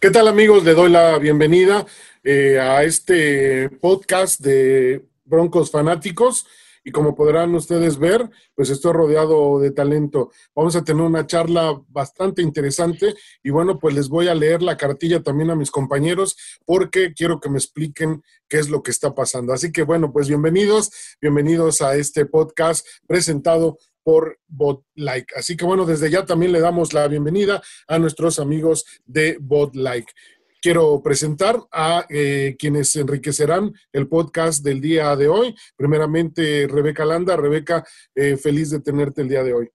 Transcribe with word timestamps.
¿Qué 0.00 0.10
tal 0.10 0.28
amigos? 0.28 0.64
Le 0.64 0.72
doy 0.72 0.90
la 0.90 1.18
bienvenida 1.18 1.84
eh, 2.24 2.58
a 2.58 2.82
este 2.84 3.68
podcast 3.68 4.40
de 4.40 5.04
Broncos 5.26 5.70
Fanáticos 5.70 6.46
y 6.82 6.90
como 6.90 7.14
podrán 7.14 7.54
ustedes 7.54 7.98
ver, 7.98 8.30
pues 8.54 8.70
estoy 8.70 8.94
rodeado 8.94 9.60
de 9.60 9.72
talento. 9.72 10.30
Vamos 10.54 10.74
a 10.74 10.84
tener 10.84 11.02
una 11.02 11.26
charla 11.26 11.78
bastante 11.88 12.40
interesante 12.40 13.14
y 13.42 13.50
bueno, 13.50 13.78
pues 13.78 13.94
les 13.94 14.08
voy 14.08 14.28
a 14.28 14.34
leer 14.34 14.62
la 14.62 14.78
cartilla 14.78 15.22
también 15.22 15.50
a 15.50 15.54
mis 15.54 15.70
compañeros 15.70 16.34
porque 16.64 17.12
quiero 17.12 17.38
que 17.38 17.50
me 17.50 17.58
expliquen 17.58 18.22
qué 18.48 18.58
es 18.58 18.70
lo 18.70 18.82
que 18.82 18.92
está 18.92 19.14
pasando. 19.14 19.52
Así 19.52 19.70
que 19.70 19.82
bueno, 19.82 20.14
pues 20.14 20.28
bienvenidos, 20.28 20.90
bienvenidos 21.20 21.82
a 21.82 21.94
este 21.96 22.24
podcast 22.24 22.86
presentado 23.06 23.76
por 24.10 24.40
BotLike. 24.48 25.36
Así 25.36 25.56
que 25.56 25.64
bueno, 25.64 25.86
desde 25.86 26.10
ya 26.10 26.26
también 26.26 26.50
le 26.50 26.58
damos 26.58 26.92
la 26.92 27.06
bienvenida 27.06 27.62
a 27.86 27.96
nuestros 27.96 28.40
amigos 28.40 28.84
de 29.04 29.36
BotLike. 29.40 30.12
Quiero 30.60 31.00
presentar 31.00 31.60
a 31.70 32.06
eh, 32.08 32.56
quienes 32.58 32.96
enriquecerán 32.96 33.72
el 33.92 34.08
podcast 34.08 34.64
del 34.64 34.80
día 34.80 35.14
de 35.14 35.28
hoy. 35.28 35.54
Primeramente, 35.76 36.66
Rebeca 36.68 37.04
Landa. 37.04 37.36
Rebeca, 37.36 37.86
eh, 38.16 38.36
feliz 38.36 38.70
de 38.70 38.80
tenerte 38.80 39.22
el 39.22 39.28
día 39.28 39.44
de 39.44 39.54
hoy. 39.54 39.70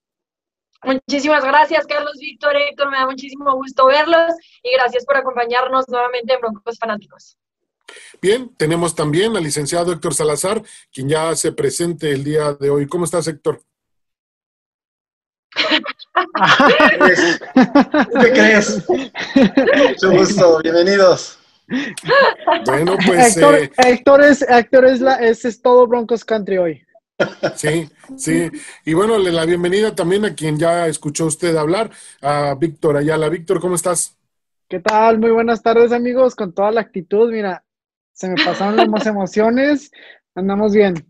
Muchísimas 0.84 1.46
gracias, 1.46 1.88
Carlos 1.88 2.18
Víctor, 2.20 2.58
Héctor. 2.58 2.92
Me 2.92 2.98
da 2.98 3.06
muchísimo 3.06 3.56
gusto 3.56 3.86
verlos 3.86 4.34
y 4.62 4.74
gracias 4.74 5.06
por 5.06 5.16
acompañarnos 5.16 5.88
nuevamente 5.88 6.34
en 6.34 6.42
Broncos 6.42 6.78
Fanáticos. 6.78 7.38
Bien, 8.22 8.54
tenemos 8.58 8.96
también 8.96 9.38
al 9.38 9.44
licenciado 9.44 9.94
Héctor 9.94 10.14
Salazar, 10.14 10.62
quien 10.92 11.08
ya 11.08 11.34
se 11.38 11.54
presente 11.54 12.12
el 12.12 12.26
día 12.26 12.52
de 12.52 12.70
hoy. 12.70 12.86
¿Cómo 12.86 13.06
estás, 13.06 13.30
Héctor? 13.30 13.64
¿Qué 18.22 18.32
crees? 18.32 18.84
Mucho 18.88 20.12
gusto, 20.12 20.60
bienvenidos. 20.62 21.40
Bueno, 22.66 22.98
pues. 23.06 23.38
Héctor, 23.38 23.56
eh, 23.56 23.72
Héctor, 23.78 24.86
es, 24.86 25.02
la, 25.02 25.16
es, 25.16 25.62
todo 25.62 25.88
Broncos 25.88 26.26
Country 26.26 26.58
hoy. 26.58 26.82
Sí, 27.56 27.90
sí. 28.18 28.52
Y 28.84 28.94
bueno, 28.94 29.18
la 29.18 29.46
bienvenida 29.46 29.96
también 29.96 30.26
a 30.26 30.36
quien 30.36 30.60
ya 30.60 30.88
escuchó 30.88 31.26
usted 31.26 31.56
hablar, 31.56 31.90
a 32.22 32.56
Víctor 32.56 32.98
Ayala. 32.98 33.30
Víctor, 33.30 33.62
¿cómo 33.62 33.76
estás? 33.76 34.18
¿Qué 34.68 34.80
tal? 34.80 35.20
Muy 35.20 35.32
buenas 35.32 35.64
tardes, 35.64 35.92
amigos, 35.92 36.36
con 36.36 36.54
toda 36.54 36.72
la 36.72 36.82
actitud. 36.82 37.32
Mira, 37.32 37.64
se 38.12 38.28
me 38.28 38.36
pasaron 38.44 38.92
las 38.92 39.06
emociones, 39.06 39.92
andamos 40.36 40.74
bien. 40.74 41.08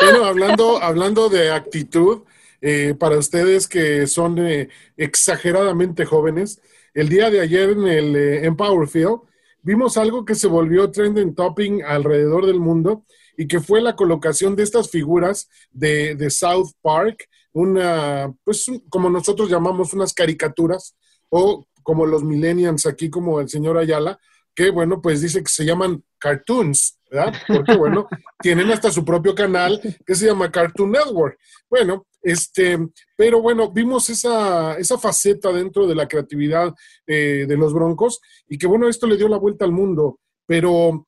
Bueno, 0.00 0.24
hablando, 0.24 0.82
hablando 0.82 1.28
de 1.28 1.50
actitud, 1.50 2.22
eh, 2.66 2.94
para 2.98 3.18
ustedes 3.18 3.68
que 3.68 4.06
son 4.06 4.38
eh, 4.38 4.70
exageradamente 4.96 6.06
jóvenes, 6.06 6.62
el 6.94 7.10
día 7.10 7.28
de 7.28 7.40
ayer 7.40 7.68
en 7.72 7.86
el 7.86 8.16
eh, 8.16 8.52
Powerfield 8.56 9.18
vimos 9.60 9.98
algo 9.98 10.24
que 10.24 10.34
se 10.34 10.46
volvió 10.46 10.90
trending 10.90 11.34
topping 11.34 11.82
alrededor 11.82 12.46
del 12.46 12.60
mundo 12.60 13.04
y 13.36 13.48
que 13.48 13.60
fue 13.60 13.82
la 13.82 13.96
colocación 13.96 14.56
de 14.56 14.62
estas 14.62 14.88
figuras 14.88 15.50
de, 15.72 16.14
de 16.14 16.30
South 16.30 16.70
Park, 16.80 17.28
una, 17.52 18.32
pues 18.44 18.64
como 18.88 19.10
nosotros 19.10 19.50
llamamos 19.50 19.92
unas 19.92 20.14
caricaturas 20.14 20.96
o 21.28 21.66
como 21.82 22.06
los 22.06 22.24
millennials 22.24 22.86
aquí, 22.86 23.10
como 23.10 23.40
el 23.40 23.50
señor 23.50 23.76
Ayala, 23.76 24.18
que 24.54 24.70
bueno, 24.70 25.02
pues 25.02 25.20
dice 25.20 25.42
que 25.42 25.52
se 25.52 25.66
llaman 25.66 26.02
cartoons, 26.16 26.98
¿verdad? 27.10 27.34
Porque 27.46 27.76
bueno, 27.76 28.06
tienen 28.40 28.70
hasta 28.70 28.90
su 28.90 29.04
propio 29.04 29.34
canal 29.34 29.78
que 30.06 30.14
se 30.14 30.24
llama 30.24 30.50
Cartoon 30.50 30.92
Network. 30.92 31.38
Bueno, 31.68 32.06
este, 32.24 32.78
pero 33.16 33.42
bueno, 33.42 33.70
vimos 33.70 34.08
esa, 34.08 34.78
esa 34.78 34.98
faceta 34.98 35.52
dentro 35.52 35.86
de 35.86 35.94
la 35.94 36.08
creatividad 36.08 36.74
eh, 37.06 37.44
de 37.46 37.56
los 37.56 37.74
Broncos 37.74 38.18
y 38.48 38.56
que 38.56 38.66
bueno, 38.66 38.88
esto 38.88 39.06
le 39.06 39.18
dio 39.18 39.28
la 39.28 39.36
vuelta 39.36 39.66
al 39.66 39.72
mundo, 39.72 40.20
pero 40.46 41.06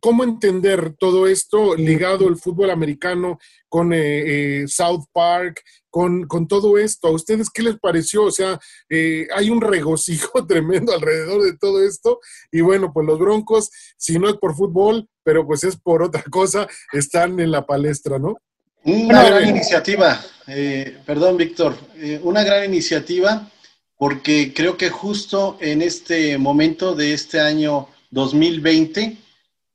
¿cómo 0.00 0.24
entender 0.24 0.96
todo 0.98 1.28
esto 1.28 1.76
ligado 1.76 2.26
al 2.26 2.36
fútbol 2.36 2.70
americano 2.70 3.38
con 3.68 3.92
eh, 3.92 4.62
eh, 4.62 4.64
South 4.66 5.04
Park, 5.12 5.62
con, 5.88 6.26
con, 6.26 6.48
todo 6.48 6.78
esto? 6.78 7.06
¿A 7.06 7.12
ustedes 7.12 7.48
qué 7.48 7.62
les 7.62 7.78
pareció? 7.78 8.24
O 8.24 8.32
sea, 8.32 8.58
hay 8.90 9.50
un 9.50 9.60
regocijo 9.60 10.44
tremendo 10.48 10.92
alrededor 10.92 11.44
de 11.44 11.56
todo 11.56 11.80
esto 11.80 12.18
y 12.50 12.60
bueno, 12.60 12.92
pues 12.92 13.06
los 13.06 13.20
Broncos, 13.20 13.70
si 13.96 14.18
no 14.18 14.28
es 14.28 14.34
por 14.34 14.56
fútbol, 14.56 15.08
pero 15.22 15.46
pues 15.46 15.62
es 15.62 15.76
por 15.76 16.02
otra 16.02 16.24
cosa, 16.28 16.66
están 16.92 17.38
en 17.38 17.52
la 17.52 17.64
palestra, 17.64 18.18
¿no? 18.18 18.36
Una 18.82 19.24
gran 19.24 19.48
iniciativa, 19.48 20.20
eh, 20.48 20.98
perdón 21.04 21.36
Víctor, 21.36 21.76
eh, 21.96 22.20
una 22.22 22.44
gran 22.44 22.64
iniciativa 22.64 23.50
porque 23.96 24.52
creo 24.54 24.76
que 24.76 24.90
justo 24.90 25.58
en 25.60 25.82
este 25.82 26.38
momento 26.38 26.94
de 26.94 27.14
este 27.14 27.40
año 27.40 27.88
2020, 28.10 29.16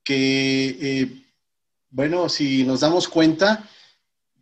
que, 0.04 0.78
eh, 0.80 1.24
bueno, 1.90 2.30
si 2.30 2.64
nos 2.64 2.82
damos 2.82 3.08
cuenta, 3.08 3.68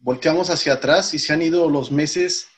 volteamos 0.01 0.49
hacia 0.49 0.73
atrás 0.73 1.13
y 1.13 1.19
se 1.19 1.33
han 1.33 1.41
ido 1.41 1.69
los 1.69 1.91
meses 1.91 2.49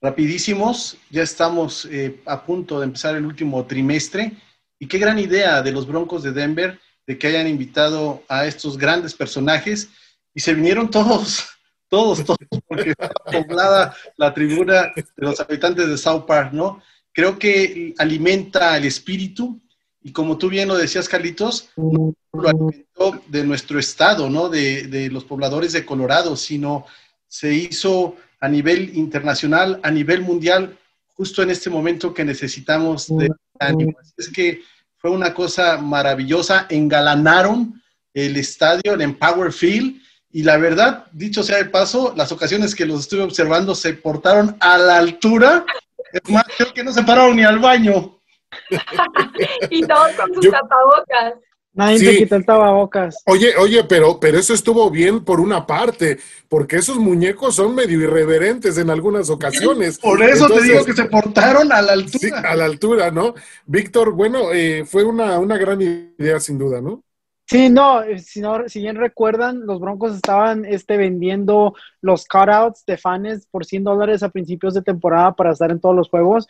rapidísimos, 0.00 0.96
ya 1.10 1.22
estamos 1.22 1.88
a 2.26 2.44
punto 2.44 2.78
de 2.78 2.86
empezar 2.86 3.16
el 3.16 3.26
último 3.26 3.66
trimestre. 3.66 4.32
Y 4.78 4.86
qué 4.86 4.98
gran 4.98 5.18
idea 5.18 5.62
de 5.62 5.72
los 5.72 5.86
Broncos 5.86 6.22
de 6.22 6.32
Denver 6.32 6.78
de 7.06 7.18
que 7.18 7.26
hayan 7.26 7.48
invitado 7.48 8.22
a 8.28 8.46
estos 8.46 8.78
grandes 8.78 9.14
personajes. 9.14 9.88
Y 10.34 10.40
se 10.40 10.54
vinieron 10.54 10.90
todos, 10.90 11.46
todos, 11.94 12.24
todos, 12.24 12.38
porque 12.66 12.90
estaba 12.90 13.14
poblada 13.24 13.96
la 14.16 14.34
tribuna 14.34 14.92
de 14.96 15.04
los 15.16 15.38
habitantes 15.38 15.88
de 15.88 15.96
South 15.96 16.24
Park, 16.26 16.52
¿no? 16.52 16.82
Creo 17.12 17.38
que 17.38 17.94
alimenta 17.98 18.76
el 18.76 18.84
espíritu 18.84 19.60
y 20.02 20.10
como 20.10 20.36
tú 20.36 20.48
bien 20.48 20.66
lo 20.66 20.76
decías, 20.76 21.08
Carlitos, 21.08 21.70
no 21.76 22.12
lo 22.32 22.48
alimentó 22.48 23.22
de 23.28 23.44
nuestro 23.44 23.78
estado, 23.78 24.28
¿no? 24.28 24.48
De, 24.48 24.88
de 24.88 25.08
los 25.08 25.24
pobladores 25.24 25.72
de 25.72 25.86
Colorado, 25.86 26.34
sino 26.34 26.84
se 27.28 27.54
hizo 27.54 28.16
a 28.40 28.48
nivel 28.48 28.96
internacional, 28.96 29.78
a 29.84 29.90
nivel 29.92 30.22
mundial, 30.22 30.76
justo 31.14 31.44
en 31.44 31.50
este 31.50 31.70
momento 31.70 32.12
que 32.12 32.24
necesitamos 32.24 33.06
de 33.16 33.30
ánimo. 33.60 33.92
Es 34.16 34.30
que 34.30 34.62
fue 34.96 35.12
una 35.12 35.32
cosa 35.32 35.76
maravillosa, 35.76 36.66
engalanaron 36.68 37.80
el 38.12 38.36
estadio, 38.36 38.94
el 38.94 39.00
Empower 39.00 39.52
Field, 39.52 40.02
y 40.34 40.42
la 40.42 40.56
verdad, 40.56 41.06
dicho 41.12 41.44
sea 41.44 41.58
de 41.58 41.66
paso, 41.66 42.12
las 42.16 42.32
ocasiones 42.32 42.74
que 42.74 42.84
los 42.84 43.02
estuve 43.02 43.22
observando 43.22 43.72
se 43.72 43.94
portaron 43.94 44.56
a 44.58 44.76
la 44.78 44.98
altura. 44.98 45.64
Es 46.12 46.28
más, 46.28 46.44
creo 46.56 46.74
que 46.74 46.82
no 46.82 46.92
se 46.92 47.04
pararon 47.04 47.36
ni 47.36 47.44
al 47.44 47.60
baño. 47.60 48.18
y 49.70 49.86
todos 49.86 50.10
con 50.14 50.34
sus 50.34 50.50
tapabocas. 50.50 51.34
Nadie 51.72 52.00
te 52.00 52.16
quitó 52.16 52.34
el 52.34 52.44
tapabocas. 52.44 53.22
Oye, 53.26 53.54
oye, 53.56 53.84
pero, 53.84 54.18
pero 54.18 54.36
eso 54.36 54.54
estuvo 54.54 54.90
bien 54.90 55.24
por 55.24 55.38
una 55.38 55.68
parte, 55.68 56.18
porque 56.48 56.78
esos 56.78 56.96
muñecos 56.96 57.54
son 57.54 57.72
medio 57.72 58.00
irreverentes 58.00 58.76
en 58.76 58.90
algunas 58.90 59.30
ocasiones. 59.30 60.00
Por 60.00 60.20
eso 60.20 60.48
te 60.48 60.62
digo 60.62 60.84
que 60.84 60.94
se 60.94 61.04
portaron 61.04 61.70
a 61.70 61.80
la 61.80 61.92
altura. 61.92 62.18
Sí, 62.18 62.30
a 62.32 62.56
la 62.56 62.64
altura, 62.64 63.12
¿no? 63.12 63.34
Víctor, 63.66 64.10
bueno, 64.10 64.52
eh, 64.52 64.84
fue 64.84 65.04
una, 65.04 65.38
una 65.38 65.56
gran 65.56 65.80
idea 65.80 66.40
sin 66.40 66.58
duda, 66.58 66.80
¿no? 66.80 67.04
Sí, 67.46 67.68
no, 67.68 68.02
eh, 68.02 68.18
si, 68.20 68.40
no, 68.40 68.66
si 68.68 68.80
bien 68.80 68.96
recuerdan, 68.96 69.66
los 69.66 69.78
Broncos 69.78 70.14
estaban 70.14 70.64
este, 70.64 70.96
vendiendo 70.96 71.74
los 72.00 72.26
cutouts 72.26 72.86
de 72.86 72.96
fans 72.96 73.46
por 73.50 73.66
100 73.66 73.84
dólares 73.84 74.22
a 74.22 74.30
principios 74.30 74.72
de 74.72 74.80
temporada 74.80 75.32
para 75.32 75.52
estar 75.52 75.70
en 75.70 75.78
todos 75.78 75.94
los 75.94 76.08
juegos. 76.08 76.46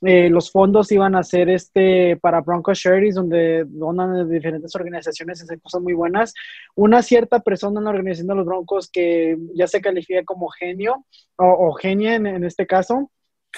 Eh, 0.00 0.30
los 0.30 0.50
fondos 0.50 0.90
iban 0.90 1.16
a 1.16 1.22
ser 1.22 1.50
este, 1.50 2.16
para 2.16 2.40
Broncos 2.40 2.80
Charities, 2.80 3.16
donde 3.16 3.64
donan 3.66 4.30
diferentes 4.30 4.74
organizaciones, 4.74 5.42
hacen 5.42 5.58
cosas 5.58 5.82
muy 5.82 5.92
buenas. 5.92 6.32
Una 6.74 7.02
cierta 7.02 7.40
persona 7.40 7.80
en 7.80 7.84
la 7.84 7.90
organización 7.90 8.28
de 8.28 8.34
los 8.36 8.46
Broncos 8.46 8.88
que 8.90 9.36
ya 9.54 9.66
se 9.66 9.82
califica 9.82 10.24
como 10.24 10.48
genio 10.48 11.04
o, 11.36 11.72
genia 11.74 12.14
en 12.14 12.42
este 12.42 12.66
caso, 12.66 13.10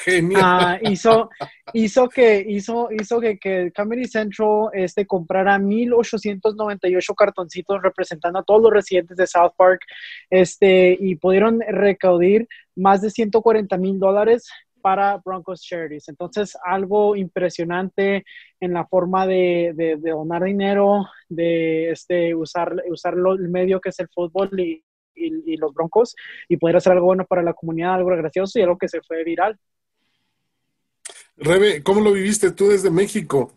Genial. 0.05 0.43
Ah, 0.43 0.79
hizo, 0.83 1.31
hizo 1.73 2.09
que, 2.09 2.45
hizo, 2.47 2.89
hizo 2.91 3.21
que, 3.21 3.39
que 3.39 3.73
Comedy 3.75 4.07
Central 4.07 4.71
este, 4.73 5.07
comprara 5.07 5.59
1898 5.59 7.15
cartoncitos 7.15 7.83
representando 7.83 8.39
a 8.39 8.45
todos 8.45 8.63
los 8.63 8.73
residentes 8.73 9.17
de 9.17 9.27
South 9.27 9.53
Park 9.57 9.83
este, 10.31 10.97
y 10.99 11.17
pudieron 11.17 11.61
recaudir 11.61 12.49
más 12.77 13.03
de 13.03 13.11
140 13.11 13.77
mil 13.77 13.99
dólares 13.99 14.49
para 14.81 15.19
Broncos 15.19 15.63
Charities. 15.63 16.09
Entonces, 16.09 16.57
algo 16.65 17.17
impresionante 17.17 18.25
en 18.61 18.73
la 18.73 18.87
forma 18.87 19.27
de, 19.27 19.73
de, 19.77 20.11
donar 20.11 20.45
dinero, 20.45 21.07
de 21.29 21.91
este, 21.91 22.35
usar, 22.35 22.75
usar 22.91 23.15
el 23.15 23.49
medio 23.49 23.81
que 23.81 23.91
es 23.91 24.01
el 24.01 24.09
fútbol 24.09 24.59
y, 24.59 24.83
los 25.59 25.75
Broncos 25.75 26.17
y 26.49 26.57
poder 26.57 26.77
hacer 26.77 26.93
algo 26.93 27.07
bueno 27.07 27.27
para 27.27 27.43
la 27.43 27.53
comunidad, 27.53 27.95
algo 27.95 28.09
gracioso 28.09 28.59
y 28.59 28.63
algo 28.63 28.79
que 28.79 28.89
se 28.89 29.03
fue 29.03 29.23
viral. 29.23 29.59
Rebe, 31.41 31.83
¿cómo 31.83 32.01
lo 32.01 32.13
viviste 32.13 32.53
tú 32.53 32.69
desde 32.69 32.91
México? 32.91 33.53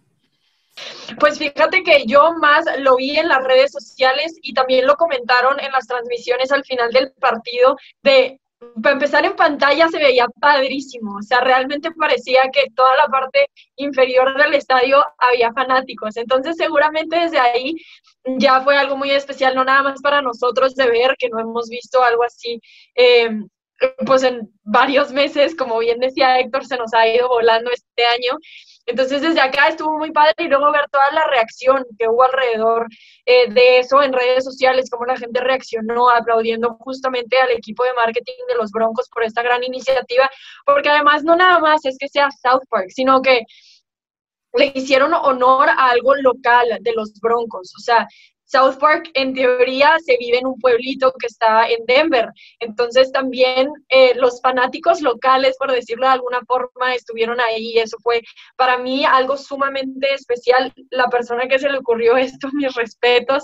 Pues 1.19 1.37
fíjate 1.37 1.83
que 1.83 2.05
yo 2.05 2.33
más 2.39 2.65
lo 2.79 2.95
vi 2.95 3.17
en 3.17 3.27
las 3.27 3.43
redes 3.43 3.71
sociales 3.71 4.33
y 4.41 4.53
también 4.53 4.87
lo 4.87 4.95
comentaron 4.95 5.59
en 5.59 5.71
las 5.71 5.85
transmisiones 5.85 6.51
al 6.51 6.63
final 6.63 6.91
del 6.91 7.11
partido 7.11 7.75
de 8.01 8.39
para 8.81 8.93
empezar 8.93 9.25
en 9.25 9.35
pantalla 9.35 9.87
se 9.89 9.97
veía 9.97 10.25
padrísimo, 10.39 11.17
o 11.17 11.21
sea, 11.21 11.41
realmente 11.41 11.91
parecía 11.91 12.49
que 12.51 12.69
toda 12.75 12.95
la 12.95 13.07
parte 13.07 13.49
inferior 13.75 14.37
del 14.37 14.53
estadio 14.53 15.03
había 15.17 15.51
fanáticos, 15.51 16.15
entonces 16.17 16.55
seguramente 16.57 17.17
desde 17.17 17.39
ahí 17.39 17.75
ya 18.37 18.61
fue 18.61 18.77
algo 18.77 18.95
muy 18.95 19.11
especial, 19.11 19.55
no 19.55 19.63
nada 19.63 19.83
más 19.83 20.01
para 20.01 20.21
nosotros 20.21 20.75
de 20.75 20.89
ver, 20.89 21.15
que 21.17 21.29
no 21.29 21.39
hemos 21.39 21.67
visto 21.69 22.01
algo 22.03 22.23
así, 22.23 22.59
eh, 22.95 23.29
pues 24.05 24.23
en 24.23 24.51
varios 24.63 25.11
meses, 25.11 25.55
como 25.55 25.79
bien 25.79 25.99
decía 25.99 26.39
Héctor, 26.39 26.65
se 26.65 26.77
nos 26.77 26.93
ha 26.93 27.07
ido 27.07 27.27
volando 27.27 27.71
este 27.71 28.05
año, 28.05 28.37
entonces 28.85 29.21
desde 29.21 29.39
acá 29.39 29.69
estuvo 29.69 29.97
muy 29.97 30.11
padre 30.11 30.33
y 30.39 30.47
luego 30.47 30.71
ver 30.71 30.89
toda 30.91 31.09
la 31.11 31.25
reacción 31.27 31.85
que 31.97 32.07
hubo 32.07 32.23
alrededor 32.23 32.87
eh, 33.25 33.49
de 33.51 33.79
eso 33.79 34.01
en 34.01 34.11
redes 34.11 34.43
sociales, 34.43 34.89
cómo 34.89 35.05
la 35.05 35.15
gente 35.15 35.39
reaccionó 35.39 36.09
aplaudiendo 36.09 36.75
justamente 36.79 37.37
al 37.37 37.51
equipo 37.51 37.83
de 37.85 37.93
marketing 37.93 38.33
de 38.49 38.55
los 38.55 38.71
Broncos 38.71 39.07
por 39.09 39.23
esta 39.23 39.41
gran 39.41 39.63
iniciativa, 39.63 40.29
porque 40.65 40.89
además 40.89 41.23
no 41.23 41.35
nada 41.35 41.59
más 41.59 41.85
es 41.85 41.97
que 41.97 42.09
sea 42.09 42.29
South 42.31 42.63
Park, 42.69 42.87
sino 42.89 43.21
que 43.21 43.43
le 44.55 44.71
hicieron 44.75 45.13
honor 45.13 45.69
a 45.69 45.89
algo 45.89 46.15
local 46.15 46.77
de 46.81 46.93
los 46.93 47.19
Broncos. 47.19 47.73
O 47.77 47.81
sea, 47.81 48.07
South 48.53 48.77
Park 48.77 49.09
en 49.15 49.33
teoría 49.33 49.97
se 50.05 50.15
vive 50.17 50.37
en 50.37 50.45
un 50.45 50.59
pueblito 50.59 51.11
que 51.19 51.25
está 51.25 51.67
en 51.67 51.83
Denver, 51.87 52.29
entonces 52.59 53.11
también 53.11 53.71
eh, 53.89 54.13
los 54.13 54.39
fanáticos 54.41 55.01
locales, 55.01 55.57
por 55.57 55.71
decirlo 55.71 56.05
de 56.05 56.13
alguna 56.13 56.41
forma, 56.45 56.93
estuvieron 56.93 57.41
ahí. 57.41 57.79
Eso 57.79 57.97
fue 58.03 58.21
para 58.55 58.77
mí 58.77 59.05
algo 59.05 59.37
sumamente 59.37 60.13
especial. 60.13 60.71
La 60.91 61.07
persona 61.07 61.47
que 61.47 61.57
se 61.57 61.67
le 61.67 61.79
ocurrió 61.79 62.15
esto, 62.17 62.49
mis 62.53 62.75
respetos, 62.75 63.43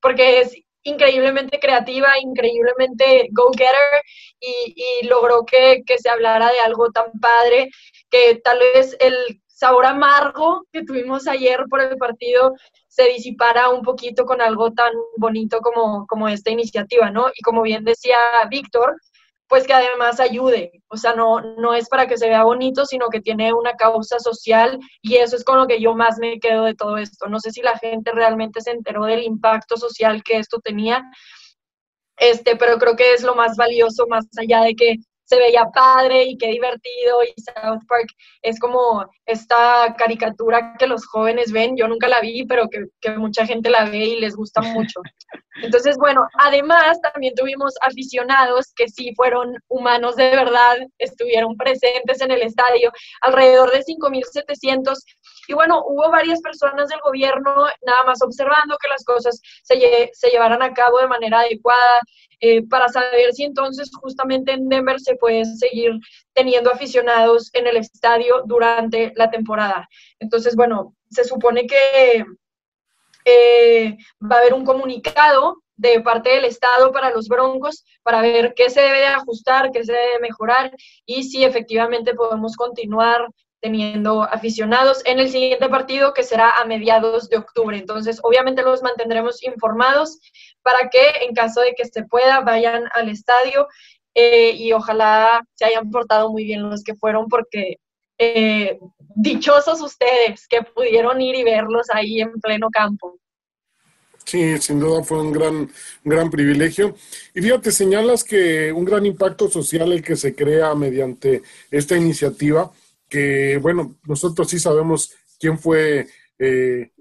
porque 0.00 0.40
es 0.40 0.56
increíblemente 0.82 1.60
creativa, 1.60 2.18
increíblemente 2.20 3.28
go-getter 3.30 4.02
y, 4.40 4.74
y, 4.74 5.06
logró 5.06 5.44
que, 5.44 5.82
que 5.86 5.98
se 5.98 6.08
hablara 6.08 6.50
de 6.50 6.58
algo 6.58 6.90
tan 6.90 7.12
padre 7.20 7.68
que 8.10 8.40
tal 8.42 8.58
vez 8.74 8.96
el 8.98 9.14
sabor 9.46 9.84
amargo 9.84 10.64
que 10.72 10.82
tuvimos 10.84 11.28
ayer 11.28 11.66
por 11.68 11.82
el 11.82 11.98
partido 11.98 12.54
se 12.90 13.04
disipara 13.04 13.70
un 13.70 13.82
poquito 13.82 14.24
con 14.26 14.40
algo 14.42 14.72
tan 14.72 14.92
bonito 15.16 15.60
como, 15.60 16.06
como 16.08 16.28
esta 16.28 16.50
iniciativa, 16.50 17.10
¿no? 17.10 17.28
Y 17.34 17.42
como 17.42 17.62
bien 17.62 17.84
decía 17.84 18.16
Víctor, 18.50 18.96
pues 19.48 19.66
que 19.66 19.72
además 19.72 20.20
ayude, 20.20 20.82
o 20.88 20.96
sea, 20.96 21.14
no, 21.14 21.40
no 21.40 21.74
es 21.74 21.88
para 21.88 22.06
que 22.06 22.16
se 22.16 22.28
vea 22.28 22.44
bonito, 22.44 22.86
sino 22.86 23.08
que 23.08 23.20
tiene 23.20 23.52
una 23.52 23.74
causa 23.74 24.18
social 24.18 24.78
y 25.02 25.16
eso 25.16 25.36
es 25.36 25.44
con 25.44 25.58
lo 25.58 25.66
que 25.66 25.80
yo 25.80 25.94
más 25.94 26.18
me 26.18 26.38
quedo 26.40 26.64
de 26.64 26.74
todo 26.74 26.98
esto. 26.98 27.28
No 27.28 27.40
sé 27.40 27.52
si 27.52 27.62
la 27.62 27.78
gente 27.78 28.12
realmente 28.12 28.60
se 28.60 28.72
enteró 28.72 29.04
del 29.04 29.22
impacto 29.22 29.76
social 29.76 30.22
que 30.24 30.38
esto 30.38 30.60
tenía, 30.60 31.04
este, 32.16 32.56
pero 32.56 32.78
creo 32.78 32.96
que 32.96 33.14
es 33.14 33.22
lo 33.22 33.34
más 33.34 33.56
valioso, 33.56 34.06
más 34.08 34.26
allá 34.36 34.62
de 34.62 34.74
que 34.74 34.96
se 35.30 35.38
veía 35.38 35.70
padre 35.72 36.24
y 36.24 36.36
qué 36.36 36.48
divertido 36.48 37.22
y 37.22 37.40
South 37.40 37.84
Park 37.86 38.08
es 38.42 38.58
como 38.58 39.08
esta 39.26 39.94
caricatura 39.96 40.74
que 40.76 40.88
los 40.88 41.06
jóvenes 41.06 41.52
ven, 41.52 41.76
yo 41.76 41.86
nunca 41.86 42.08
la 42.08 42.20
vi, 42.20 42.44
pero 42.46 42.68
que, 42.68 42.86
que 43.00 43.10
mucha 43.10 43.46
gente 43.46 43.70
la 43.70 43.84
ve 43.84 43.98
y 43.98 44.20
les 44.20 44.34
gusta 44.34 44.60
mucho. 44.60 45.00
Entonces, 45.62 45.96
bueno, 45.98 46.26
además 46.40 46.98
también 47.00 47.34
tuvimos 47.36 47.74
aficionados 47.82 48.72
que 48.74 48.88
sí 48.88 49.12
fueron 49.14 49.54
humanos 49.68 50.16
de 50.16 50.30
verdad, 50.30 50.78
estuvieron 50.98 51.56
presentes 51.56 52.20
en 52.20 52.32
el 52.32 52.42
estadio, 52.42 52.90
alrededor 53.20 53.70
de 53.70 53.84
5.700. 53.84 54.96
Y 55.48 55.54
bueno, 55.54 55.82
hubo 55.86 56.10
varias 56.10 56.40
personas 56.40 56.88
del 56.88 57.00
gobierno 57.00 57.54
nada 57.82 58.04
más 58.06 58.22
observando 58.22 58.76
que 58.80 58.88
las 58.88 59.04
cosas 59.04 59.40
se, 59.62 60.10
se 60.12 60.28
llevaran 60.28 60.62
a 60.62 60.72
cabo 60.72 60.98
de 60.98 61.08
manera 61.08 61.40
adecuada, 61.40 62.00
eh, 62.42 62.66
para 62.66 62.88
saber 62.88 63.34
si 63.34 63.44
entonces 63.44 63.90
justamente 64.00 64.52
en 64.52 64.66
Denver 64.68 64.98
se 64.98 65.14
pueden 65.16 65.44
seguir 65.58 65.92
teniendo 66.32 66.70
aficionados 66.72 67.50
en 67.52 67.66
el 67.66 67.76
estadio 67.76 68.42
durante 68.46 69.12
la 69.14 69.30
temporada. 69.30 69.86
Entonces, 70.18 70.56
bueno, 70.56 70.96
se 71.10 71.24
supone 71.24 71.66
que 71.66 72.24
eh, 73.26 73.96
va 74.22 74.36
a 74.36 74.38
haber 74.38 74.54
un 74.54 74.64
comunicado 74.64 75.62
de 75.76 76.00
parte 76.00 76.30
del 76.30 76.46
Estado 76.46 76.92
para 76.92 77.10
los 77.10 77.28
Broncos 77.28 77.84
para 78.02 78.22
ver 78.22 78.54
qué 78.54 78.70
se 78.70 78.80
debe 78.80 79.00
de 79.00 79.06
ajustar, 79.06 79.70
qué 79.70 79.84
se 79.84 79.92
debe 79.92 80.20
mejorar 80.20 80.74
y 81.04 81.24
si 81.24 81.44
efectivamente 81.44 82.14
podemos 82.14 82.56
continuar 82.56 83.28
teniendo 83.60 84.22
aficionados 84.22 85.02
en 85.04 85.20
el 85.20 85.30
siguiente 85.30 85.68
partido 85.68 86.14
que 86.14 86.22
será 86.22 86.58
a 86.58 86.64
mediados 86.64 87.28
de 87.28 87.36
octubre. 87.36 87.76
Entonces, 87.76 88.18
obviamente 88.22 88.62
los 88.62 88.82
mantendremos 88.82 89.42
informados 89.42 90.18
para 90.62 90.88
que 90.88 91.24
en 91.26 91.34
caso 91.34 91.60
de 91.60 91.74
que 91.74 91.84
se 91.84 92.04
pueda 92.04 92.40
vayan 92.40 92.84
al 92.92 93.08
estadio 93.08 93.66
eh, 94.14 94.52
y 94.52 94.72
ojalá 94.72 95.44
se 95.54 95.66
hayan 95.66 95.90
portado 95.90 96.30
muy 96.30 96.44
bien 96.44 96.68
los 96.68 96.82
que 96.82 96.94
fueron 96.94 97.28
porque 97.28 97.76
eh, 98.18 98.78
dichosos 99.14 99.80
ustedes 99.80 100.46
que 100.48 100.62
pudieron 100.62 101.20
ir 101.20 101.36
y 101.36 101.44
verlos 101.44 101.88
ahí 101.90 102.20
en 102.20 102.32
pleno 102.40 102.68
campo. 102.70 103.18
Sí, 104.24 104.58
sin 104.58 104.78
duda 104.78 105.02
fue 105.02 105.20
un 105.20 105.32
gran, 105.32 105.70
gran 106.04 106.30
privilegio. 106.30 106.94
Y 107.34 107.40
fíjate, 107.40 107.72
señalas 107.72 108.22
que 108.22 108.70
un 108.72 108.84
gran 108.84 109.06
impacto 109.06 109.48
social 109.50 109.90
el 109.92 110.02
que 110.02 110.16
se 110.16 110.34
crea 110.34 110.74
mediante 110.74 111.42
esta 111.70 111.96
iniciativa, 111.96 112.70
que 113.10 113.58
bueno, 113.58 113.98
nosotros 114.06 114.48
sí 114.48 114.58
sabemos 114.58 115.12
quién 115.38 115.58
fue 115.58 116.06
eh, 116.38 116.92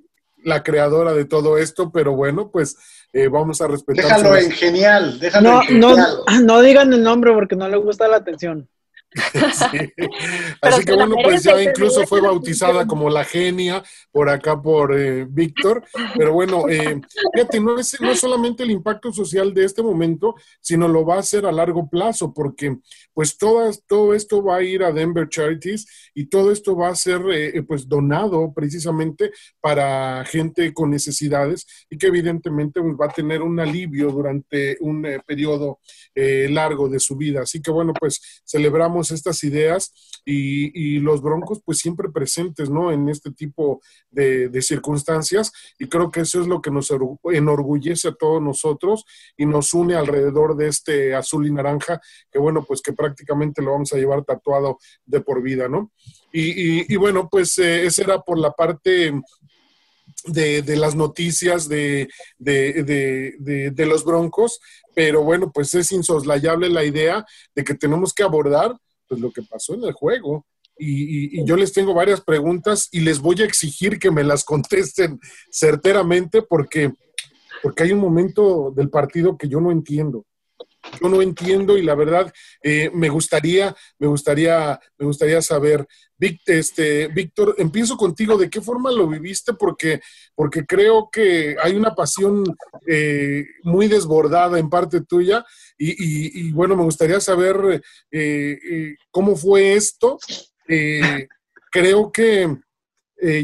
la 0.44 0.64
creadora 0.64 1.14
de 1.14 1.26
todo 1.26 1.58
esto, 1.58 1.92
pero 1.92 2.14
bueno, 2.14 2.50
pues 2.52 2.76
eh, 3.14 3.28
vamos 3.28 3.62
a 3.62 3.68
respetar. 3.68 4.06
Déjalo 4.06 4.36
en 4.36 4.52
genial, 4.52 5.20
déjalo 5.20 5.50
no, 5.50 5.62
en 5.62 5.68
genial. 5.68 6.08
No, 6.28 6.40
no 6.42 6.62
digan 6.62 6.92
el 6.92 7.04
nombre 7.04 7.32
porque 7.34 7.56
no 7.56 7.70
le 7.70 7.78
gusta 7.78 8.08
la 8.08 8.18
atención. 8.18 8.68
Así 10.62 10.86
que 10.86 10.94
bueno, 10.94 11.16
pues 11.24 11.44
ya 11.44 11.62
incluso 11.62 12.06
fue 12.06 12.22
bautizada 12.22 12.86
como 12.86 13.10
la 13.10 13.24
genia 13.24 13.84
por 14.12 14.30
acá 14.30 14.62
por 14.62 14.98
eh, 14.98 15.26
Víctor. 15.28 15.84
Pero 16.16 16.34
bueno, 16.34 16.70
eh, 16.70 17.02
fíjate, 17.34 17.60
no 17.60 17.80
es, 17.80 18.00
no 18.00 18.12
es 18.12 18.20
solamente 18.20 18.64
el 18.64 18.72
impacto 18.72 19.12
social 19.12 19.54
de 19.54 19.66
este 19.66 19.82
momento, 19.82 20.36
sino 20.62 20.88
lo 20.88 21.06
va 21.06 21.16
a 21.16 21.20
hacer 21.20 21.46
a 21.46 21.52
largo 21.52 21.90
plazo, 21.90 22.34
porque 22.34 22.78
pues 23.14 23.38
todo, 23.38 23.70
todo 23.88 24.14
esto 24.14 24.44
va 24.44 24.58
a 24.58 24.64
ir 24.64 24.84
a 24.84 24.92
Denver 24.92 25.28
Charities 25.28 26.12
y 26.14 26.28
todo 26.28 26.52
esto 26.52 26.76
va 26.76 26.90
a 26.90 26.96
ser 26.96 27.22
eh, 27.32 27.64
pues 27.64 27.88
donado 27.88 28.54
precisamente 28.54 29.32
para 29.60 30.24
gente 30.26 30.74
con 30.74 30.92
necesidades 30.92 31.66
y 31.90 31.98
que 31.98 32.08
evidentemente 32.08 32.80
pues, 32.82 32.96
va 32.96 33.08
a 33.08 33.14
tener 33.14 33.42
un 33.42 33.60
alivio 33.60 34.12
durante 34.12 34.78
un 34.82 35.06
periodo 35.26 35.80
largo 36.16 36.90
de 36.90 37.00
su 37.00 37.16
vida. 37.16 37.42
Así 37.42 37.62
que 37.62 37.72
bueno, 37.72 37.94
pues 37.98 38.42
celebramos 38.46 38.99
estas 39.02 39.44
ideas 39.44 39.94
y, 40.26 41.00
los 41.00 41.22
broncos 41.22 41.62
pues 41.64 41.78
siempre 41.80 42.10
presentes, 42.10 42.70
¿no? 42.70 42.92
En 42.92 43.10
este 43.10 43.32
tipo 43.32 43.82
de, 44.12 44.50
circunstancias 44.62 45.52
y 45.80 45.88
creo 45.88 46.12
que 46.12 46.22
eso 46.22 46.42
es 46.42 46.48
lo 46.48 46.62
que 46.62 46.70
nos 46.70 46.94
enorgullece 47.32 48.10
a 48.10 48.14
todos 48.14 48.42
nosotros 48.42 49.06
y 49.38 49.46
nos 49.46 49.74
une 49.74 49.96
alrededor 49.96 50.58
de 50.58 50.68
este 50.68 51.16
azul 51.16 51.48
y 51.48 51.52
naranja 51.52 52.02
que 52.32 52.40
bueno, 52.40 52.66
pues 52.66 52.82
que 52.82 52.94
prácticamente 52.94 53.62
lo 53.62 53.72
vamos 53.72 53.94
a 53.94 53.98
llevar 53.98 54.26
tatuado 54.26 54.78
de 55.06 55.22
por 55.22 55.42
vida, 55.42 55.70
¿no? 55.70 55.92
Y, 56.32 56.96
bueno, 56.98 57.28
pues 57.30 57.58
eh, 57.58 57.86
esa 57.86 58.04
era 58.04 58.22
por 58.22 58.38
la 58.38 58.52
parte 58.52 59.14
de, 60.26 60.76
las 60.78 60.96
noticias 60.96 61.68
de, 61.68 62.10
de, 62.38 62.84
de, 63.74 63.86
los 63.86 64.04
broncos, 64.04 64.60
pero 64.94 65.24
bueno, 65.24 65.52
pues 65.52 65.74
es 65.76 65.92
insoslayable 65.92 66.70
la 66.70 66.84
idea 66.84 67.26
de 67.56 67.64
que 67.64 67.74
tenemos 67.74 68.14
que 68.14 68.24
abordar 68.24 68.76
pues 69.10 69.20
lo 69.20 69.32
que 69.32 69.42
pasó 69.42 69.74
en 69.74 69.84
el 69.84 69.92
juego. 69.92 70.46
Y, 70.78 71.44
yo 71.44 71.58
les 71.58 71.74
tengo 71.74 71.94
varias 71.94 72.22
preguntas 72.22 72.88
y 72.92 73.02
les 73.02 73.20
voy 73.20 73.42
a 73.42 73.46
exigir 73.46 74.00
que 74.00 74.12
me 74.12 74.24
las 74.24 74.46
contesten 74.46 75.20
certeramente 75.52 76.42
porque, 76.42 76.94
porque 77.62 77.84
hay 77.84 77.92
un 77.92 78.00
momento 78.00 78.72
del 78.74 78.90
partido 78.90 79.38
que 79.38 79.50
yo 79.50 79.60
no 79.60 79.72
entiendo. 79.72 80.26
Yo 81.02 81.10
no 81.10 81.22
entiendo 81.22 81.78
y 81.78 81.82
la 81.82 81.96
verdad 81.96 82.32
eh, 82.64 82.90
me 82.94 83.10
gustaría, 83.10 83.76
me 83.98 84.08
gustaría, 84.08 84.80
me 84.98 85.06
gustaría 85.06 85.42
saber, 85.42 85.86
este, 86.20 87.08
Víctor, 87.08 87.56
empiezo 87.58 87.98
contigo, 87.98 88.38
¿de 88.38 88.50
qué 88.50 88.62
forma 88.62 88.92
lo 88.92 89.08
viviste? 89.08 89.54
Porque, 89.54 90.02
porque 90.36 90.66
creo 90.66 91.10
que 91.12 91.56
hay 91.62 91.76
una 91.76 91.96
pasión 91.96 92.44
eh, 92.88 93.46
muy 93.64 93.88
desbordada 93.88 94.58
en 94.58 94.70
parte 94.70 95.02
tuya 95.02 95.46
y, 95.82 96.52
bueno, 96.52 96.76
me 96.76 96.84
gustaría 96.84 97.22
saber 97.22 97.82
eh, 98.12 98.60
eh, 98.70 98.96
cómo 99.12 99.36
fue 99.36 99.74
esto. 99.74 100.20
Eh, 100.68 101.28
creo 101.72 102.12
que 102.12 102.58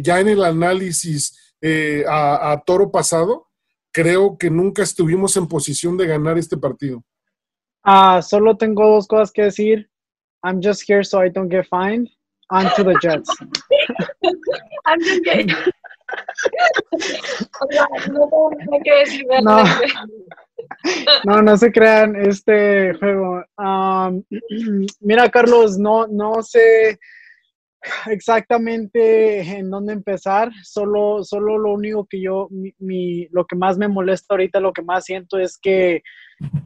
ya 0.01 0.19
en 0.19 0.29
el 0.29 0.43
análisis 0.43 1.53
a, 2.07 2.61
toro 2.65 2.91
pasado, 2.91 3.47
creo 3.91 4.37
que 4.37 4.49
nunca 4.49 4.83
estuvimos 4.83 5.35
en 5.37 5.47
posición 5.47 5.97
de 5.97 6.07
ganar 6.07 6.37
este 6.37 6.57
partido. 6.57 7.03
Ah, 7.85 8.21
solo 8.21 8.57
tengo 8.57 8.83
dos 8.95 9.07
cosas 9.07 9.31
que 9.31 9.43
decir. 9.43 9.87
I'm 10.43 10.59
just 10.61 10.83
here 10.87 11.03
so 11.03 11.21
I 11.21 11.29
don't 11.29 11.49
get 11.49 11.67
fined. 11.67 12.09
On 12.51 12.65
to 12.75 12.83
the 12.83 12.97
Jets. 13.01 13.29
I'm 14.85 14.99
just 15.01 15.23
kidding. 15.23 15.47
no 19.41 19.63
no. 19.63 19.63
No, 21.25 21.41
no 21.41 21.57
se 21.57 21.71
crean 21.71 22.15
este 22.15 22.93
juego. 22.99 23.43
mira, 25.01 25.29
Carlos, 25.29 25.77
no, 25.77 26.07
no 26.07 26.41
sé 26.41 26.99
exactamente 28.07 29.41
en 29.41 29.69
dónde 29.69 29.93
empezar. 29.93 30.51
Solo, 30.63 31.23
solo 31.23 31.57
lo 31.57 31.73
único 31.73 32.05
que 32.05 32.21
yo, 32.21 32.47
mi, 32.79 33.27
lo 33.31 33.45
que 33.45 33.55
más 33.55 33.77
me 33.77 33.87
molesta 33.87 34.33
ahorita, 34.33 34.59
lo 34.59 34.73
que 34.73 34.81
más 34.81 35.05
siento 35.05 35.37
es 35.37 35.57
que 35.57 36.01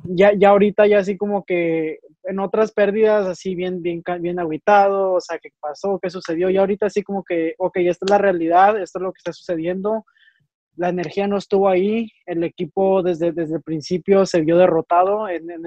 ya, 0.04 0.32
ya 0.38 0.50
ahorita 0.50 0.88
ya 0.88 1.00
así 1.00 1.18
como 1.18 1.44
que 1.46 2.00
en 2.24 2.40
otras 2.40 2.72
pérdidas 2.72 3.28
así 3.28 3.56
bien, 3.56 3.82
bien, 3.82 4.04
bien 4.20 4.40
aguitado, 4.40 5.14
o 5.14 5.22
sea, 5.22 5.40
qué 5.40 5.50
pasó, 5.60 6.00
qué 6.02 6.10
sucedió, 6.10 6.50
y 6.50 6.58
ahorita 6.58 6.88
así 6.88 7.04
como 7.04 7.24
que, 7.24 7.56
ok, 7.58 7.78
esta 7.78 8.06
es 8.06 8.12
la 8.12 8.18
realidad, 8.18 8.82
esto 8.82 9.00
es 9.00 9.04
lo 9.04 9.12
que 9.12 9.20
está 9.20 9.34
sucediendo, 9.34 10.06
la 10.80 10.88
energía 10.88 11.28
no 11.28 11.38
estuvo 11.38 11.68
ahí, 11.68 12.10
el 12.26 12.42
equipo 12.46 13.04
desde, 13.04 13.34
desde 13.34 13.58
el 13.58 13.62
principio 13.62 14.26
se 14.26 14.40
vio 14.40 14.58
derrotado 14.58 15.28
en, 15.28 15.52
en, 15.52 15.66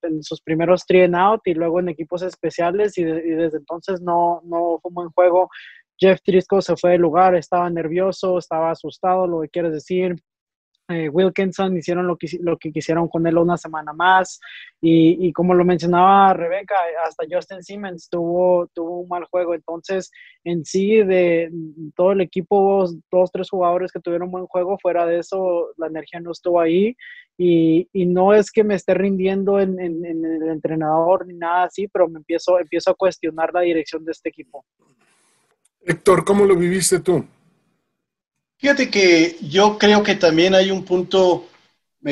en, 0.00 0.22
sus 0.22 0.40
primeros 0.40 0.86
three 0.86 1.02
and 1.02 1.14
out 1.14 1.42
y 1.44 1.52
luego 1.52 1.78
en 1.78 1.90
equipos 1.90 2.22
especiales 2.22 2.96
y, 2.96 3.04
desde 3.04 3.58
entonces 3.58 4.00
no, 4.00 4.40
no 4.44 4.78
fue 4.80 4.88
un 4.88 4.94
buen 4.94 5.10
juego. 5.10 5.50
Jeff 5.98 6.22
Trisco 6.24 6.62
se 6.62 6.74
fue 6.76 6.92
del 6.92 7.02
lugar, 7.02 7.34
estaba 7.34 7.68
nervioso, 7.68 8.38
estaba 8.38 8.70
asustado, 8.70 9.26
lo 9.26 9.42
que 9.42 9.50
quieres 9.50 9.72
decir. 9.72 10.16
Eh, 10.90 11.08
Wilkinson 11.08 11.76
hicieron 11.76 12.06
lo 12.08 12.16
que, 12.16 12.26
lo 12.40 12.58
que 12.58 12.72
quisieron 12.72 13.08
con 13.08 13.24
él 13.26 13.38
una 13.38 13.56
semana 13.56 13.92
más 13.92 14.40
y, 14.80 15.28
y, 15.28 15.32
como 15.32 15.54
lo 15.54 15.64
mencionaba 15.64 16.34
Rebeca, 16.34 16.74
hasta 17.06 17.24
Justin 17.30 17.62
Simmons 17.62 18.08
tuvo, 18.10 18.66
tuvo 18.74 19.00
un 19.00 19.08
mal 19.08 19.24
juego, 19.30 19.54
entonces 19.54 20.10
en 20.42 20.64
sí 20.64 20.96
de 20.96 21.50
todo 21.94 22.12
el 22.12 22.22
equipo, 22.22 22.88
dos, 23.10 23.30
tres 23.30 23.48
jugadores 23.48 23.92
que 23.92 24.00
tuvieron 24.00 24.32
buen 24.32 24.46
juego, 24.46 24.78
fuera 24.82 25.06
de 25.06 25.20
eso 25.20 25.68
la 25.76 25.86
energía 25.86 26.18
no 26.18 26.32
estuvo 26.32 26.60
ahí 26.60 26.96
y, 27.38 27.88
y 27.92 28.06
no 28.06 28.34
es 28.34 28.50
que 28.50 28.64
me 28.64 28.74
esté 28.74 28.94
rindiendo 28.94 29.60
en, 29.60 29.78
en, 29.78 30.04
en, 30.04 30.24
el 30.24 30.48
entrenador 30.48 31.26
ni 31.26 31.34
nada 31.34 31.64
así, 31.64 31.86
pero 31.86 32.08
me 32.08 32.18
empiezo, 32.18 32.58
empiezo 32.58 32.90
a 32.90 32.94
cuestionar 32.94 33.50
la 33.54 33.60
dirección 33.60 34.04
de 34.04 34.12
este 34.12 34.30
equipo. 34.30 34.64
Héctor, 35.82 36.24
¿cómo 36.24 36.44
lo 36.44 36.56
viviste 36.56 36.98
tú? 36.98 37.24
Fíjate 38.60 38.90
que 38.90 39.38
yo 39.40 39.78
creo 39.78 40.02
que 40.02 40.16
también 40.16 40.54
hay 40.54 40.70
un 40.70 40.84
punto 40.84 41.48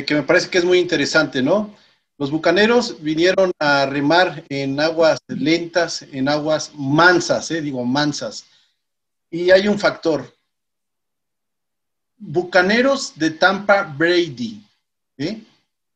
que 0.07 0.15
me 0.15 0.23
parece 0.23 0.49
que 0.49 0.57
es 0.57 0.65
muy 0.65 0.79
interesante, 0.79 1.43
¿no? 1.43 1.77
Los 2.17 2.31
bucaneros 2.31 3.03
vinieron 3.03 3.53
a 3.59 3.85
remar 3.85 4.43
en 4.49 4.81
aguas 4.81 5.19
lentas, 5.27 6.07
en 6.11 6.27
aguas 6.27 6.73
mansas, 6.75 7.51
¿eh? 7.51 7.61
digo 7.61 7.85
mansas. 7.85 8.47
Y 9.31 9.51
hay 9.51 9.69
un 9.69 9.79
factor. 9.79 10.35
Bucaneros 12.17 13.13
de 13.15 13.31
Tampa 13.33 13.83
Brady, 13.83 14.63
¿eh? 15.19 15.43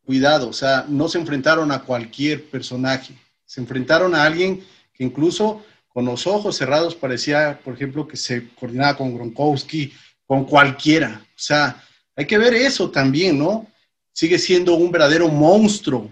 Cuidado, 0.04 0.50
o 0.50 0.52
sea, 0.52 0.84
no 0.86 1.08
se 1.08 1.16
enfrentaron 1.16 1.72
a 1.72 1.82
cualquier 1.82 2.44
personaje, 2.50 3.14
se 3.46 3.62
enfrentaron 3.62 4.14
a 4.14 4.24
alguien 4.24 4.62
que 4.92 5.02
incluso 5.02 5.64
con 5.88 6.04
los 6.04 6.26
ojos 6.26 6.56
cerrados 6.56 6.94
parecía, 6.94 7.58
por 7.64 7.72
ejemplo, 7.72 8.06
que 8.06 8.18
se 8.18 8.50
coordinaba 8.50 8.98
con 8.98 9.14
Gronkowski, 9.14 9.92
con 10.32 10.46
cualquiera. 10.46 11.20
O 11.22 11.38
sea, 11.38 11.84
hay 12.16 12.26
que 12.26 12.38
ver 12.38 12.54
eso 12.54 12.90
también, 12.90 13.38
¿no? 13.38 13.66
Sigue 14.14 14.38
siendo 14.38 14.76
un 14.76 14.90
verdadero 14.90 15.28
monstruo 15.28 16.08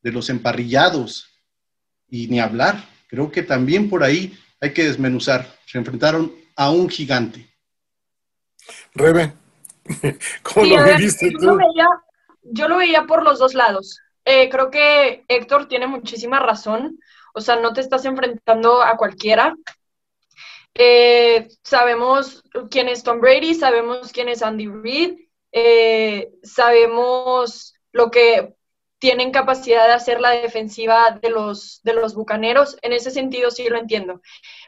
de 0.00 0.10
los 0.10 0.30
emparrillados. 0.30 1.28
Y 2.08 2.28
ni 2.28 2.40
hablar. 2.40 2.82
Creo 3.08 3.30
que 3.30 3.42
también 3.42 3.90
por 3.90 4.02
ahí 4.02 4.34
hay 4.58 4.72
que 4.72 4.84
desmenuzar. 4.84 5.46
Se 5.66 5.76
enfrentaron 5.76 6.34
a 6.56 6.70
un 6.70 6.88
gigante. 6.88 7.46
Rebe, 8.94 9.34
¿cómo 10.42 10.64
lo 10.64 10.96
viste 10.96 11.30
tú? 11.32 11.58
yo 12.42 12.68
lo 12.68 12.78
veía 12.78 13.04
por 13.04 13.22
los 13.22 13.38
dos 13.38 13.52
lados. 13.52 14.00
Eh, 14.24 14.48
creo 14.48 14.70
que 14.70 15.26
Héctor 15.28 15.68
tiene 15.68 15.86
muchísima 15.86 16.38
razón. 16.38 16.98
O 17.34 17.42
sea, 17.42 17.56
no 17.56 17.74
te 17.74 17.82
estás 17.82 18.06
enfrentando 18.06 18.82
a 18.82 18.96
cualquiera. 18.96 19.54
Eh, 20.74 21.48
sabemos 21.62 22.42
quién 22.70 22.88
es 22.88 23.02
Tom 23.02 23.20
Brady, 23.20 23.54
sabemos 23.54 24.12
quién 24.12 24.28
es 24.28 24.42
Andy 24.42 24.68
Reid, 24.68 25.18
eh, 25.52 26.30
sabemos 26.42 27.74
lo 27.92 28.10
que 28.10 28.54
tienen 28.98 29.32
capacidad 29.32 29.86
de 29.86 29.94
hacer 29.94 30.20
la 30.20 30.30
defensiva 30.30 31.18
de 31.20 31.30
los, 31.30 31.80
de 31.82 31.94
los 31.94 32.14
bucaneros. 32.14 32.76
En 32.82 32.92
ese 32.92 33.10
sentido 33.10 33.50
sí 33.50 33.68
lo 33.68 33.78
entiendo. 33.78 34.20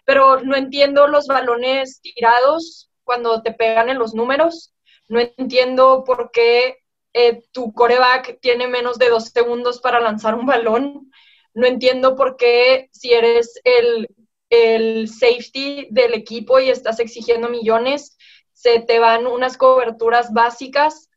Pero 0.05 0.41
no 0.41 0.57
entiendo 0.57 1.07
los 1.07 1.27
balones 1.27 2.01
tirados 2.01 2.91
cuando 3.05 3.43
te 3.43 3.53
pegan 3.53 3.91
en 3.91 3.99
los 3.99 4.15
números. 4.15 4.75
No 5.09 5.21
entiendo 5.21 6.03
por 6.05 6.31
qué 6.33 6.79
eh, 7.13 7.43
tu 7.53 7.75
coreback 7.75 8.41
tiene 8.41 8.69
menos 8.69 8.99
de 8.99 9.11
dos 9.11 9.27
segundos 9.27 9.81
para 9.81 10.01
lanzar 10.01 10.35
un 10.35 10.47
balón. 10.47 11.11
No 11.53 11.67
entiendo 11.67 12.17
por 12.17 12.37
qué 12.37 12.89
si 12.91 13.13
eres 13.13 13.61
el 13.65 14.09
el 14.53 15.09
safety 15.09 15.89
del 15.91 16.13
equipo 16.13 16.61
y 16.61 16.69
estás 16.69 17.01
exigiendo 17.01 17.49
millones, 17.49 18.19
se 18.53 18.81
te 18.81 18.99
van 18.99 19.27
unas 19.27 19.57
coberturas 19.57 20.31
básicas. 20.35 21.09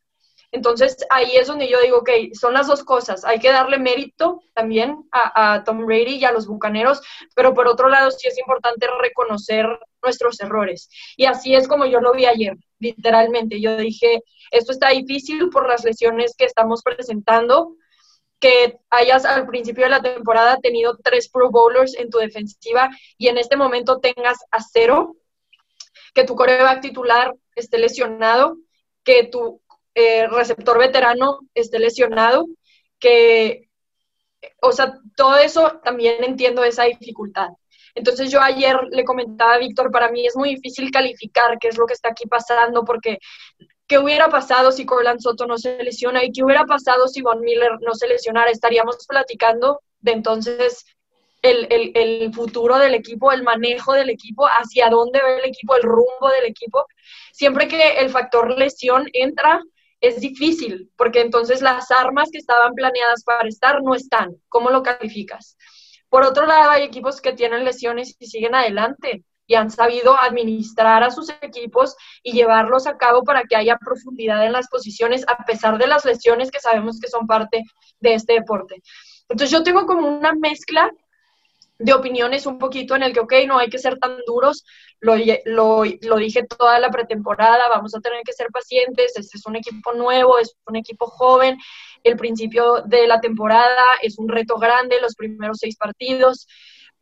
Entonces 0.54 0.96
ahí 1.10 1.36
es 1.36 1.48
donde 1.48 1.68
yo 1.68 1.82
digo, 1.82 1.98
ok, 1.98 2.10
son 2.32 2.54
las 2.54 2.68
dos 2.68 2.86
cosas. 2.86 3.26
Hay 3.26 3.40
que 3.40 3.52
darle 3.52 3.78
mérito 3.78 4.42
también 4.54 5.04
a, 5.12 5.64
Tom 5.66 5.86
Brady 5.86 6.16
y 6.16 6.24
a 6.24 6.32
los 6.32 6.48
Bucaneros, 6.48 7.02
pero 7.36 7.54
por 7.54 7.68
otro 7.68 7.90
lado 7.90 8.10
sí 8.10 8.26
es 8.26 8.40
importante 8.40 8.88
reconocer 9.02 9.68
nuestros 10.02 10.40
errores. 10.40 10.90
Y 11.18 11.26
así 11.26 11.56
es 11.56 11.68
como 11.68 11.86
yo 11.86 12.00
lo 12.00 12.14
vi 12.14 12.26
ayer, 12.26 12.56
literalmente. 12.80 13.60
Yo 13.60 13.76
dije, 13.76 14.24
esto 14.50 14.72
está 14.72 14.92
difícil 14.92 15.50
por 15.50 15.68
las 15.68 15.84
lesiones 15.84 16.36
que 16.38 16.46
estamos 16.46 16.84
presentando, 16.84 17.76
que 18.40 18.78
hayas 18.90 19.26
al 19.26 19.48
principio 19.48 19.86
de 19.86 19.90
la 19.90 20.02
temporada 20.02 20.58
tenido 20.58 20.98
tres 21.04 21.30
Pro 21.30 21.50
Bowlers 21.50 21.96
en 21.96 22.10
tu 22.10 22.18
defensiva 22.18 22.90
y 23.18 23.28
en 23.28 23.38
este 23.38 23.56
momento 23.56 24.00
tengas 24.00 24.38
a 24.52 24.60
cero, 24.62 25.16
que 26.14 26.24
tu 26.24 26.36
coreback 26.36 26.82
titular 26.82 27.34
esté 27.56 27.78
lesionado, 27.78 28.58
que 29.04 29.26
tu 29.26 29.62
eh, 29.94 30.28
receptor 30.28 30.78
veterano 30.78 31.40
esté 31.54 31.80
lesionado, 31.80 32.48
que, 33.00 33.70
o 34.62 34.72
sea, 34.72 34.94
todo 35.16 35.38
eso 35.38 35.80
también 35.84 36.24
entiendo 36.24 36.64
esa 36.64 36.84
dificultad. 36.84 37.50
Entonces 37.96 38.30
yo 38.30 38.42
ayer 38.42 38.78
le 38.92 39.06
comentaba 39.06 39.54
a 39.54 39.58
Víctor, 39.58 39.90
para 39.90 40.12
mí 40.12 40.26
es 40.26 40.36
muy 40.36 40.56
difícil 40.56 40.92
calificar 40.92 41.58
qué 41.60 41.70
es 41.70 41.78
lo 41.78 41.86
que 41.86 41.94
está 41.94 42.10
aquí 42.10 42.28
pasando 42.28 42.84
porque 42.84 43.20
¿Qué 43.88 44.00
hubiera 44.00 44.30
pasado 44.30 44.72
si 44.72 44.86
Corland 44.86 45.20
Soto 45.20 45.46
no 45.46 45.58
se 45.58 45.82
lesiona? 45.84 46.24
¿Y 46.24 46.32
qué 46.32 46.44
hubiera 46.44 46.66
pasado 46.66 47.08
si 47.08 47.22
Von 47.22 47.42
Miller 47.42 47.72
no 47.82 47.94
se 47.94 48.08
lesionara? 48.08 48.50
Estaríamos 48.50 49.06
platicando 49.08 49.82
de 50.00 50.12
entonces 50.14 50.86
el, 51.44 51.68
el, 51.96 52.34
futuro 52.34 52.80
del 52.80 52.96
equipo, 52.96 53.32
el 53.32 53.44
manejo 53.44 53.94
del 53.94 54.10
equipo, 54.10 54.48
hacia 54.48 54.90
dónde 54.90 55.22
ve 55.24 55.38
el 55.40 55.46
equipo, 55.46 55.76
el 55.76 55.84
rumbo 55.84 56.30
del 56.36 56.46
equipo. 56.46 56.88
Siempre 57.32 57.68
que 57.68 58.00
el 58.00 58.10
factor 58.10 58.58
lesión 58.58 59.08
entra, 59.14 59.62
es 60.02 60.20
difícil, 60.20 60.92
porque 60.98 61.22
entonces 61.22 61.62
las 61.62 61.92
armas 61.92 62.30
que 62.32 62.40
estaban 62.40 62.74
planeadas 62.74 63.24
para 63.24 63.48
estar 63.48 63.84
no 63.84 63.94
están. 63.94 64.36
¿Cómo 64.50 64.72
lo 64.72 64.82
calificas? 64.82 65.58
Por 66.10 66.24
otro 66.24 66.48
lado, 66.48 66.72
hay 66.72 66.84
equipos 66.84 67.22
que 67.22 67.34
tienen 67.34 67.64
lesiones 67.64 68.16
y 68.20 68.26
siguen 68.26 68.56
adelante 68.56 69.24
y 69.48 69.56
han 69.56 69.70
sabido 69.70 70.16
administrar 70.20 71.04
a 71.04 71.12
sus 71.12 71.30
equipos 71.42 71.96
y 72.24 72.34
llevarlos 72.34 72.88
a 72.88 72.98
cabo 72.98 73.24
para 73.24 73.44
que 73.44 73.56
haya 73.56 73.78
profundidad 73.78 74.46
en 74.46 74.54
las 74.54 74.68
posiciones, 74.68 75.24
a 75.28 75.44
pesar 75.46 75.78
de 75.78 75.88
las 75.88 76.06
lesiones 76.06 76.52
que 76.52 76.60
sabemos 76.60 77.00
que 77.00 77.08
son 77.08 77.28
parte 77.28 77.64
de 78.00 78.14
este 78.14 78.34
deporte. 78.34 78.82
Entonces 79.30 79.52
yo 79.52 79.64
tengo 79.64 79.86
como 79.86 80.08
una 80.08 80.34
mezcla 80.34 80.92
de 81.78 81.94
opiniones 81.94 82.46
un 82.46 82.58
poquito 82.58 82.96
en 82.96 83.04
el 83.04 83.14
que, 83.14 83.20
ok, 83.20 83.34
no 83.48 83.58
hay 83.58 83.70
que 83.70 83.80
ser 83.80 83.98
tan 83.98 84.18
duros, 84.26 84.64
lo, 85.02 85.16
lo, 85.46 85.84
lo, 85.84 86.16
dije 86.16 86.46
toda 86.48 86.80
la 86.80 86.90
pretemporada, 86.90 87.68
vamos 87.70 87.94
a 87.96 88.00
tener 88.00 88.22
que 88.24 88.32
ser 88.32 88.48
pacientes, 88.52 89.14
este 89.18 89.38
es 89.38 89.46
un 89.46 89.58
equipo 89.58 89.94
nuevo, 89.94 90.40
es 90.40 90.56
un 90.68 90.78
equipo 90.78 91.08
joven, 91.08 91.58
el 92.04 92.16
principio 92.16 92.82
de 92.86 93.08
la 93.08 93.20
temporada 93.20 93.84
es 94.02 94.18
un 94.18 94.30
reto 94.30 94.58
grande, 94.58 95.02
los 95.02 95.16
primeros 95.16 95.58
seis 95.60 95.76
partidos, 95.76 96.48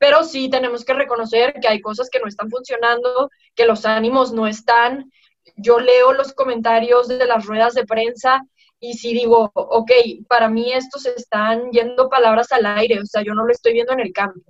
pero 0.03 0.25
sí 0.25 0.49
tenemos 0.49 0.83
que 0.83 0.93
reconocer 0.93 1.53
que 1.61 1.69
hay 1.69 1.79
cosas 1.79 2.09
que 2.09 2.19
no 2.19 2.27
están 2.27 2.49
funcionando, 2.49 3.29
que 3.55 3.65
los 3.65 3.85
ánimos 3.85 4.33
no 4.33 4.47
están. 4.47 5.09
Yo 5.55 5.79
leo 5.79 6.11
los 6.11 6.33
comentarios 6.33 7.07
de 7.07 7.25
las 7.25 7.45
ruedas 7.45 7.73
de 7.73 7.85
prensa 7.85 8.41
y 8.81 8.95
si 8.95 9.13
digo, 9.13 9.49
ok, 9.53 9.91
para 10.27 10.49
mí 10.49 10.73
estos 10.73 11.05
están 11.05 11.71
yendo 11.71 12.09
palabras 12.09 12.51
al 12.51 12.65
aire, 12.65 12.99
o 12.99 13.05
sea, 13.05 13.23
yo 13.23 13.33
no 13.33 13.45
lo 13.45 13.53
estoy 13.53 13.71
viendo 13.71 13.93
en 13.93 14.01
el 14.01 14.11
campo. 14.11 14.41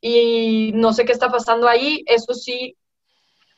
Y 0.00 0.72
no 0.74 0.92
sé 0.92 1.04
qué 1.04 1.12
está 1.12 1.30
pasando 1.30 1.68
ahí, 1.68 2.02
eso 2.06 2.34
sí, 2.34 2.76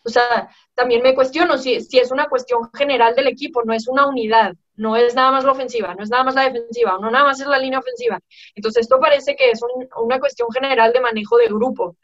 o 0.05 0.11
sea, 0.11 0.51
también 0.75 1.01
me 1.01 1.15
cuestiono 1.15 1.57
si, 1.57 1.81
si 1.81 1.99
es 1.99 2.11
una 2.11 2.27
cuestión 2.27 2.69
general 2.75 3.15
del 3.15 3.29
equipo, 3.29 3.63
no 3.65 3.73
es 3.73 3.89
una 3.89 4.07
unidad 4.07 4.53
no 4.77 4.97
es 4.97 5.15
nada 5.15 5.33
más 5.33 5.45
la 5.45 5.53
ofensiva, 5.53 5.95
no 5.95 6.03
es 6.03 6.11
nada 6.11 6.25
más 6.25 6.35
la 6.35 6.45
defensiva, 6.51 6.99
no 7.01 7.11
nada 7.11 7.25
más 7.25 7.41
es 7.41 7.47
la 7.47 7.59
línea 7.59 7.79
ofensiva. 7.79 8.21
Entonces 8.55 8.83
esto 8.83 9.01
parece 9.01 9.37
que 9.37 9.51
es 9.51 9.61
una 9.97 10.21
cuestión 10.21 10.49
general 10.53 10.93
de 10.93 11.01
manejo 11.01 11.37
de 11.39 11.47
grupo. 11.47 11.97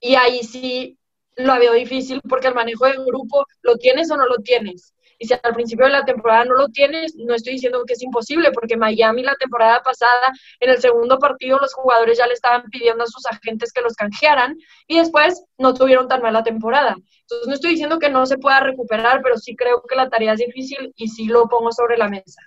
Y 0.00 0.14
ahí 0.14 0.42
sí 0.42 0.98
lo 1.36 1.58
veo 1.58 1.72
difícil 1.74 2.20
porque 2.28 2.48
el 2.48 2.54
manejo 2.54 2.86
de 2.86 2.96
grupo 3.04 3.46
lo 3.62 3.76
tienes 3.76 4.10
o 4.10 4.16
no 4.16 4.26
lo 4.26 4.36
tienes. 4.38 4.94
Y 5.22 5.26
si 5.26 5.34
al 5.34 5.54
principio 5.54 5.84
de 5.84 5.92
la 5.92 6.04
temporada 6.06 6.46
no 6.46 6.54
lo 6.54 6.68
tienes, 6.68 7.14
no 7.14 7.34
estoy 7.34 7.52
diciendo 7.52 7.84
que 7.86 7.92
es 7.92 8.02
imposible, 8.02 8.52
porque 8.52 8.78
Miami 8.78 9.22
la 9.22 9.34
temporada 9.34 9.82
pasada, 9.82 10.32
en 10.58 10.70
el 10.70 10.80
segundo 10.80 11.18
partido, 11.18 11.58
los 11.58 11.74
jugadores 11.74 12.16
ya 12.16 12.26
le 12.26 12.32
estaban 12.32 12.62
pidiendo 12.70 13.04
a 13.04 13.06
sus 13.06 13.26
agentes 13.26 13.70
que 13.70 13.82
los 13.82 13.92
canjearan 13.92 14.56
y 14.86 14.98
después 14.98 15.44
no 15.58 15.74
tuvieron 15.74 16.08
tan 16.08 16.22
mala 16.22 16.42
temporada. 16.42 16.96
Entonces 17.20 17.48
no 17.48 17.52
estoy 17.52 17.72
diciendo 17.72 17.98
que 17.98 18.08
no 18.08 18.24
se 18.24 18.38
pueda 18.38 18.60
recuperar, 18.60 19.20
pero 19.22 19.36
sí 19.36 19.54
creo 19.54 19.82
que 19.86 19.94
la 19.94 20.08
tarea 20.08 20.32
es 20.32 20.38
difícil 20.38 20.94
y 20.96 21.08
sí 21.08 21.26
lo 21.26 21.46
pongo 21.48 21.70
sobre 21.70 21.98
la 21.98 22.08
mesa. 22.08 22.40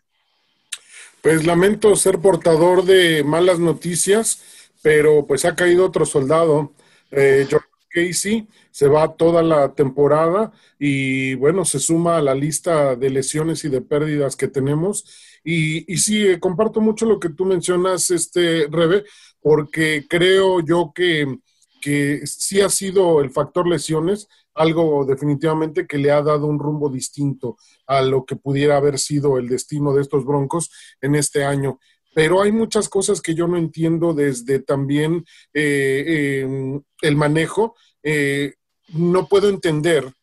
Pues 1.21 1.45
lamento 1.45 1.95
ser 1.95 2.17
portador 2.17 2.85
de 2.85 3.23
malas 3.23 3.59
noticias, 3.59 4.71
pero 4.81 5.27
pues 5.27 5.45
ha 5.45 5.55
caído 5.55 5.85
otro 5.85 6.07
soldado. 6.07 6.71
Eh, 7.11 7.45
George 7.47 7.67
Casey 7.91 8.47
se 8.73 8.87
va 8.87 9.15
toda 9.15 9.43
la 9.43 9.75
temporada 9.75 10.51
y 10.79 11.35
bueno, 11.35 11.63
se 11.63 11.77
suma 11.79 12.17
a 12.17 12.21
la 12.23 12.33
lista 12.33 12.95
de 12.95 13.11
lesiones 13.11 13.63
y 13.65 13.69
de 13.69 13.81
pérdidas 13.81 14.35
que 14.35 14.47
tenemos. 14.47 15.05
Y, 15.43 15.93
y 15.93 15.97
sí, 15.97 16.25
eh, 16.25 16.39
comparto 16.39 16.81
mucho 16.81 17.05
lo 17.05 17.19
que 17.19 17.29
tú 17.29 17.45
mencionas, 17.45 18.09
este 18.09 18.67
Rebe, 18.71 19.03
porque 19.41 20.07
creo 20.09 20.59
yo 20.61 20.91
que, 20.95 21.37
que 21.81 22.25
sí 22.25 22.61
ha 22.61 22.69
sido 22.69 23.21
el 23.21 23.29
factor 23.29 23.67
lesiones 23.67 24.27
algo 24.55 25.05
definitivamente 25.05 25.85
que 25.85 25.99
le 25.99 26.11
ha 26.11 26.21
dado 26.23 26.47
un 26.47 26.59
rumbo 26.59 26.89
distinto 26.89 27.57
a 27.85 28.01
lo 28.01 28.25
que 28.25 28.35
pudiera 28.35 28.77
haber 28.77 28.97
sido 28.97 29.37
el 29.37 29.49
destino 29.49 29.93
de 29.93 30.01
estos 30.01 30.25
Broncos 30.25 30.71
en 30.99 31.13
este 31.13 31.43
año. 31.43 31.79
Pero 32.15 32.41
hay 32.41 32.51
muchas 32.51 32.89
cosas 32.89 33.21
que 33.21 33.35
yo 33.35 33.47
no 33.47 33.57
entiendo 33.57 34.13
desde 34.13 34.59
también 34.59 35.25
eh, 35.53 36.41
em, 36.43 36.81
el 37.01 37.15
manejo. 37.15 37.75
Eh, 38.03 38.53
no 38.93 39.27
puedo 39.27 39.49
entender 39.49 40.13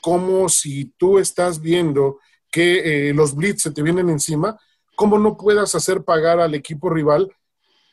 cómo 0.00 0.48
si 0.48 0.86
tú 0.96 1.18
estás 1.18 1.60
viendo 1.60 2.18
que 2.50 3.08
eh, 3.10 3.14
los 3.14 3.34
blitz 3.34 3.62
se 3.62 3.70
te 3.70 3.82
vienen 3.82 4.08
encima, 4.08 4.58
cómo 4.96 5.18
no 5.18 5.36
puedas 5.36 5.74
hacer 5.74 6.02
pagar 6.04 6.40
al 6.40 6.54
equipo 6.54 6.90
rival 6.90 7.30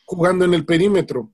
jugando 0.05 0.45
en 0.45 0.53
el 0.53 0.65
perímetro 0.65 1.31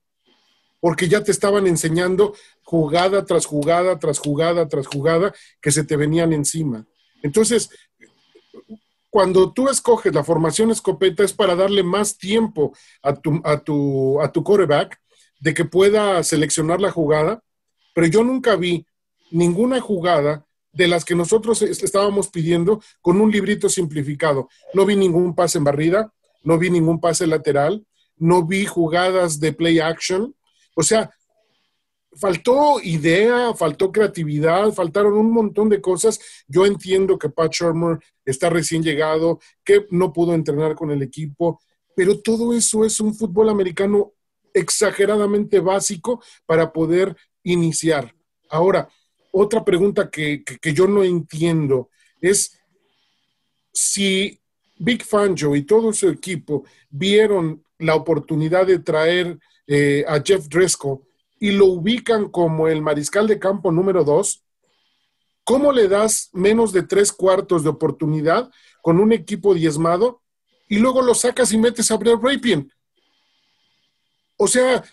porque 0.83 1.07
ya 1.07 1.23
te 1.23 1.31
estaban 1.31 1.65
enseñando 1.65 2.35
jugada 2.61 3.23
tras 3.23 3.45
jugada, 3.45 3.97
tras 3.99 4.19
jugada, 4.19 4.67
tras 4.67 4.85
jugada, 4.85 5.33
que 5.61 5.71
se 5.71 5.85
te 5.85 5.95
venían 5.95 6.33
encima. 6.33 6.85
Entonces, 7.21 7.69
cuando 9.09 9.53
tú 9.53 9.69
escoges 9.69 10.13
la 10.13 10.25
formación 10.25 10.71
escopeta 10.71 11.23
es 11.23 11.31
para 11.31 11.55
darle 11.55 11.83
más 11.83 12.17
tiempo 12.17 12.75
a 13.01 13.15
tu, 13.15 13.41
a 13.45 13.59
tu, 13.59 14.19
a 14.19 14.29
tu 14.29 14.43
quarterback 14.43 14.99
de 15.39 15.53
que 15.53 15.63
pueda 15.63 16.21
seleccionar 16.21 16.81
la 16.81 16.91
jugada, 16.91 17.41
pero 17.95 18.07
yo 18.07 18.21
nunca 18.25 18.57
vi 18.57 18.85
ninguna 19.33 19.81
jugada 19.81 20.45
de 20.71 20.87
las 20.87 21.05
que 21.05 21.15
nosotros 21.15 21.61
estábamos 21.61 22.29
pidiendo 22.29 22.81
con 23.01 23.19
un 23.19 23.31
librito 23.31 23.69
simplificado. 23.69 24.49
No 24.73 24.85
vi 24.85 24.95
ningún 24.95 25.35
pase 25.35 25.57
en 25.57 25.63
barrida, 25.63 26.13
no 26.43 26.57
vi 26.57 26.69
ningún 26.69 26.99
pase 26.99 27.27
lateral, 27.27 27.85
no 28.17 28.45
vi 28.45 28.65
jugadas 28.65 29.39
de 29.39 29.53
play 29.53 29.79
action, 29.79 30.35
o 30.75 30.83
sea, 30.83 31.11
faltó 32.15 32.79
idea, 32.81 33.53
faltó 33.53 33.91
creatividad, 33.91 34.71
faltaron 34.71 35.13
un 35.13 35.31
montón 35.31 35.69
de 35.69 35.81
cosas. 35.81 36.19
Yo 36.47 36.65
entiendo 36.65 37.17
que 37.17 37.29
Pat 37.29 37.51
Shermer 37.53 37.99
está 38.25 38.49
recién 38.49 38.83
llegado, 38.83 39.39
que 39.63 39.85
no 39.89 40.13
pudo 40.13 40.33
entrenar 40.33 40.75
con 40.75 40.91
el 40.91 41.01
equipo, 41.01 41.59
pero 41.95 42.19
todo 42.19 42.53
eso 42.53 42.85
es 42.85 42.99
un 42.99 43.13
fútbol 43.13 43.49
americano 43.49 44.13
exageradamente 44.53 45.59
básico 45.59 46.21
para 46.45 46.71
poder 46.71 47.15
iniciar. 47.43 48.15
Ahora, 48.49 48.89
otra 49.35 49.65
pregunta 49.65 50.11
que, 50.11 50.43
yo 50.73 50.87
no 50.87 51.03
entiendo 51.03 51.89
es 52.21 52.59
si 53.73 54.39
Big 54.77 55.03
Fangio 55.03 55.55
y 55.55 55.63
todo 55.63 55.91
su 55.91 56.07
equipo 56.07 56.65
vieron 56.89 57.63
la 57.79 57.95
oportunidad 57.95 58.67
de 58.67 58.79
traer 58.79 59.39
eh, 59.65 60.05
a 60.07 60.21
Jeff 60.21 60.47
Driscoll 60.47 60.99
y 61.39 61.51
lo 61.51 61.65
ubican 61.65 62.29
como 62.29 62.67
el 62.67 62.81
mariscal 62.83 63.27
de 63.27 63.39
campo 63.39 63.71
número 63.71 64.03
dos, 64.03 64.43
¿cómo 65.43 65.71
le 65.71 65.87
das 65.87 66.29
menos 66.31 66.71
de 66.71 66.83
tres 66.83 67.11
cuartos 67.11 67.63
de 67.63 67.69
oportunidad 67.69 68.51
con 68.83 68.99
un 68.99 69.11
equipo 69.11 69.55
diezmado 69.55 70.21
y 70.69 70.77
luego 70.77 71.01
lo 71.01 71.15
sacas 71.15 71.51
y 71.51 71.57
metes 71.57 71.89
a 71.89 71.97
Brett 71.97 72.21
Rapien? 72.21 72.71
O 74.37 74.47
sea, 74.47 74.83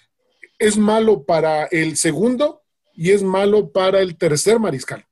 es 0.58 0.78
malo 0.78 1.24
para 1.24 1.66
el 1.66 1.98
segundo 1.98 2.59
y 3.00 3.12
es 3.12 3.22
malo 3.22 3.70
para 3.72 4.00
el 4.00 4.18
tercer 4.18 4.58
mariscal. 4.58 5.06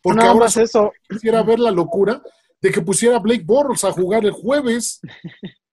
Porque 0.00 0.24
ahora 0.24 0.46
eso. 0.46 0.90
quisiera 1.06 1.42
ver 1.42 1.58
la 1.58 1.70
locura 1.70 2.22
de 2.62 2.70
que 2.70 2.80
pusiera 2.80 3.18
Blake 3.18 3.42
Bortles 3.44 3.84
a 3.84 3.92
jugar 3.92 4.24
el 4.24 4.30
jueves 4.30 5.02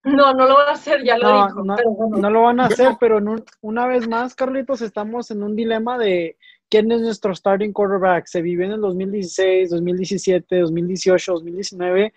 no, 0.04 0.34
no 0.34 0.46
lo 0.46 0.56
van 0.56 0.68
a 0.68 0.72
hacer, 0.74 1.04
ya 1.06 1.18
lo 1.18 1.48
dijo. 1.48 1.64
No, 1.64 2.30
lo 2.30 2.42
van 2.42 2.60
a 2.60 2.66
hacer, 2.66 2.98
pero 3.00 3.20
una 3.62 3.88
vez 3.88 4.10
más, 4.10 4.36
Carlitos, 4.36 4.82
estamos 4.82 5.32
en 5.32 5.42
un 5.42 5.56
dilema 5.56 5.98
de 5.98 6.36
quién 6.70 6.92
es 6.92 7.00
nuestro 7.00 7.34
starting 7.34 7.72
quarterback. 7.72 8.26
Se 8.28 8.42
vive 8.42 8.66
en 8.66 8.74
el 8.74 8.82
2016, 8.82 9.70
2017, 9.70 10.60
2018, 10.60 11.32
2019 11.32 12.14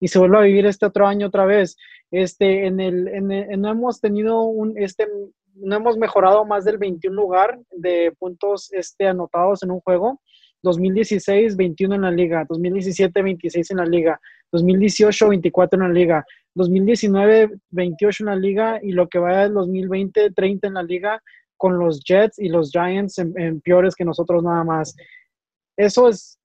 y 0.00 0.08
se 0.08 0.18
vuelve 0.18 0.38
a 0.38 0.42
vivir 0.42 0.64
este 0.64 0.86
otro 0.86 1.06
año 1.06 1.26
otra 1.26 1.44
vez. 1.44 1.76
Este, 2.10 2.66
en 2.66 2.80
el, 2.80 3.08
en 3.08 3.60
no 3.60 3.70
hemos 3.70 4.00
tenido 4.00 4.40
un, 4.40 4.78
este, 4.78 5.06
no 5.60 5.76
hemos 5.76 5.96
mejorado 5.96 6.44
más 6.44 6.64
del 6.64 6.78
21 6.78 7.14
lugar 7.14 7.58
de 7.70 8.12
puntos 8.18 8.72
este, 8.72 9.06
anotados 9.06 9.62
en 9.62 9.70
un 9.70 9.80
juego. 9.80 10.20
2016, 10.62 11.56
21 11.56 11.94
en 11.94 12.02
la 12.02 12.10
liga, 12.10 12.44
2017, 12.48 13.22
26 13.22 13.70
en 13.70 13.76
la 13.76 13.86
liga, 13.86 14.20
2018, 14.50 15.28
24 15.28 15.80
en 15.80 15.88
la 15.88 15.94
liga, 15.94 16.26
2019, 16.54 17.50
28 17.70 18.22
en 18.24 18.26
la 18.26 18.36
liga 18.36 18.80
y 18.82 18.90
lo 18.90 19.08
que 19.08 19.18
va 19.18 19.42
del 19.42 19.54
2020, 19.54 20.32
30 20.32 20.66
en 20.66 20.74
la 20.74 20.82
liga 20.82 21.22
con 21.56 21.78
los 21.78 22.02
Jets 22.02 22.38
y 22.38 22.48
los 22.48 22.70
Giants 22.70 23.18
en, 23.18 23.60
peores 23.60 23.94
que 23.94 24.04
nosotros 24.04 24.42
nada 24.42 24.64
más. 24.64 24.96
Eso 25.76 26.08
es 26.08 26.38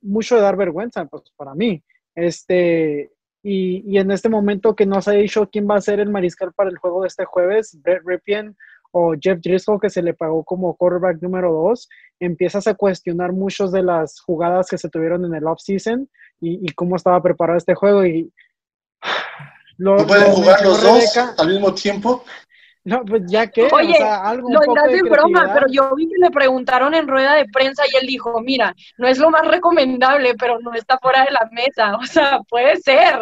mucho 0.00 0.36
de 0.36 0.42
dar 0.42 0.56
vergüenza, 0.56 1.04
pues 1.06 1.24
para 1.36 1.54
mí. 1.54 1.82
Este, 2.14 3.10
y, 3.48 3.82
y, 3.86 3.98
en 3.98 4.10
este 4.10 4.28
momento 4.28 4.76
que 4.76 4.84
no 4.84 5.00
se 5.00 5.10
ha 5.10 5.14
dicho 5.14 5.48
quién 5.50 5.66
va 5.68 5.76
a 5.76 5.80
ser 5.80 6.00
el 6.00 6.10
mariscal 6.10 6.52
para 6.52 6.68
el 6.68 6.76
juego 6.76 7.02
de 7.02 7.08
este 7.08 7.24
jueves, 7.24 7.78
Brett 7.82 8.02
Ripien 8.04 8.56
o 8.90 9.14
Jeff 9.18 9.40
Driscoll, 9.40 9.80
que 9.80 9.88
se 9.88 10.02
le 10.02 10.12
pagó 10.12 10.44
como 10.44 10.76
quarterback 10.76 11.22
número 11.22 11.52
dos, 11.52 11.88
empiezas 12.20 12.66
a 12.66 12.74
cuestionar 12.74 13.32
muchas 13.32 13.72
de 13.72 13.82
las 13.82 14.20
jugadas 14.20 14.68
que 14.68 14.76
se 14.76 14.90
tuvieron 14.90 15.24
en 15.24 15.34
el 15.34 15.46
off-season 15.46 16.08
y, 16.40 16.68
y, 16.68 16.74
cómo 16.74 16.96
estaba 16.96 17.22
preparado 17.22 17.56
este 17.56 17.74
juego. 17.74 18.04
Y 18.04 18.30
¿No 19.78 19.96
pueden 20.06 20.32
jugar 20.32 20.62
los 20.62 20.82
dos 20.82 21.16
al 21.16 21.48
mismo 21.48 21.72
tiempo? 21.72 22.24
No, 22.88 23.04
pues 23.04 23.20
ya 23.26 23.46
que, 23.48 23.68
Oye, 23.70 23.98
lo 23.98 24.60
dirás 24.60 24.90
de 24.90 25.02
broma, 25.02 25.52
pero 25.52 25.66
yo 25.70 25.94
vi 25.94 26.08
que 26.08 26.16
le 26.16 26.30
preguntaron 26.30 26.94
en 26.94 27.06
rueda 27.06 27.34
de 27.34 27.44
prensa 27.44 27.82
y 27.86 27.94
él 27.98 28.06
dijo, 28.06 28.40
mira, 28.40 28.74
no 28.96 29.06
es 29.06 29.18
lo 29.18 29.28
más 29.28 29.46
recomendable, 29.46 30.34
pero 30.38 30.58
no 30.60 30.72
está 30.72 30.98
fuera 30.98 31.22
de 31.26 31.32
la 31.32 31.50
mesa, 31.52 31.96
o 32.00 32.06
sea, 32.06 32.40
puede 32.48 32.78
ser. 32.78 33.20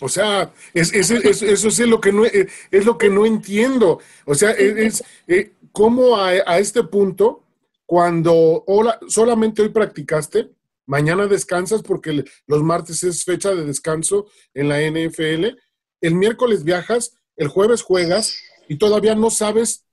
O 0.00 0.08
sea, 0.08 0.50
es, 0.74 0.92
eso 0.92 1.68
es 1.68 1.78
lo 1.78 2.00
que 2.00 2.10
no 2.10 2.24
es 2.24 2.84
lo 2.84 2.98
que 2.98 3.10
no 3.10 3.26
entiendo. 3.26 4.00
O 4.24 4.34
sea, 4.34 4.50
es, 4.50 5.04
eh, 5.28 5.52
cómo 5.70 6.16
a, 6.16 6.30
a, 6.30 6.58
este 6.58 6.82
punto, 6.82 7.44
cuando 7.86 8.64
hola, 8.66 8.98
solamente 9.06 9.62
hoy 9.62 9.68
practicaste, 9.68 10.50
mañana 10.84 11.28
descansas 11.28 11.82
porque 11.82 12.24
los 12.48 12.62
martes 12.64 13.04
es 13.04 13.24
fecha 13.24 13.54
de 13.54 13.64
descanso 13.64 14.26
en 14.52 14.68
la 14.68 14.80
NFL, 14.80 15.56
el 16.00 16.14
miércoles 16.16 16.64
viajas, 16.64 17.19
el 17.40 17.48
jueves 17.48 17.82
juegas 17.82 18.38
y 18.68 18.76
todavía 18.76 19.14
no 19.14 19.30
sabes 19.30 19.86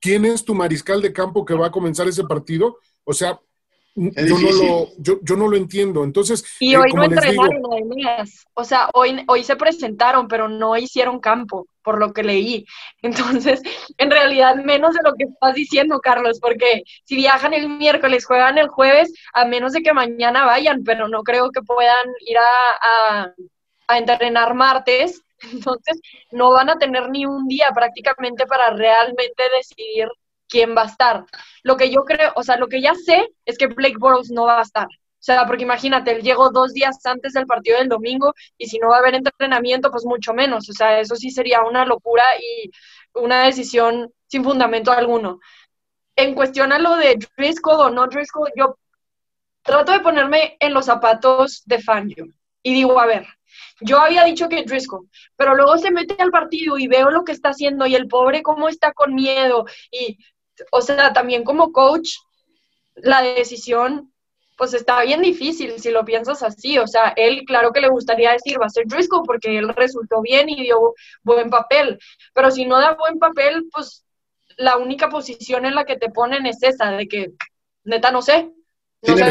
quién 0.00 0.26
es 0.26 0.44
tu 0.44 0.54
mariscal 0.54 1.00
de 1.00 1.14
campo 1.14 1.46
que 1.46 1.54
va 1.54 1.68
a 1.68 1.70
comenzar 1.70 2.06
ese 2.06 2.24
partido. 2.24 2.76
O 3.04 3.14
sea, 3.14 3.40
yo 3.96 4.38
no, 4.38 4.52
lo, 4.52 4.88
yo, 4.98 5.36
no 5.36 5.48
lo 5.48 5.56
entiendo. 5.56 6.04
Entonces, 6.04 6.44
y 6.60 6.74
eh, 6.74 6.76
hoy 6.78 6.92
no 6.92 7.04
entrenaron, 7.04 7.62
O 8.52 8.64
sea, 8.64 8.90
hoy, 8.92 9.24
hoy 9.28 9.44
se 9.44 9.56
presentaron, 9.56 10.28
pero 10.28 10.46
no 10.46 10.76
hicieron 10.76 11.20
campo, 11.20 11.66
por 11.82 11.98
lo 11.98 12.12
que 12.12 12.22
leí. 12.22 12.66
Entonces, 13.00 13.62
en 13.96 14.10
realidad, 14.10 14.56
menos 14.56 14.94
de 14.94 15.00
lo 15.02 15.14
que 15.14 15.24
estás 15.24 15.54
diciendo, 15.54 16.00
Carlos, 16.02 16.38
porque 16.38 16.82
si 17.04 17.16
viajan 17.16 17.54
el 17.54 17.70
miércoles, 17.70 18.26
juegan 18.26 18.58
el 18.58 18.68
jueves, 18.68 19.10
a 19.32 19.46
menos 19.46 19.72
de 19.72 19.82
que 19.82 19.94
mañana 19.94 20.44
vayan, 20.44 20.84
pero 20.84 21.08
no 21.08 21.22
creo 21.22 21.50
que 21.50 21.62
puedan 21.62 22.08
ir 22.26 22.36
a, 22.36 23.32
a 23.88 23.98
entrenar 23.98 24.52
martes. 24.52 25.23
Entonces, 25.52 26.00
no 26.30 26.50
van 26.52 26.70
a 26.70 26.78
tener 26.78 27.10
ni 27.10 27.26
un 27.26 27.46
día 27.48 27.70
prácticamente 27.74 28.46
para 28.46 28.70
realmente 28.70 29.42
decidir 29.56 30.08
quién 30.48 30.76
va 30.76 30.82
a 30.82 30.86
estar. 30.86 31.24
Lo 31.62 31.76
que 31.76 31.90
yo 31.90 32.04
creo, 32.04 32.32
o 32.36 32.42
sea, 32.42 32.56
lo 32.56 32.68
que 32.68 32.80
ya 32.80 32.94
sé 32.94 33.28
es 33.44 33.58
que 33.58 33.66
Blake 33.66 33.98
Bortles 33.98 34.30
no 34.30 34.44
va 34.44 34.58
a 34.58 34.62
estar. 34.62 34.86
O 34.86 35.26
sea, 35.26 35.46
porque 35.46 35.62
imagínate, 35.62 36.12
él 36.12 36.22
llegó 36.22 36.50
dos 36.50 36.74
días 36.74 36.98
antes 37.06 37.32
del 37.32 37.46
partido 37.46 37.78
del 37.78 37.88
domingo 37.88 38.34
y 38.58 38.66
si 38.66 38.78
no 38.78 38.88
va 38.88 38.96
a 38.96 38.98
haber 38.98 39.14
entrenamiento, 39.14 39.90
pues 39.90 40.04
mucho 40.04 40.34
menos. 40.34 40.68
O 40.68 40.72
sea, 40.74 41.00
eso 41.00 41.16
sí 41.16 41.30
sería 41.30 41.62
una 41.62 41.86
locura 41.86 42.22
y 42.38 42.70
una 43.14 43.44
decisión 43.44 44.12
sin 44.26 44.44
fundamento 44.44 44.92
alguno. 44.92 45.40
En 46.16 46.34
cuestión 46.34 46.72
a 46.72 46.78
lo 46.78 46.96
de 46.96 47.18
Driscoll 47.36 47.80
o 47.80 47.90
no 47.90 48.06
Driscoll, 48.06 48.52
yo 48.54 48.78
trato 49.62 49.92
de 49.92 50.00
ponerme 50.00 50.56
en 50.60 50.74
los 50.74 50.86
zapatos 50.86 51.62
de 51.64 51.80
Fangio 51.80 52.26
y 52.62 52.74
digo, 52.74 53.00
a 53.00 53.06
ver, 53.06 53.26
yo 53.80 53.98
había 53.98 54.24
dicho 54.24 54.48
que 54.48 54.64
Driscoll, 54.64 55.08
pero 55.36 55.54
luego 55.54 55.78
se 55.78 55.90
mete 55.90 56.16
al 56.18 56.30
partido 56.30 56.78
y 56.78 56.88
veo 56.88 57.10
lo 57.10 57.24
que 57.24 57.32
está 57.32 57.50
haciendo 57.50 57.86
y 57.86 57.94
el 57.94 58.08
pobre 58.08 58.42
cómo 58.42 58.68
está 58.68 58.92
con 58.92 59.14
miedo 59.14 59.66
y, 59.90 60.18
o 60.70 60.80
sea, 60.80 61.12
también 61.12 61.44
como 61.44 61.72
coach, 61.72 62.16
la 62.96 63.22
decisión 63.22 64.12
pues 64.56 64.72
está 64.72 65.02
bien 65.02 65.20
difícil 65.20 65.80
si 65.80 65.90
lo 65.90 66.04
piensas 66.04 66.42
así. 66.42 66.78
O 66.78 66.86
sea, 66.86 67.12
él 67.16 67.42
claro 67.46 67.72
que 67.72 67.80
le 67.80 67.88
gustaría 67.88 68.32
decir 68.32 68.60
va 68.60 68.66
a 68.66 68.70
ser 68.70 68.86
Driscoll 68.86 69.24
porque 69.26 69.58
él 69.58 69.68
resultó 69.74 70.20
bien 70.20 70.48
y 70.48 70.62
dio 70.62 70.94
buen 71.22 71.50
papel, 71.50 71.98
pero 72.32 72.50
si 72.50 72.64
no 72.64 72.80
da 72.80 72.94
buen 72.94 73.18
papel, 73.18 73.66
pues 73.72 74.04
la 74.56 74.76
única 74.76 75.08
posición 75.08 75.66
en 75.66 75.74
la 75.74 75.84
que 75.84 75.96
te 75.96 76.10
ponen 76.10 76.46
es 76.46 76.62
esa, 76.62 76.92
de 76.92 77.08
que 77.08 77.32
neta 77.84 78.10
no 78.10 78.22
sé. 78.22 78.50
No 79.02 79.16
sé 79.16 79.24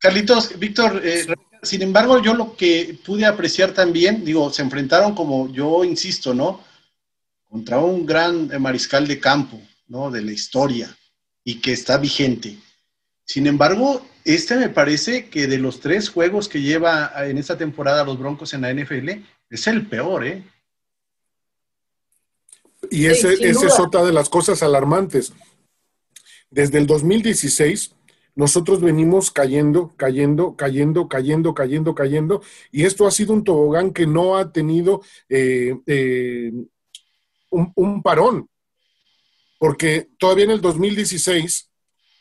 Carlitos, 0.00 0.56
Víctor, 0.58 1.00
eh, 1.04 1.26
sin 1.62 1.82
embargo, 1.82 2.22
yo 2.22 2.34
lo 2.34 2.56
que 2.56 2.98
pude 3.04 3.26
apreciar 3.26 3.72
también, 3.72 4.24
digo, 4.24 4.50
se 4.52 4.62
enfrentaron 4.62 5.14
como 5.14 5.52
yo 5.52 5.84
insisto, 5.84 6.34
¿no? 6.34 6.62
Contra 7.48 7.78
un 7.78 8.06
gran 8.06 8.50
mariscal 8.60 9.06
de 9.06 9.18
campo, 9.18 9.60
¿no? 9.86 10.10
De 10.10 10.22
la 10.22 10.32
historia 10.32 10.96
y 11.44 11.60
que 11.60 11.72
está 11.72 11.96
vigente. 11.96 12.58
Sin 13.24 13.46
embargo, 13.46 14.06
este 14.24 14.56
me 14.56 14.68
parece 14.68 15.28
que 15.28 15.46
de 15.46 15.58
los 15.58 15.80
tres 15.80 16.10
juegos 16.10 16.48
que 16.48 16.60
lleva 16.60 17.12
en 17.26 17.38
esta 17.38 17.56
temporada 17.56 18.04
los 18.04 18.18
Broncos 18.18 18.52
en 18.54 18.62
la 18.62 18.72
NFL, 18.72 19.08
es 19.50 19.66
el 19.66 19.86
peor, 19.86 20.26
¿eh? 20.26 20.44
Y 22.90 23.06
esa 23.06 23.30
es 23.32 23.78
otra 23.78 24.04
de 24.04 24.12
las 24.12 24.28
cosas 24.28 24.62
alarmantes. 24.62 25.32
Desde 26.50 26.78
el 26.78 26.86
2016 26.86 27.92
nosotros 28.38 28.80
venimos 28.80 29.32
cayendo, 29.32 29.92
cayendo, 29.96 30.54
cayendo, 30.54 31.08
cayendo, 31.08 31.54
cayendo, 31.54 31.92
cayendo, 31.92 32.42
y 32.70 32.84
esto 32.84 33.04
ha 33.04 33.10
sido 33.10 33.32
un 33.32 33.42
tobogán 33.42 33.92
que 33.92 34.06
no 34.06 34.36
ha 34.36 34.52
tenido 34.52 35.02
eh, 35.28 35.74
eh, 35.86 36.52
un, 37.50 38.00
parón, 38.00 38.48
porque 39.58 40.10
todavía 40.20 40.44
en 40.44 40.52
el 40.52 40.60
2016 40.60 41.68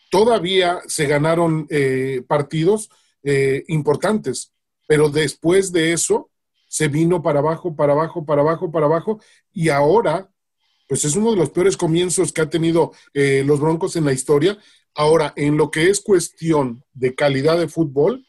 todavía 0.10 0.80
se 0.88 1.06
ganaron 1.06 1.68
eh, 1.70 2.24
partidos 2.28 2.90
importantes, 3.68 4.54
pero 4.88 5.10
después 5.10 5.72
de 5.72 5.94
eso 5.94 6.32
se 6.68 6.88
vino 6.88 7.22
para 7.22 7.40
abajo, 7.40 7.76
para 7.76 7.94
abajo, 7.94 8.26
para 8.26 8.42
abajo, 8.42 8.72
para 8.72 8.88
abajo, 8.88 9.22
y 9.54 9.70
ahora 9.70 10.32
pues 10.88 11.04
es 11.04 11.16
uno 11.16 11.32
de 11.32 11.38
los 11.38 11.50
peores 11.50 11.76
comienzos 11.76 12.32
que 12.32 12.42
ha 12.42 12.50
tenido 12.50 12.94
los 13.14 13.60
Broncos 13.60 13.98
en 13.98 14.06
la 14.06 14.14
historia 14.14 14.58
Ahora, 14.98 15.32
en 15.36 15.58
lo 15.58 15.70
que 15.70 15.92
es 15.92 16.02
cuestión 16.02 16.84
de 16.92 17.14
calidad 17.14 17.60
de 17.60 17.68
fútbol, 17.68 18.26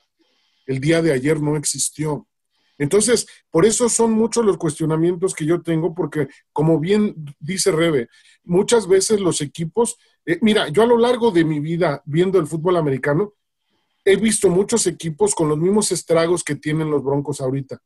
el 0.67 0.81
día 0.81 1.01
de 1.01 1.13
ayer 1.13 1.41
no 1.41 1.57
existió. 1.57 2.29
Entonces, 2.77 3.27
por 3.51 3.65
eso 3.65 3.89
son 3.89 4.13
muchos 4.13 4.45
los 4.45 4.59
cuestionamientos 4.59 5.35
que 5.35 5.47
yo 5.47 5.63
tengo, 5.63 5.95
porque 5.95 6.29
como 6.53 6.79
bien 6.79 7.15
dice 7.41 7.73
Rebe, 7.73 8.09
muchas 8.45 8.87
veces 8.87 9.19
los 9.19 9.41
equipos, 9.41 9.97
eh, 10.27 10.39
mira, 10.43 10.69
yo 10.69 10.83
a 10.83 10.87
lo 10.87 10.99
largo 10.99 11.31
de 11.31 11.43
mi 11.43 11.59
vida 11.59 12.03
viendo 12.05 12.39
el 12.39 12.47
fútbol 12.47 12.77
americano, 12.77 13.33
he 14.05 14.17
visto 14.17 14.51
muchos 14.51 14.87
equipos 14.87 15.35
con 15.35 15.49
los 15.49 15.57
mismos 15.57 15.91
estragos 15.91 16.45
que 16.45 16.55
tienen 16.55 16.91
los 16.91 17.03
Broncos 17.03 17.41
ahorita, 17.41 17.81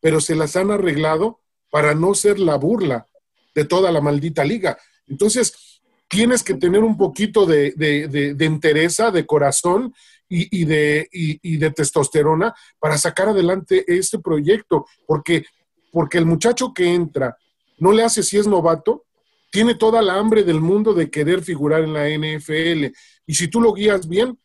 pero 0.00 0.20
se 0.20 0.36
las 0.36 0.54
han 0.54 0.70
arreglado 0.70 1.40
para 1.70 1.94
no 1.94 2.14
ser 2.14 2.38
la 2.38 2.56
burla 2.56 3.08
de 3.54 3.64
toda 3.64 3.90
la 3.90 4.02
maldita 4.02 4.44
liga. 4.44 4.76
Entonces, 5.06 5.67
tienes 6.08 6.42
que 6.42 6.54
tener 6.54 6.82
un 6.82 6.96
poquito 6.96 7.46
de, 7.46 7.72
de, 7.76 8.34
de, 8.34 8.44
entereza, 8.44 9.10
de 9.10 9.26
corazón 9.26 9.94
y, 10.28 10.62
y 10.62 10.64
de, 10.64 11.08
y, 11.12 11.56
de 11.58 11.70
testosterona 11.70 12.54
para 12.78 12.96
sacar 12.98 13.28
adelante 13.28 13.84
este 13.86 14.18
proyecto, 14.18 14.86
porque, 15.06 15.44
porque 15.92 16.18
el 16.18 16.26
muchacho 16.26 16.72
que 16.72 16.94
entra 16.94 17.36
no 17.78 17.92
le 17.92 18.02
hace 18.02 18.22
si 18.22 18.38
es 18.38 18.46
novato, 18.46 19.04
tiene 19.50 19.74
toda 19.74 20.02
la 20.02 20.14
hambre 20.14 20.42
del 20.42 20.60
mundo 20.60 20.94
de 20.94 21.10
querer 21.10 21.42
figurar 21.42 21.82
en 21.82 21.92
la 21.92 22.08
NFL. 22.08 22.92
Y 23.26 23.34
si 23.34 23.48
tú 23.48 23.60
lo 23.60 23.72
guías 23.72 24.08
bien, 24.08 24.38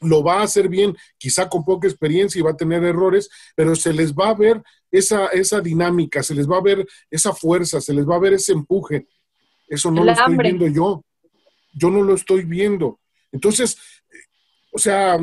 lo 0.00 0.22
va 0.22 0.40
a 0.40 0.42
hacer 0.44 0.68
bien, 0.68 0.96
quizá 1.18 1.48
con 1.48 1.64
poca 1.64 1.88
experiencia 1.88 2.38
y 2.38 2.42
va 2.42 2.50
a 2.50 2.56
tener 2.56 2.84
errores, 2.84 3.28
pero 3.54 3.74
se 3.74 3.92
les 3.92 4.12
va 4.12 4.30
a 4.30 4.34
ver 4.34 4.62
esa, 4.90 5.26
esa 5.28 5.60
dinámica, 5.60 6.22
se 6.22 6.34
les 6.34 6.48
va 6.48 6.58
a 6.58 6.62
ver 6.62 6.86
esa 7.10 7.32
fuerza, 7.32 7.80
se 7.80 7.94
les 7.94 8.06
va 8.06 8.16
a 8.16 8.20
ver 8.20 8.34
ese 8.34 8.52
empuje. 8.52 9.06
Eso 9.68 9.90
no 9.90 10.04
lo 10.04 10.12
estoy 10.12 10.36
viendo 10.36 10.66
yo. 10.66 11.04
Yo 11.72 11.90
no 11.90 12.02
lo 12.02 12.14
estoy 12.14 12.44
viendo. 12.44 13.00
Entonces, 13.32 13.76
o 14.72 14.78
sea, 14.78 15.18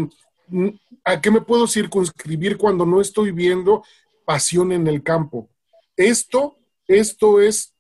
¿a 1.04 1.22
qué 1.22 1.32
me 1.32 1.42
puedo 1.42 1.68
circunscribir 1.68 2.58
cuando 2.58 2.86
no 2.86 3.02
estoy 3.02 3.32
viendo 3.32 3.84
pasión 4.26 4.72
en 4.72 4.88
el 4.88 5.04
campo? 5.04 5.50
Esto, 5.96 6.58
esto 6.88 7.42
es 7.42 7.74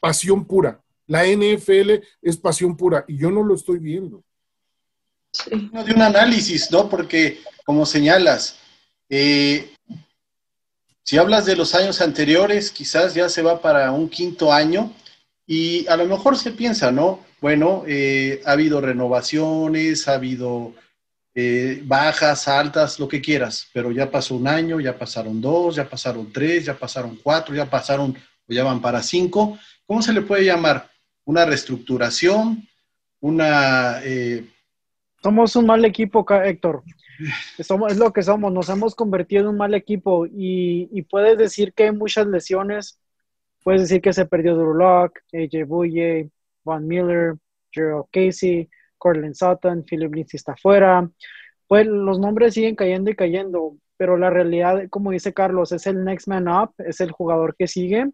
pasión 0.00 0.44
pura. 0.44 0.82
La 1.06 1.24
NFL 1.24 2.02
es 2.22 2.36
pasión 2.36 2.76
pura 2.76 3.04
y 3.06 3.18
yo 3.18 3.30
no 3.30 3.42
lo 3.42 3.54
estoy 3.54 3.78
viendo. 3.78 4.22
de 5.50 5.92
un 5.94 6.02
análisis, 6.02 6.70
¿no? 6.70 6.88
Porque, 6.88 7.40
como 7.64 7.84
señalas, 7.84 8.58
eh, 9.08 9.72
si 11.02 11.18
hablas 11.18 11.46
de 11.46 11.54
los 11.54 11.74
años 11.74 12.00
anteriores, 12.00 12.70
quizás 12.70 13.14
ya 13.14 13.28
se 13.28 13.42
va 13.42 13.60
para 13.60 13.92
un 13.92 14.08
quinto 14.08 14.52
año 14.52 14.92
y 15.46 15.86
a 15.86 15.96
lo 15.96 16.06
mejor 16.06 16.36
se 16.36 16.52
piensa, 16.52 16.90
¿no? 16.90 17.20
Bueno, 17.40 17.84
eh, 17.86 18.42
ha 18.44 18.52
habido 18.52 18.80
renovaciones, 18.80 20.08
ha 20.08 20.14
habido 20.14 20.74
eh, 21.34 21.82
bajas, 21.84 22.48
altas, 22.48 22.98
lo 22.98 23.06
que 23.06 23.20
quieras, 23.20 23.68
pero 23.72 23.92
ya 23.92 24.10
pasó 24.10 24.34
un 24.36 24.48
año, 24.48 24.80
ya 24.80 24.98
pasaron 24.98 25.40
dos, 25.40 25.76
ya 25.76 25.88
pasaron 25.88 26.32
tres, 26.32 26.64
ya 26.64 26.76
pasaron 26.76 27.18
cuatro, 27.22 27.54
ya 27.54 27.68
pasaron, 27.68 28.16
o 28.48 28.52
ya 28.52 28.64
van 28.64 28.80
para 28.80 29.02
cinco. 29.02 29.58
¿Cómo 29.86 30.02
se 30.02 30.12
le 30.12 30.22
puede 30.22 30.44
llamar? 30.44 30.90
¿Una 31.24 31.44
reestructuración? 31.44 32.66
¿Una... 33.20 34.00
Eh, 34.02 34.44
somos 35.22 35.54
un 35.56 35.66
mal 35.66 35.84
equipo, 35.84 36.26
Héctor. 36.42 36.82
Somos, 37.60 37.92
es 37.92 37.98
lo 37.98 38.12
que 38.12 38.22
somos, 38.22 38.52
nos 38.52 38.68
hemos 38.68 38.94
convertido 38.94 39.42
en 39.42 39.48
un 39.48 39.56
mal 39.56 39.74
equipo 39.74 40.26
y, 40.26 40.88
y 40.92 41.02
puedes 41.02 41.38
decir 41.38 41.72
que 41.72 41.84
hay 41.84 41.92
muchas 41.92 42.26
lesiones, 42.26 42.98
Puedes 43.66 43.80
decir 43.80 44.00
que 44.00 44.12
se 44.12 44.26
perdió 44.26 44.54
Drew 44.54 44.74
Locke, 44.74 45.22
AJ 45.32 45.66
Bouye, 45.66 46.30
Von 46.62 46.86
Miller, 46.86 47.34
Gerald 47.72 48.04
Casey, 48.12 48.70
Cortland 48.96 49.34
Sutton, 49.34 49.82
Philip 49.82 50.14
Lindsay 50.14 50.36
está 50.36 50.54
fuera. 50.54 51.10
Pues 51.66 51.84
los 51.84 52.20
nombres 52.20 52.54
siguen 52.54 52.76
cayendo 52.76 53.10
y 53.10 53.16
cayendo, 53.16 53.76
pero 53.96 54.16
la 54.18 54.30
realidad, 54.30 54.88
como 54.88 55.10
dice 55.10 55.34
Carlos, 55.34 55.72
es 55.72 55.88
el 55.88 56.04
next 56.04 56.28
man 56.28 56.46
up, 56.46 56.74
es 56.78 57.00
el 57.00 57.10
jugador 57.10 57.56
que 57.56 57.66
sigue. 57.66 58.08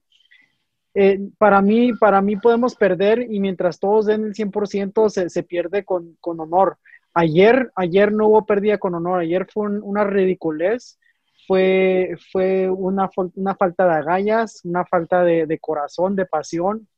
Eh, 0.95 1.21
para, 1.37 1.61
mí, 1.61 1.93
para 2.01 2.23
mí 2.23 2.37
podemos 2.37 2.75
perder 2.75 3.31
y 3.31 3.39
mientras 3.39 3.79
todos 3.79 4.07
den 4.07 4.25
el 4.25 4.33
100% 4.33 5.11
se, 5.11 5.29
se 5.29 5.43
pierde 5.43 5.85
con, 5.85 6.17
con, 6.23 6.41
honor. 6.41 6.79
Ayer, 7.13 7.71
ayer 7.75 8.11
no 8.11 8.29
hubo 8.29 8.47
pérdida 8.47 8.79
con 8.79 8.95
honor, 8.95 9.21
ayer 9.21 9.47
fue 9.53 9.69
una 9.83 10.05
ridiculez 10.05 10.99
fue, 11.47 12.17
fue 12.31 12.71
una, 12.71 13.11
una 13.35 13.55
falta 13.55 13.87
de 13.87 13.95
agallas, 13.95 14.61
una 14.65 14.85
falta 14.85 15.23
de, 15.25 15.59
corazón, 15.61 16.17
de 16.17 16.27
pasión. 16.27 16.89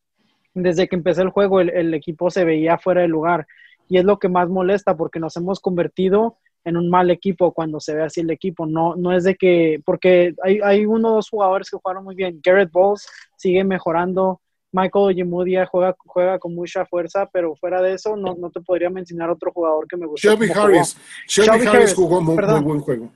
Desde 0.55 0.89
que 0.89 0.97
empecé 0.97 1.23
el 1.23 1.31
juego, 1.31 1.61
el, 1.61 1.95
equipo 1.95 2.31
se 2.31 2.45
veía 2.45 2.79
fuera 2.79 3.03
de 3.03 3.09
lugar. 3.09 3.47
Y 3.89 3.99
es 3.99 4.05
lo 4.05 4.19
que 4.19 4.29
más 4.29 4.49
molesta 4.49 4.97
porque 4.97 5.21
nos 5.21 5.37
hemos 5.37 5.61
convertido 5.61 6.39
en 6.65 6.77
un 6.77 6.89
mal 6.89 7.11
equipo 7.11 7.53
cuando 7.53 7.81
se 7.81 7.95
ve 7.95 8.05
así 8.05 8.21
el 8.21 8.31
equipo. 8.31 8.67
No, 8.67 8.95
no 8.97 9.13
es 9.13 9.25
de 9.25 9.35
que, 9.35 9.83
porque 9.85 10.35
hay, 10.43 10.61
hay 10.63 10.87
uno 10.87 11.11
o 11.11 11.15
dos 11.17 11.29
jugadores 11.29 11.69
que 11.69 11.77
jugaron 11.77 12.05
muy 12.05 12.15
bien. 12.15 12.41
Garrett 12.43 12.71
Bowles 12.71 13.07
sigue 13.37 13.65
mejorando. 13.65 14.41
Michael 14.73 15.15
Yemudia 15.15 15.67
juega, 15.67 15.95
juega 15.99 16.39
con 16.39 16.55
mucha 16.55 16.85
fuerza, 16.85 17.29
pero 17.33 17.55
fuera 17.55 17.81
de 17.81 17.93
eso 17.93 18.17
no, 18.17 18.35
no 18.35 18.51
te 18.51 18.61
podría 18.61 18.91
mencionar 18.91 19.31
otro 19.31 19.53
jugador 19.53 19.87
que 19.87 19.97
me 19.97 20.07
gusta. 20.07 20.29
Shelby 20.29 20.51
Harris. 20.51 20.97
Shelby, 21.29 21.67
Harris 21.67 21.95
jugó 21.95 22.21
muy 22.21 22.37
buen 22.37 22.81
juego 22.81 23.11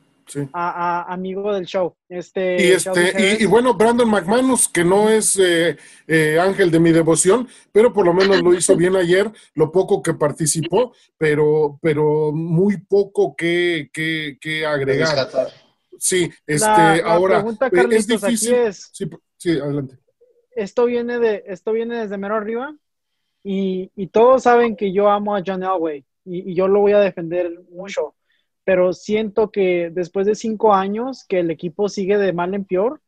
a, 0.53 1.13
amigo 1.13 1.53
del 1.53 1.67
show. 1.67 1.95
Este, 2.09 2.57
y, 2.63 2.73
este, 2.73 3.39
y, 3.41 3.47
bueno, 3.47 3.75
Brandon 3.75 4.09
McManus, 4.09 4.69
que 4.69 4.85
no 4.85 5.09
es 5.09 5.39
eh, 5.39 5.77
eh, 6.07 6.39
ángel 6.41 6.71
de 6.71 6.81
mi 6.81 6.93
devoción, 6.93 7.49
pero 7.73 7.93
por 7.93 8.07
lo 8.07 8.13
menos 8.13 8.43
lo 8.43 8.55
hizo 8.55 8.77
bien 8.77 8.97
ayer, 8.97 9.31
lo 9.55 9.71
poco 9.71 10.03
que 10.03 10.15
participó, 10.15 10.93
pero, 11.17 11.79
pero 11.83 12.33
muy 12.33 12.79
poco 12.79 13.35
que, 13.37 13.91
que, 13.93 14.67
agregar. 14.67 15.29
Sí, 15.99 16.31
este, 16.47 17.03
ahora 17.05 17.45
es 17.91 18.07
difícil. 18.07 18.55
sí, 19.37 19.51
adelante. 19.51 19.99
Esto 20.53 20.87
viene, 20.87 21.19
de, 21.19 21.45
esto 21.47 21.73
viene 21.73 21.99
desde 21.99 22.19
mero 22.19 22.35
arriba 22.35 22.75
y, 23.45 23.93
y 23.95 24.09
todos 24.09 24.43
saben 24.43 24.75
que 24.75 24.93
yo 24.93 25.09
amo 25.09 25.37
a 25.37 25.43
John 25.47 25.63
Elway 25.63 26.05
y, 26.25 26.51
y 26.51 26.55
yo 26.55 26.67
lo 26.67 26.81
voy 26.81 26.93
a 26.93 26.99
defender 26.99 27.61
mucho 27.71 28.17
pero 28.69 28.93
siento 28.93 29.51
que 29.51 29.89
después 29.91 30.27
de 30.27 30.35
cinco 30.35 30.75
años 30.75 31.25
que 31.27 31.39
el 31.39 31.51
equipo 31.51 31.89
sigue 31.89 32.19
de 32.19 32.35
mal 32.35 32.53
en 32.53 32.67
peor, 32.67 33.01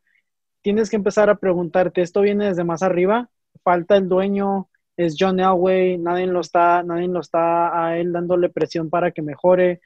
tienes 0.62 0.88
que 0.88 0.96
empezar 0.96 1.28
a 1.28 1.34
preguntarte, 1.34 2.00
¿esto 2.00 2.22
viene 2.22 2.46
desde 2.46 2.64
más 2.64 2.82
arriba? 2.82 3.28
¿Falta 3.62 3.98
el 3.98 4.08
dueño? 4.08 4.70
¿Es 4.96 5.16
John 5.20 5.38
Elway? 5.38 5.98
¿Nadie 5.98 6.26
lo 6.28 6.40
está, 6.40 6.82
nadie 6.82 7.08
lo 7.08 7.20
está 7.20 7.88
a 7.88 7.98
él 7.98 8.10
dándole 8.10 8.48
presión 8.48 8.88
para 8.88 9.10
que 9.10 9.20
mejore? 9.20 9.82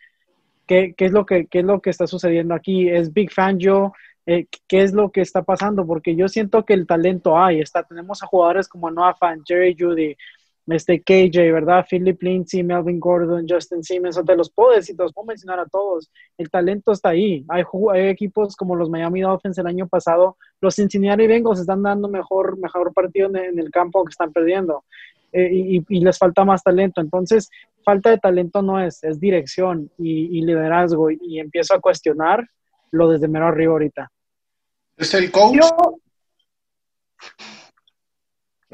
¿qué, 0.68 0.94
qué 0.96 1.06
es, 1.06 1.10
lo 1.10 1.26
que, 1.26 1.46
qué 1.46 1.58
es 1.58 1.64
lo 1.64 1.80
que 1.82 1.90
está 1.90 2.06
sucediendo 2.06 2.54
aquí? 2.54 2.88
¿Es 2.88 3.12
Big 3.12 3.32
Fan 3.32 3.58
Joe? 3.60 3.90
Eh, 4.26 4.46
¿Qué 4.68 4.80
es 4.80 4.92
lo 4.92 5.10
que 5.10 5.22
está 5.22 5.42
pasando? 5.42 5.84
Porque 5.84 6.14
yo 6.14 6.28
siento 6.28 6.64
que 6.64 6.74
el 6.74 6.86
talento 6.86 7.36
hay, 7.36 7.58
está, 7.58 7.82
tenemos 7.82 8.22
a 8.22 8.26
jugadores 8.26 8.68
como 8.68 8.92
Noah 8.92 9.16
Fan, 9.16 9.42
Jerry 9.44 9.74
Judy, 9.76 10.16
este 10.66 11.02
KJ, 11.02 11.52
¿verdad? 11.52 11.84
Philip 11.88 12.22
Lindsay, 12.22 12.62
Melvin 12.62 12.98
Gordon, 12.98 13.46
Justin 13.48 13.82
Simmons, 13.84 14.18
te 14.24 14.36
los 14.36 14.50
puedo 14.50 14.74
decir, 14.74 14.96
te 14.96 15.02
los 15.02 15.12
puedo 15.12 15.26
mencionar 15.26 15.58
a 15.58 15.66
todos. 15.66 16.10
El 16.38 16.48
talento 16.48 16.92
está 16.92 17.10
ahí. 17.10 17.44
Hay, 17.48 17.64
hay 17.92 18.08
equipos 18.08 18.56
como 18.56 18.74
los 18.74 18.88
Miami 18.88 19.20
Dolphins 19.20 19.58
el 19.58 19.66
año 19.66 19.86
pasado, 19.86 20.38
los 20.60 20.76
Cincinnati 20.76 21.26
Bengals 21.26 21.60
están 21.60 21.82
dando 21.82 22.08
mejor, 22.08 22.58
mejor 22.58 22.92
partido 22.94 23.28
en, 23.34 23.58
el 23.58 23.70
campo 23.70 24.04
que 24.04 24.10
están 24.10 24.32
perdiendo. 24.32 24.84
Eh, 25.32 25.82
y, 25.88 26.00
les 26.00 26.16
falta 26.16 26.44
más 26.44 26.62
talento. 26.62 27.00
Entonces, 27.00 27.50
falta 27.84 28.10
de 28.10 28.18
talento 28.18 28.62
no 28.62 28.80
es, 28.80 29.02
es 29.04 29.20
dirección 29.20 29.90
y, 29.98 30.40
liderazgo. 30.40 31.10
Y, 31.10 31.40
empiezo 31.40 31.74
a 31.74 31.80
cuestionar 31.80 32.48
lo 32.90 33.10
desde 33.10 33.28
mero 33.28 33.46
arriba 33.46 33.72
ahorita. 33.72 34.10
¿Es 34.96 35.12
el 35.12 35.30
coach? 35.30 35.58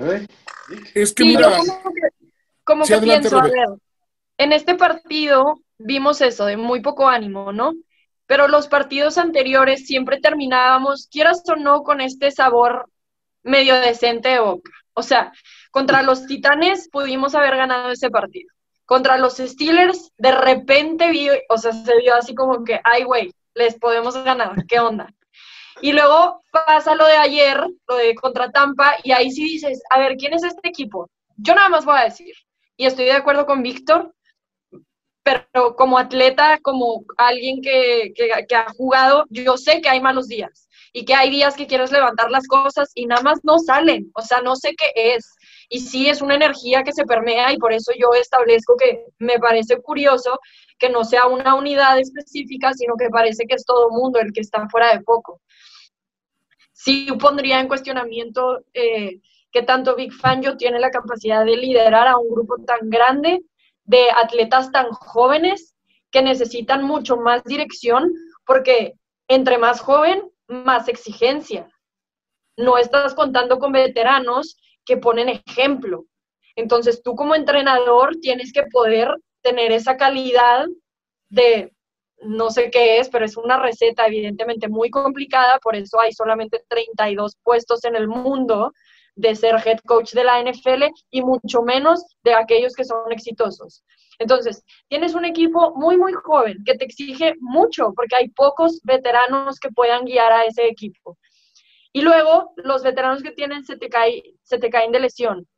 ¿Eh? 0.00 0.26
Es 0.94 1.12
que 1.12 1.24
mira, 1.24 1.58
como 2.64 2.84
que, 2.84 2.98
pienso, 2.98 3.38
a 3.38 3.42
ver, 3.42 3.52
en 4.38 4.52
este 4.52 4.74
partido 4.74 5.60
vimos 5.78 6.20
eso, 6.20 6.46
de 6.46 6.56
muy 6.56 6.80
poco 6.80 7.08
ánimo, 7.08 7.52
¿no? 7.52 7.74
Pero 8.26 8.48
los 8.48 8.68
partidos 8.68 9.18
anteriores 9.18 9.86
siempre 9.86 10.20
terminábamos, 10.20 11.08
quieras 11.10 11.42
o 11.48 11.56
no, 11.56 11.82
con 11.82 12.00
este 12.00 12.30
sabor 12.30 12.88
medio 13.42 13.74
decente 13.80 14.28
de 14.28 14.40
boca. 14.40 14.70
O 14.94 15.02
sea, 15.02 15.32
contra 15.70 16.02
los 16.02 16.26
Titanes 16.26 16.88
pudimos 16.90 17.34
haber 17.34 17.56
ganado 17.56 17.90
ese 17.90 18.10
partido. 18.10 18.52
Contra 18.84 19.18
los 19.18 19.36
Steelers, 19.36 20.12
de 20.16 20.32
repente 20.32 21.10
vi, 21.10 21.28
o 21.48 21.58
sea, 21.58 21.72
se 21.72 21.96
vio 21.98 22.14
así 22.14 22.34
como 22.34 22.64
que, 22.64 22.80
ay, 22.84 23.04
güey, 23.04 23.32
les 23.54 23.78
podemos 23.78 24.16
ganar, 24.24 24.54
¿qué 24.66 24.80
onda? 24.80 25.12
Y 25.82 25.92
luego 25.92 26.42
pasa 26.50 26.94
lo 26.94 27.06
de 27.06 27.16
ayer, 27.16 27.64
lo 27.88 27.96
de 27.96 28.14
contra 28.14 28.50
Tampa, 28.50 28.96
y 29.02 29.12
ahí 29.12 29.30
sí 29.30 29.44
dices, 29.44 29.82
a 29.90 29.98
ver, 29.98 30.16
¿quién 30.16 30.34
es 30.34 30.42
este 30.42 30.68
equipo? 30.68 31.08
Yo 31.36 31.54
nada 31.54 31.70
más 31.70 31.84
voy 31.84 31.98
a 31.98 32.04
decir, 32.04 32.34
y 32.76 32.86
estoy 32.86 33.06
de 33.06 33.12
acuerdo 33.12 33.46
con 33.46 33.62
Víctor, 33.62 34.14
pero 35.22 35.76
como 35.76 35.98
atleta, 35.98 36.58
como 36.62 37.04
alguien 37.16 37.62
que, 37.62 38.12
que, 38.14 38.54
ha 38.54 38.66
jugado, 38.76 39.24
yo 39.30 39.56
sé 39.56 39.80
que 39.80 39.88
hay 39.88 40.00
malos 40.00 40.28
días 40.28 40.68
y 40.92 41.04
que 41.04 41.14
hay 41.14 41.30
días 41.30 41.56
que 41.56 41.66
quieres 41.66 41.92
levantar 41.92 42.30
las 42.30 42.46
cosas 42.46 42.90
y 42.94 43.06
nada 43.06 43.22
más 43.22 43.40
no 43.42 43.58
salen, 43.58 44.10
o 44.14 44.22
sea, 44.22 44.40
no 44.40 44.56
sé 44.56 44.74
qué 44.76 45.14
es. 45.14 45.34
Y 45.68 45.80
sí 45.80 46.08
es 46.08 46.20
una 46.20 46.34
energía 46.34 46.82
que 46.82 46.92
se 46.92 47.04
permea 47.04 47.52
y 47.52 47.58
por 47.58 47.72
eso 47.72 47.92
yo 47.96 48.12
establezco 48.14 48.76
que 48.76 49.04
me 49.18 49.38
parece 49.38 49.80
curioso 49.80 50.40
que 50.78 50.88
no 50.88 51.04
sea 51.04 51.26
una 51.26 51.54
unidad 51.54 51.98
específica, 51.98 52.72
sino 52.72 52.96
que 52.96 53.08
parece 53.08 53.44
que 53.46 53.54
es 53.54 53.64
todo 53.64 53.90
mundo 53.90 54.18
el 54.18 54.32
que 54.32 54.40
está 54.40 54.68
fuera 54.68 54.92
de 54.92 55.02
poco 55.02 55.40
sí 56.82 57.06
pondría 57.20 57.60
en 57.60 57.68
cuestionamiento 57.68 58.64
eh, 58.72 59.20
que 59.52 59.62
tanto 59.62 59.96
Big 59.96 60.14
Fangio 60.14 60.56
tiene 60.56 60.80
la 60.80 60.90
capacidad 60.90 61.44
de 61.44 61.56
liderar 61.56 62.08
a 62.08 62.16
un 62.16 62.30
grupo 62.30 62.56
tan 62.64 62.88
grande 62.88 63.42
de 63.84 64.10
atletas 64.10 64.72
tan 64.72 64.90
jóvenes 64.90 65.74
que 66.10 66.22
necesitan 66.22 66.82
mucho 66.82 67.18
más 67.18 67.44
dirección, 67.44 68.10
porque 68.46 68.94
entre 69.28 69.58
más 69.58 69.80
joven, 69.80 70.30
más 70.48 70.88
exigencia. 70.88 71.68
No 72.56 72.78
estás 72.78 73.14
contando 73.14 73.58
con 73.58 73.72
veteranos 73.72 74.56
que 74.86 74.96
ponen 74.96 75.28
ejemplo. 75.28 76.06
Entonces 76.56 77.02
tú 77.02 77.14
como 77.14 77.34
entrenador 77.34 78.16
tienes 78.22 78.52
que 78.54 78.62
poder 78.72 79.14
tener 79.42 79.70
esa 79.72 79.98
calidad 79.98 80.66
de 81.28 81.72
no 82.22 82.50
sé 82.50 82.70
qué 82.70 82.98
es, 82.98 83.08
pero 83.08 83.24
es 83.24 83.36
una 83.36 83.58
receta 83.58 84.06
evidentemente 84.06 84.68
muy 84.68 84.90
complicada, 84.90 85.58
por 85.58 85.76
eso 85.76 86.00
hay 86.00 86.12
solamente 86.12 86.62
32 86.68 87.36
puestos 87.42 87.84
en 87.84 87.96
el 87.96 88.08
mundo 88.08 88.72
de 89.14 89.34
ser 89.34 89.56
head 89.64 89.78
coach 89.86 90.12
de 90.12 90.24
la 90.24 90.42
NFL 90.42 90.84
y 91.10 91.22
mucho 91.22 91.62
menos 91.62 92.04
de 92.22 92.34
aquellos 92.34 92.74
que 92.74 92.84
son 92.84 93.10
exitosos. 93.12 93.84
Entonces, 94.18 94.64
tienes 94.88 95.14
un 95.14 95.24
equipo 95.24 95.74
muy, 95.76 95.96
muy 95.96 96.12
joven 96.12 96.62
que 96.64 96.74
te 96.74 96.84
exige 96.84 97.34
mucho 97.40 97.92
porque 97.94 98.16
hay 98.16 98.28
pocos 98.28 98.80
veteranos 98.84 99.58
que 99.58 99.70
puedan 99.70 100.04
guiar 100.04 100.32
a 100.32 100.44
ese 100.44 100.66
equipo. 100.66 101.18
Y 101.92 102.02
luego, 102.02 102.52
los 102.56 102.82
veteranos 102.82 103.22
que 103.22 103.32
tienen 103.32 103.64
se 103.64 103.76
te, 103.76 103.88
se 104.42 104.58
te 104.58 104.70
caen 104.70 104.92
de 104.92 105.00
lesión. 105.00 105.48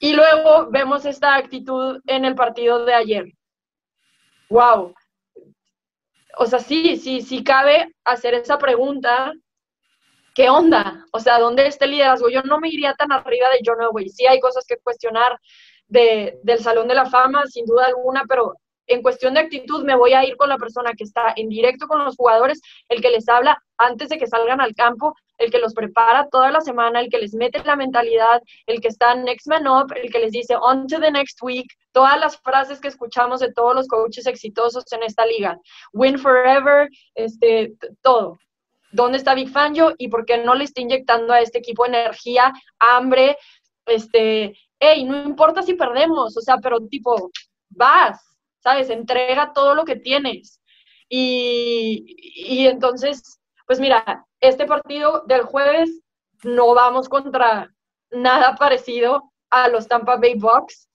Y 0.00 0.14
luego 0.14 0.70
vemos 0.70 1.04
esta 1.04 1.36
actitud 1.36 2.00
en 2.06 2.24
el 2.24 2.34
partido 2.34 2.84
de 2.86 2.94
ayer. 2.94 3.26
Wow, 4.48 4.94
o 6.36 6.46
sea, 6.46 6.58
sí, 6.58 6.96
sí, 6.96 7.22
sí 7.22 7.42
cabe 7.44 7.94
hacer 8.04 8.34
esa 8.34 8.58
pregunta, 8.58 9.32
¿qué 10.34 10.48
onda? 10.48 11.04
O 11.12 11.20
sea, 11.20 11.38
¿dónde 11.38 11.66
está 11.66 11.84
el 11.84 11.92
liderazgo? 11.92 12.28
Yo 12.28 12.42
no 12.42 12.58
me 12.60 12.68
iría 12.68 12.94
tan 12.94 13.12
arriba 13.12 13.48
de 13.50 13.60
John 13.64 13.82
Elway. 13.82 14.08
Sí 14.08 14.26
hay 14.26 14.40
cosas 14.40 14.64
que 14.66 14.76
cuestionar 14.78 15.38
de, 15.88 16.38
del 16.42 16.60
Salón 16.60 16.88
de 16.88 16.94
la 16.94 17.06
Fama, 17.06 17.44
sin 17.46 17.66
duda 17.66 17.86
alguna, 17.86 18.24
pero 18.28 18.54
en 18.86 19.02
cuestión 19.02 19.34
de 19.34 19.40
actitud 19.40 19.84
me 19.84 19.96
voy 19.96 20.14
a 20.14 20.24
ir 20.24 20.36
con 20.36 20.48
la 20.48 20.58
persona 20.58 20.92
que 20.96 21.04
está 21.04 21.32
en 21.36 21.48
directo 21.48 21.86
con 21.86 22.04
los 22.04 22.16
jugadores, 22.16 22.60
el 22.88 23.00
que 23.00 23.10
les 23.10 23.28
habla 23.28 23.62
antes 23.78 24.08
de 24.08 24.18
que 24.18 24.26
salgan 24.26 24.60
al 24.60 24.74
campo, 24.74 25.14
el 25.40 25.50
que 25.50 25.58
los 25.58 25.74
prepara 25.74 26.28
toda 26.30 26.50
la 26.50 26.60
semana, 26.60 27.00
el 27.00 27.08
que 27.08 27.18
les 27.18 27.34
mete 27.34 27.64
la 27.64 27.74
mentalidad, 27.74 28.42
el 28.66 28.80
que 28.80 28.88
está 28.88 29.14
next 29.14 29.48
man 29.48 29.66
up, 29.66 29.92
el 29.96 30.12
que 30.12 30.18
les 30.18 30.32
dice 30.32 30.54
on 30.54 30.86
to 30.86 31.00
the 31.00 31.10
next 31.10 31.42
week, 31.42 31.66
todas 31.92 32.20
las 32.20 32.36
frases 32.36 32.78
que 32.78 32.88
escuchamos 32.88 33.40
de 33.40 33.52
todos 33.52 33.74
los 33.74 33.88
coaches 33.88 34.26
exitosos 34.26 34.84
en 34.92 35.02
esta 35.02 35.24
liga. 35.24 35.58
Win 35.92 36.18
forever, 36.18 36.88
este, 37.14 37.72
todo. 38.02 38.38
¿Dónde 38.92 39.18
está 39.18 39.34
Big 39.34 39.50
Fangio 39.50 39.94
y 39.98 40.08
por 40.08 40.26
qué 40.26 40.38
no 40.38 40.54
le 40.54 40.64
está 40.64 40.82
inyectando 40.82 41.32
a 41.32 41.40
este 41.40 41.58
equipo 41.58 41.86
energía, 41.86 42.52
hambre? 42.78 43.38
Este, 43.86 44.54
hey, 44.78 45.04
no 45.04 45.22
importa 45.22 45.62
si 45.62 45.74
perdemos, 45.74 46.36
o 46.36 46.40
sea, 46.40 46.58
pero 46.58 46.80
tipo, 46.86 47.30
vas, 47.70 48.20
¿sabes? 48.58 48.90
Entrega 48.90 49.52
todo 49.54 49.74
lo 49.74 49.84
que 49.84 49.96
tienes. 49.96 50.60
Y, 51.08 52.04
y 52.34 52.66
entonces, 52.66 53.40
pues 53.66 53.80
mira, 53.80 54.26
este 54.40 54.66
partido 54.66 55.24
del 55.26 55.42
jueves 55.42 56.00
no 56.42 56.74
vamos 56.74 57.08
contra 57.08 57.70
nada 58.10 58.56
parecido 58.56 59.30
a 59.50 59.68
los 59.68 59.86
Tampa 59.86 60.16
Bay 60.16 60.34
Bucks, 60.34 60.88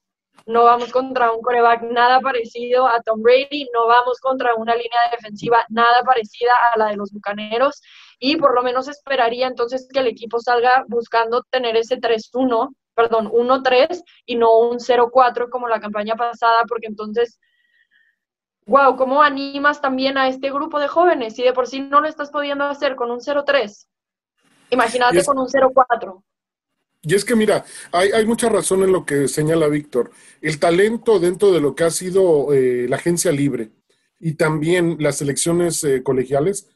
no 0.46 0.64
vamos 0.64 0.92
contra 0.92 1.32
un 1.32 1.42
coreback 1.42 1.82
nada 1.82 2.20
parecido 2.20 2.86
a 2.86 3.00
Tom 3.02 3.22
Brady, 3.22 3.68
no 3.72 3.86
vamos 3.86 4.20
contra 4.20 4.54
una 4.54 4.74
línea 4.74 4.98
defensiva 5.10 5.64
nada 5.68 6.02
parecida 6.02 6.52
a 6.72 6.78
la 6.78 6.86
de 6.86 6.96
los 6.96 7.10
Bucaneros. 7.12 7.80
Y 8.18 8.36
por 8.36 8.54
lo 8.54 8.62
menos 8.62 8.88
esperaría 8.88 9.46
entonces 9.46 9.88
que 9.92 10.00
el 10.00 10.06
equipo 10.06 10.38
salga 10.40 10.84
buscando 10.88 11.42
tener 11.50 11.76
ese 11.76 11.98
3-1, 11.98 12.74
perdón, 12.94 13.30
1-3 13.30 14.02
y 14.24 14.36
no 14.36 14.58
un 14.58 14.78
0-4 14.78 15.50
como 15.50 15.68
la 15.68 15.80
campaña 15.80 16.16
pasada, 16.16 16.64
porque 16.68 16.86
entonces 16.86 17.38
wow, 18.66 18.96
¿cómo 18.96 19.22
animas 19.22 19.80
también 19.80 20.18
a 20.18 20.28
este 20.28 20.52
grupo 20.52 20.78
de 20.78 20.88
jóvenes? 20.88 21.34
Si 21.34 21.42
de 21.42 21.52
por 21.52 21.66
sí 21.66 21.80
no 21.80 22.00
lo 22.00 22.08
estás 22.08 22.30
pudiendo 22.30 22.64
hacer 22.64 22.96
con 22.96 23.10
un 23.10 23.20
0-3, 23.20 23.86
imagínate 24.70 25.24
con 25.24 25.38
un 25.38 25.46
0-4. 25.46 26.22
Y 27.02 27.14
es 27.14 27.24
que 27.24 27.36
mira, 27.36 27.64
hay, 27.92 28.26
mucha 28.26 28.48
razón 28.48 28.82
en 28.82 28.92
lo 28.92 29.06
que 29.06 29.28
señala 29.28 29.68
Víctor. 29.68 30.10
El 30.40 30.58
talento 30.58 31.20
dentro 31.20 31.52
de 31.52 31.60
lo 31.60 31.76
que 31.76 31.84
ha 31.84 31.90
sido 31.90 32.52
eh, 32.52 32.86
la 32.88 32.96
agencia 32.96 33.30
libre 33.30 33.70
y 34.18 34.34
también 34.34 34.96
las 34.98 35.22
elecciones 35.22 35.84
eh, 35.84 36.02
colegiales, 36.02 36.68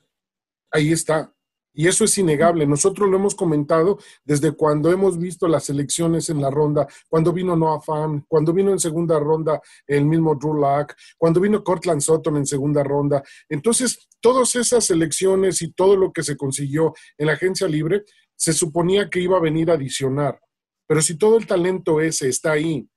ahí 0.70 0.92
está. 0.92 1.34
Y 1.72 1.86
eso 1.86 2.04
es 2.04 2.18
innegable. 2.18 2.66
Nosotros 2.66 3.08
lo 3.08 3.16
hemos 3.16 3.34
comentado 3.34 3.98
desde 4.24 4.52
cuando 4.52 4.90
hemos 4.90 5.18
visto 5.18 5.46
las 5.46 5.70
elecciones 5.70 6.28
en 6.28 6.40
la 6.40 6.50
ronda, 6.50 6.86
cuando 7.08 7.32
vino 7.32 7.54
Noah 7.56 7.80
Fan, 7.80 8.24
cuando 8.26 8.52
vino 8.52 8.72
en 8.72 8.78
segunda 8.78 9.18
ronda 9.18 9.60
el 9.86 10.04
mismo 10.04 10.34
Drew 10.34 10.54
Lock, 10.54 10.94
cuando 11.16 11.40
vino 11.40 11.62
Cortland 11.62 12.00
Sutton 12.00 12.36
en 12.38 12.46
segunda 12.46 12.82
ronda. 12.82 13.22
Entonces, 13.48 14.08
todas 14.20 14.54
esas 14.56 14.90
elecciones 14.90 15.62
y 15.62 15.72
todo 15.72 15.96
lo 15.96 16.12
que 16.12 16.22
se 16.22 16.36
consiguió 16.36 16.92
en 17.16 17.26
la 17.26 17.34
agencia 17.34 17.68
libre, 17.68 18.04
se 18.36 18.52
suponía 18.52 19.08
que 19.08 19.20
iba 19.20 19.36
a 19.36 19.40
venir 19.40 19.70
a 19.70 19.74
adicionar. 19.74 20.40
Pero 20.86 21.02
si 21.02 21.16
todo 21.16 21.36
el 21.38 21.46
talento 21.46 22.00
ese 22.00 22.28
está 22.28 22.52
ahí, 22.52 22.88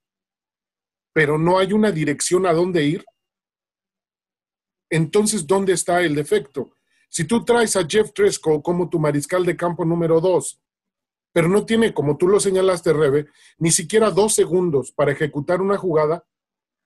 pero 1.13 1.37
no 1.37 1.59
hay 1.59 1.73
una 1.73 1.91
dirección 1.91 2.45
a 2.47 2.53
dónde 2.53 2.83
ir, 2.83 3.05
entonces, 4.89 5.47
¿dónde 5.47 5.73
está 5.73 6.01
el 6.01 6.13
defecto? 6.13 6.75
Si 7.13 7.25
tú 7.25 7.45
traes 7.45 7.75
a 7.75 7.85
Jeff 7.87 8.11
Tresco 8.11 8.63
como 8.63 8.89
tu 8.89 8.97
mariscal 8.97 9.45
de 9.45 9.55
campo 9.55 9.85
número 9.85 10.19
dos, 10.19 10.59
pero 11.31 11.47
no 11.47 11.63
tiene, 11.63 11.93
como 11.93 12.17
tú 12.17 12.27
lo 12.27 12.39
señalaste, 12.39 12.91
Rebe, 12.91 13.27
ni 13.59 13.69
siquiera 13.69 14.09
dos 14.09 14.33
segundos 14.33 14.91
para 14.91 15.11
ejecutar 15.11 15.61
una 15.61 15.77
jugada, 15.77 16.25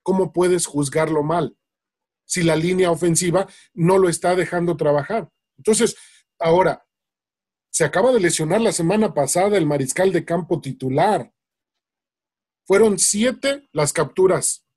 ¿cómo 0.04 0.34
puedes 0.34 0.66
juzgarlo 0.66 1.24
mal? 1.24 1.58
Si 2.26 2.44
la 2.44 2.58
línea 2.58 2.92
ofensiva 2.92 3.48
no 3.74 3.98
lo 3.98 4.10
está 4.10 4.36
dejando 4.36 4.76
trabajar. 4.76 5.32
Entonces, 5.58 5.96
ahora, 6.38 6.86
se 7.72 7.86
acaba 7.86 8.12
de 8.12 8.20
lesionar 8.20 8.60
la 8.60 8.74
semana 8.74 9.14
pasada 9.14 9.58
el 9.58 9.66
mariscal 9.66 10.12
de 10.12 10.26
campo 10.26 10.60
titular. 10.60 11.34
Fueron 12.66 13.00
siete 13.00 13.70
las 13.72 13.94
capturas 13.94 14.68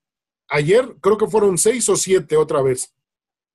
Ayer 0.53 0.97
creo 1.01 1.17
que 1.17 1.29
fueron 1.29 1.59
seis 1.59 1.89
o 1.89 1.97
siete 1.97 2.37
otra 2.37 2.61
vez. 2.61 2.93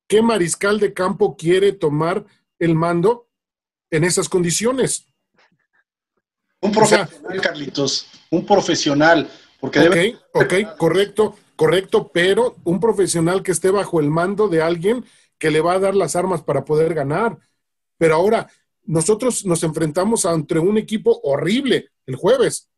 ¿Qué 0.07 0.21
mariscal 0.21 0.79
de 0.79 0.93
campo 0.93 1.35
quiere 1.35 1.71
tomar 1.71 2.25
el 2.59 2.75
mando 2.75 3.27
en 3.89 4.03
esas 4.03 4.29
condiciones? 4.29 5.07
Un 6.61 6.71
profesional, 6.71 7.41
Carlitos, 7.41 8.07
un 8.29 8.45
profesional. 8.45 9.29
Porque 9.59 10.19
ok, 10.33 10.43
ok, 10.43 10.77
correcto, 10.77 11.35
correcto, 11.55 12.11
pero 12.13 12.55
un 12.63 12.79
profesional 12.79 13.41
que 13.43 13.51
esté 13.51 13.71
bajo 13.71 13.99
el 13.99 14.09
mando 14.09 14.47
de 14.47 14.61
alguien 14.61 15.05
que 15.37 15.51
le 15.51 15.61
va 15.61 15.73
a 15.73 15.79
dar 15.79 15.95
las 15.95 16.15
armas 16.15 16.43
para 16.43 16.65
poder 16.65 16.93
ganar. 16.93 17.37
Pero 17.97 18.15
ahora, 18.15 18.49
nosotros 18.83 19.45
nos 19.45 19.63
enfrentamos 19.63 20.25
entre 20.25 20.59
un 20.59 20.77
equipo 20.77 21.19
horrible 21.23 21.89
el 22.05 22.15
jueves, 22.15 22.69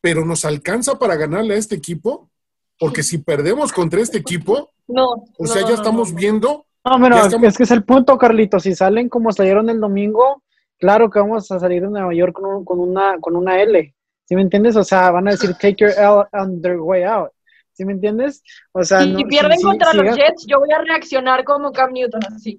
pero 0.00 0.24
¿nos 0.24 0.44
alcanza 0.44 0.98
para 0.98 1.16
ganarle 1.16 1.54
a 1.54 1.58
este 1.58 1.74
equipo? 1.74 2.30
Porque 2.78 3.02
si 3.02 3.18
perdemos 3.18 3.72
contra 3.72 4.00
este 4.00 4.18
equipo, 4.18 4.72
no, 4.86 5.24
o 5.38 5.46
sea, 5.46 5.66
ya 5.66 5.74
estamos 5.74 6.14
viendo. 6.14 6.66
No, 6.84 7.00
pero 7.00 7.46
es 7.46 7.56
que 7.56 7.62
es 7.62 7.70
el 7.70 7.84
punto, 7.84 8.18
Carlitos. 8.18 8.64
Si 8.64 8.74
salen 8.74 9.08
como 9.08 9.32
salieron 9.32 9.70
el 9.70 9.80
domingo, 9.80 10.42
claro 10.78 11.08
que 11.08 11.18
vamos 11.18 11.50
a 11.50 11.58
salir 11.58 11.82
de 11.82 11.88
Nueva 11.88 12.12
York 12.12 12.34
con, 12.34 12.64
con 12.64 12.80
una, 12.80 13.18
con 13.20 13.36
una 13.36 13.60
L. 13.62 13.94
¿Sí 14.26 14.34
me 14.34 14.42
entiendes? 14.42 14.76
O 14.76 14.84
sea, 14.84 15.10
van 15.10 15.28
a 15.28 15.32
decir 15.32 15.54
take 15.54 15.76
your 15.78 15.90
L 15.90 16.24
on 16.32 16.60
their 16.60 16.80
way 16.80 17.02
out. 17.02 17.30
¿Sí 17.72 17.84
me 17.84 17.92
entiendes? 17.92 18.42
O 18.72 18.84
sea, 18.84 19.02
si 19.02 19.24
pierden 19.24 19.60
contra 19.60 19.92
los 19.92 20.16
Jets, 20.16 20.46
yo 20.46 20.60
voy 20.60 20.70
a 20.72 20.78
reaccionar 20.78 21.44
como 21.44 21.72
Cam 21.72 21.92
Newton, 21.92 22.20
así. 22.34 22.58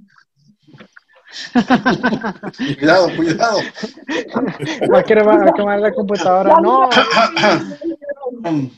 cuidado, 2.79 3.07
cuidado. 3.15 3.59
Va 4.91 4.99
a 4.99 5.53
quemar 5.53 5.79
la 5.79 5.93
computadora. 5.93 6.59
No. 6.61 6.89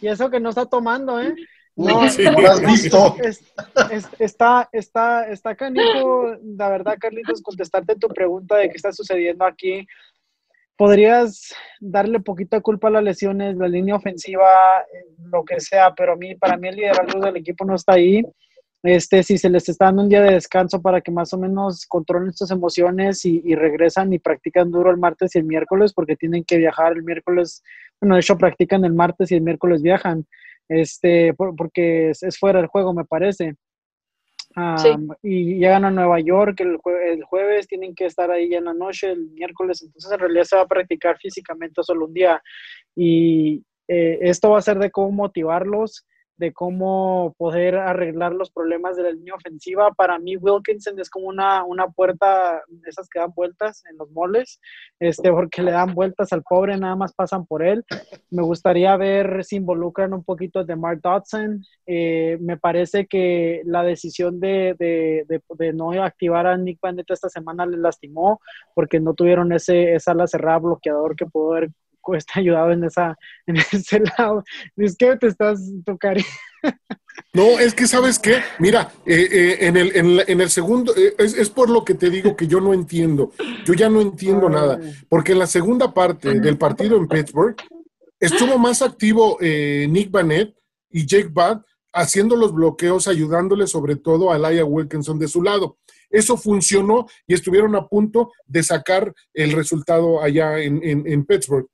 Y 0.02 0.08
eso 0.08 0.30
que 0.30 0.40
no 0.40 0.50
está 0.50 0.66
tomando, 0.66 1.22
¿eh? 1.22 1.34
No, 1.78 2.02
lo 2.02 2.52
has 2.52 2.62
visto. 2.66 3.16
está, 4.20 4.68
está, 4.72 5.30
está 5.30 5.56
canijo, 5.56 6.36
la 6.44 6.70
verdad, 6.70 6.98
Carlitos, 7.00 7.42
contestarte 7.42 7.96
tu 7.96 8.08
pregunta 8.08 8.58
de 8.58 8.70
qué 8.70 8.76
está 8.76 8.92
sucediendo 8.92 9.46
aquí. 9.46 9.86
Podrías 10.76 11.54
darle 11.80 12.20
poquita 12.20 12.62
culpa 12.62 12.88
a 12.88 12.92
las 12.92 13.04
lesiones, 13.04 13.56
la 13.58 13.68
línea 13.68 13.96
ofensiva, 13.96 14.48
lo 15.32 15.46
que 15.46 15.60
sea, 15.60 15.94
pero 15.96 16.14
a 16.14 16.16
mí, 16.16 16.36
para 16.36 16.58
mí 16.58 16.68
el 16.68 16.76
liderazgo 16.78 17.20
del 17.20 17.38
equipo 17.38 17.64
no 17.64 17.76
está 17.76 17.94
ahí. 17.94 18.24
Este, 18.84 19.24
si 19.24 19.38
se 19.38 19.50
les 19.50 19.68
está 19.68 19.86
dando 19.86 20.04
un 20.04 20.10
día 20.10 20.22
de 20.22 20.34
descanso 20.34 20.82
para 20.82 21.02
que 21.02 21.12
más 21.12 21.34
o 21.34 21.38
menos 21.38 21.86
controlen 21.88 22.32
sus 22.34 22.52
emociones 22.52 23.26
y, 23.26 23.56
regresan 23.56 24.14
y 24.14 24.20
practican 24.20 24.72
duro 24.72 24.92
el 24.92 24.98
martes 24.98 25.36
y 25.36 25.40
el 25.40 25.46
miércoles 25.46 25.94
porque 25.94 26.16
tienen 26.16 26.44
que 26.44 26.58
viajar 26.58 26.94
el 26.94 27.04
miércoles, 27.04 27.64
bueno, 28.00 28.16
de 28.16 28.22
hecho 28.22 28.38
practican 28.38 28.86
el 28.86 28.94
martes 28.94 29.32
y 29.32 29.36
el 29.36 29.42
miércoles 29.42 29.82
viajan 29.82 30.26
este, 30.70 31.34
porque 31.34 32.12
es, 32.12 32.38
fuera 32.40 32.60
del 32.60 32.68
juego, 32.68 32.94
me 32.94 33.06
parece. 33.06 33.56
Y 35.22 35.56
llegan 35.56 35.86
a 35.86 35.92
Nueva 35.92 36.20
York 36.20 36.60
el, 36.62 36.78
el, 37.06 37.24
jueves, 37.24 37.68
tienen 37.68 37.94
que 37.94 38.06
estar 38.06 38.32
ahí 38.32 38.54
en 38.54 38.66
la 38.66 38.74
noche, 38.74 39.12
el 39.12 39.30
miércoles, 39.32 39.84
entonces 39.84 40.12
en 40.12 40.20
realidad 40.20 40.44
se 40.46 40.56
va 40.56 40.64
a 40.64 40.68
practicar 40.68 41.18
físicamente 41.18 41.84
solo 41.84 42.06
un 42.06 42.14
día. 42.14 42.42
Y 42.96 43.64
eh, 43.88 44.20
esto 44.22 44.52
va 44.52 44.60
a 44.60 44.64
ser 44.64 44.80
de 44.80 44.92
cómo 44.92 45.12
motivarlos 45.12 46.06
de 46.38 46.54
cómo 46.54 47.34
poder 47.38 47.76
arreglar 47.76 48.34
los 48.34 48.52
problemas 48.52 48.96
de 48.96 49.04
la 49.04 49.12
línea 49.12 49.36
ofensiva. 49.36 49.92
Para 49.92 50.20
mí, 50.20 50.38
Wilkinson 50.38 51.00
es 51.00 51.10
como 51.10 51.28
una, 51.28 51.64
una 51.64 51.88
puerta, 51.88 52.62
esas 52.86 53.10
que 53.10 53.20
dan 53.20 53.34
vueltas 53.36 53.84
en 53.90 53.98
los 53.98 54.10
moles, 54.12 54.60
este, 55.00 55.32
porque 55.32 55.64
le 55.64 55.72
dan 55.72 55.94
vueltas 55.94 56.32
al 56.32 56.44
pobre, 56.44 56.78
nada 56.78 56.96
más 56.96 57.14
pasan 57.14 57.46
por 57.46 57.64
él. 57.64 57.84
Me 58.30 58.44
gustaría 58.44 58.96
ver 58.98 59.44
si 59.44 59.58
involucran 59.58 60.14
un 60.14 60.24
poquito 60.24 60.64
de 60.64 60.76
Mark 60.76 61.02
Dodson. 61.02 61.64
Eh, 61.86 62.38
me 62.40 62.58
parece 62.58 63.08
que 63.08 63.62
la 63.66 63.84
decisión 63.84 64.40
de, 64.40 64.76
de, 64.78 65.26
de, 65.28 65.74
no 65.74 65.92
activar 66.04 66.48
a 66.48 66.58
Nick 66.58 66.80
Bandetta 66.82 67.14
esta 67.14 67.30
semana 67.30 67.66
le 67.66 67.78
lastimó, 67.78 68.40
porque 68.76 69.00
no 69.00 69.14
tuvieron 69.14 69.52
ese, 69.52 69.96
esa 69.96 70.12
ala 70.12 70.28
cerrada 70.28 70.60
bloqueador 70.60 71.16
que 71.16 71.26
pudo 71.26 71.54
haber 71.54 71.70
está 72.16 72.40
ayudado 72.40 72.72
en, 72.72 72.84
esa, 72.84 73.16
en 73.46 73.58
ese 73.58 74.00
lado. 74.18 74.44
Es 74.76 74.96
que 74.96 75.16
te 75.18 75.28
estás 75.28 75.60
tocando. 75.86 76.24
No, 77.34 77.60
es 77.60 77.74
que 77.74 77.88
sabes 77.88 78.20
qué, 78.20 78.42
mira, 78.60 78.92
eh, 79.06 79.28
eh, 79.32 79.58
en, 79.62 79.78
el, 79.78 80.24
en, 80.28 80.42
el 80.42 80.50
segundo, 80.50 80.94
eh, 80.96 81.14
es, 81.20 81.50
por 81.50 81.70
lo 81.70 81.84
que 81.84 81.94
te 81.94 82.10
digo 82.10 82.36
que 82.36 82.48
yo 82.48 82.60
no 82.60 82.74
entiendo, 82.74 83.32
yo 83.66 83.74
ya 83.74 83.90
no 83.90 84.02
entiendo 84.02 84.50
nada, 84.50 84.80
porque 85.08 85.34
en 85.34 85.40
la 85.40 85.48
segunda 85.48 85.94
parte 85.94 86.40
del 86.40 86.58
partido 86.58 86.98
en 86.98 87.08
Pittsburgh 87.08 87.56
estuvo 88.20 88.58
más 88.58 88.82
activo 88.82 89.38
Nick 89.40 90.10
Bannett 90.10 90.56
y 90.90 91.06
Jake 91.06 91.30
Budd 91.32 91.62
haciendo 91.94 92.36
los 92.36 92.54
bloqueos, 92.54 93.08
ayudándole 93.08 93.68
sobre 93.68 93.98
todo 93.98 94.32
a 94.32 94.38
Laia 94.38 94.66
Wilkinson 94.66 95.20
de 95.20 95.28
su 95.28 95.44
lado. 95.44 95.78
Eso 96.10 96.38
funcionó 96.38 97.06
y 97.28 97.34
estuvieron 97.34 97.76
a 97.76 97.88
punto 97.88 98.32
de 98.46 98.64
sacar 98.64 99.14
el 99.34 99.52
resultado 99.52 100.22
allá 100.22 100.60
en, 100.60 100.82
en 100.84 101.26
Pittsburgh. 101.26 101.68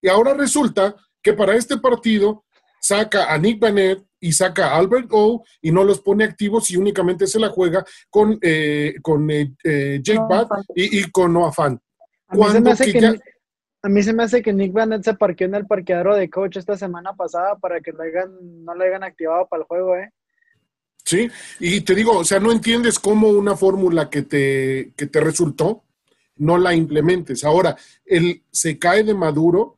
Y 0.00 0.08
ahora 0.08 0.34
resulta 0.34 0.94
que 1.22 1.32
para 1.32 1.54
este 1.56 1.78
partido 1.78 2.44
saca 2.80 3.32
a 3.32 3.38
Nick 3.38 3.60
Bennett 3.60 4.04
y 4.20 4.32
saca 4.32 4.68
a 4.68 4.76
Albert 4.76 5.08
O 5.10 5.44
y 5.60 5.70
no 5.70 5.84
los 5.84 6.00
pone 6.00 6.24
activos 6.24 6.70
y 6.70 6.76
únicamente 6.76 7.26
se 7.26 7.38
la 7.38 7.48
juega 7.48 7.84
con, 8.10 8.38
eh, 8.40 8.94
con 9.02 9.30
eh, 9.30 9.54
eh, 9.64 10.00
Jake 10.02 10.24
Bad 10.28 10.48
y, 10.74 11.10
con 11.10 11.32
Noah 11.32 11.52
Fan. 11.52 11.80
A 12.28 12.36
mí, 12.36 12.44
se 12.50 12.60
me 12.60 12.70
hace 12.72 12.92
que, 12.92 13.18
a 13.82 13.88
mí 13.88 14.02
se 14.02 14.12
me 14.12 14.22
hace 14.24 14.42
que 14.42 14.52
Nick 14.52 14.72
Bennett 14.72 15.04
se 15.04 15.14
parqueó 15.14 15.46
en 15.46 15.54
el 15.54 15.66
parqueadero 15.66 16.14
de 16.14 16.28
coach 16.28 16.56
esta 16.56 16.76
semana 16.76 17.12
pasada 17.14 17.56
para 17.56 17.80
que 17.80 17.92
lo 17.92 18.02
hayan, 18.02 18.64
no 18.64 18.74
lo 18.74 18.84
hayan 18.84 19.04
activado 19.04 19.46
para 19.48 19.62
el 19.62 19.66
juego, 19.66 19.96
¿eh? 19.96 20.10
Sí, 21.04 21.30
y 21.60 21.82
te 21.82 21.94
digo, 21.94 22.18
o 22.18 22.24
sea, 22.24 22.40
no 22.40 22.50
entiendes 22.50 22.98
cómo 22.98 23.28
una 23.28 23.56
fórmula 23.56 24.10
que 24.10 24.22
te, 24.22 24.92
que 24.96 25.06
te 25.06 25.20
resultó 25.20 25.84
no 26.38 26.58
la 26.58 26.74
implementes. 26.74 27.44
Ahora, 27.44 27.76
él 28.04 28.42
se 28.50 28.78
cae 28.78 29.04
de 29.04 29.14
maduro 29.14 29.75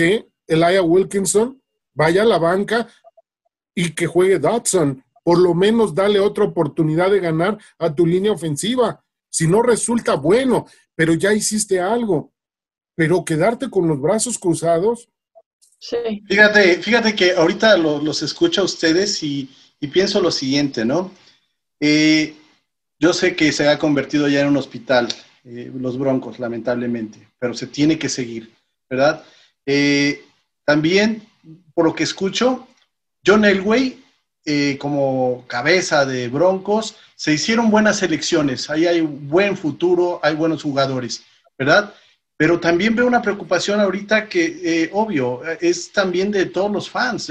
que 0.00 0.26
Elijah 0.46 0.80
Wilkinson 0.80 1.62
vaya 1.92 2.22
a 2.22 2.24
la 2.24 2.38
banca 2.38 2.88
y 3.74 3.92
que 3.92 4.06
juegue 4.06 4.38
Dodson. 4.38 5.04
Por 5.22 5.38
lo 5.38 5.52
menos 5.52 5.94
dale 5.94 6.18
otra 6.18 6.44
oportunidad 6.44 7.10
de 7.10 7.20
ganar 7.20 7.58
a 7.78 7.94
tu 7.94 8.06
línea 8.06 8.32
ofensiva. 8.32 9.04
Si 9.28 9.46
no 9.46 9.60
resulta 9.60 10.14
bueno, 10.14 10.64
pero 10.94 11.12
ya 11.12 11.34
hiciste 11.34 11.80
algo. 11.80 12.32
Pero 12.94 13.26
quedarte 13.26 13.68
con 13.68 13.88
los 13.88 14.00
brazos 14.00 14.38
cruzados. 14.38 15.06
Sí. 15.78 16.22
Fíjate, 16.26 16.82
fíjate 16.82 17.14
que 17.14 17.32
ahorita 17.32 17.76
los 17.76 18.22
escucho 18.22 18.62
a 18.62 18.64
ustedes 18.64 19.22
y, 19.22 19.50
pienso 19.92 20.22
lo 20.22 20.30
siguiente, 20.30 20.86
¿no? 20.86 21.12
Eh, 21.78 22.34
yo 22.98 23.12
sé 23.12 23.36
que 23.36 23.52
se 23.52 23.68
ha 23.68 23.78
convertido 23.78 24.28
ya 24.28 24.40
en 24.40 24.48
un 24.48 24.56
hospital, 24.56 25.08
eh, 25.44 25.70
los 25.74 25.98
Broncos, 25.98 26.38
lamentablemente, 26.38 27.28
pero 27.38 27.52
se 27.52 27.66
tiene 27.66 27.98
que 27.98 28.08
seguir, 28.08 28.50
¿verdad? 28.88 29.24
Eh, 29.72 30.24
también, 30.64 31.24
por 31.74 31.84
lo 31.84 31.94
que 31.94 32.02
escucho, 32.02 32.66
John 33.24 33.44
Elway, 33.44 34.02
eh, 34.44 34.76
como 34.80 35.44
cabeza 35.46 36.04
de 36.04 36.26
Broncos, 36.26 36.96
se 37.14 37.34
hicieron 37.34 37.70
buenas 37.70 38.02
elecciones. 38.02 38.68
Ahí 38.68 38.88
hay 38.88 39.00
buen 39.00 39.56
futuro, 39.56 40.18
hay 40.24 40.34
buenos 40.34 40.64
jugadores, 40.64 41.22
¿verdad? 41.56 41.94
Pero 42.36 42.58
también 42.58 42.96
veo 42.96 43.06
una 43.06 43.22
preocupación 43.22 43.78
ahorita 43.78 44.28
que, 44.28 44.60
eh, 44.64 44.90
obvio, 44.92 45.42
es 45.60 45.92
también 45.92 46.32
de 46.32 46.46
todos 46.46 46.72
los 46.72 46.90
fans, 46.90 47.30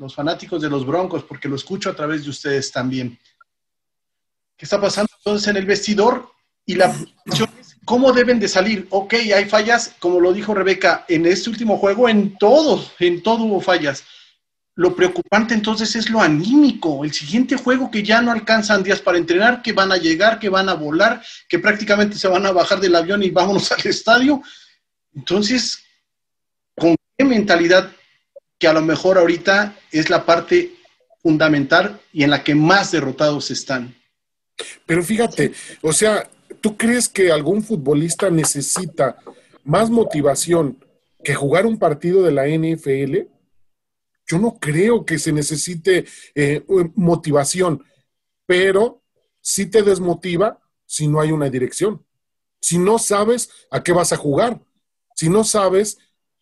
los 0.00 0.12
fanáticos 0.12 0.60
de 0.60 0.70
los 0.70 0.84
Broncos, 0.84 1.22
porque 1.22 1.48
lo 1.48 1.54
escucho 1.54 1.88
a 1.88 1.94
través 1.94 2.24
de 2.24 2.30
ustedes 2.30 2.72
también. 2.72 3.16
¿Qué 4.56 4.64
está 4.64 4.80
pasando 4.80 5.10
entonces 5.18 5.46
en 5.46 5.56
el 5.56 5.66
vestidor? 5.66 6.28
Y 6.66 6.74
la 6.74 6.92
¿Cómo 7.84 8.12
deben 8.12 8.40
de 8.40 8.48
salir? 8.48 8.86
Ok, 8.90 9.14
hay 9.14 9.44
fallas, 9.46 9.94
como 9.98 10.20
lo 10.20 10.32
dijo 10.32 10.54
Rebeca, 10.54 11.04
en 11.08 11.26
este 11.26 11.50
último 11.50 11.76
juego, 11.76 12.08
en 12.08 12.36
todos, 12.38 12.92
en 12.98 13.22
todo 13.22 13.44
hubo 13.44 13.60
fallas. 13.60 14.04
Lo 14.76 14.96
preocupante 14.96 15.54
entonces 15.54 15.94
es 15.94 16.10
lo 16.10 16.20
anímico, 16.20 17.04
el 17.04 17.12
siguiente 17.12 17.56
juego 17.56 17.90
que 17.90 18.02
ya 18.02 18.20
no 18.22 18.32
alcanzan 18.32 18.82
días 18.82 19.00
para 19.00 19.18
entrenar, 19.18 19.62
que 19.62 19.72
van 19.72 19.92
a 19.92 19.96
llegar, 19.96 20.38
que 20.38 20.48
van 20.48 20.68
a 20.68 20.74
volar, 20.74 21.22
que 21.48 21.58
prácticamente 21.58 22.18
se 22.18 22.26
van 22.26 22.44
a 22.46 22.52
bajar 22.52 22.80
del 22.80 22.96
avión 22.96 23.22
y 23.22 23.30
vámonos 23.30 23.70
al 23.72 23.86
estadio. 23.86 24.42
Entonces, 25.14 25.84
¿con 26.74 26.96
qué 27.16 27.24
mentalidad 27.24 27.92
que 28.58 28.66
a 28.66 28.72
lo 28.72 28.82
mejor 28.82 29.18
ahorita 29.18 29.76
es 29.92 30.10
la 30.10 30.24
parte 30.24 30.74
fundamental 31.22 32.00
y 32.12 32.24
en 32.24 32.30
la 32.30 32.42
que 32.42 32.54
más 32.54 32.90
derrotados 32.90 33.50
están? 33.50 33.94
Pero 34.86 35.02
fíjate, 35.02 35.52
o 35.82 35.92
sea, 35.92 36.28
¿Tú 36.64 36.78
crees 36.78 37.10
que 37.10 37.30
algún 37.30 37.62
futbolista 37.62 38.30
necesita 38.30 39.18
más 39.64 39.90
motivación 39.90 40.82
que 41.22 41.34
jugar 41.34 41.66
un 41.66 41.78
partido 41.78 42.22
de 42.22 42.32
la 42.32 42.48
NFL? 42.48 43.28
Yo 44.26 44.38
no 44.38 44.58
creo 44.58 45.04
que 45.04 45.18
se 45.18 45.30
necesite 45.30 46.06
eh, 46.34 46.64
motivación, 46.94 47.84
pero 48.46 49.02
sí 49.42 49.66
te 49.66 49.82
desmotiva 49.82 50.58
si 50.86 51.06
no 51.06 51.20
hay 51.20 51.32
una 51.32 51.50
dirección, 51.50 52.02
si 52.62 52.78
no 52.78 52.98
sabes 52.98 53.50
a 53.70 53.82
qué 53.82 53.92
vas 53.92 54.14
a 54.14 54.16
jugar, 54.16 54.62
si 55.14 55.28
no 55.28 55.44
sabes 55.44 55.98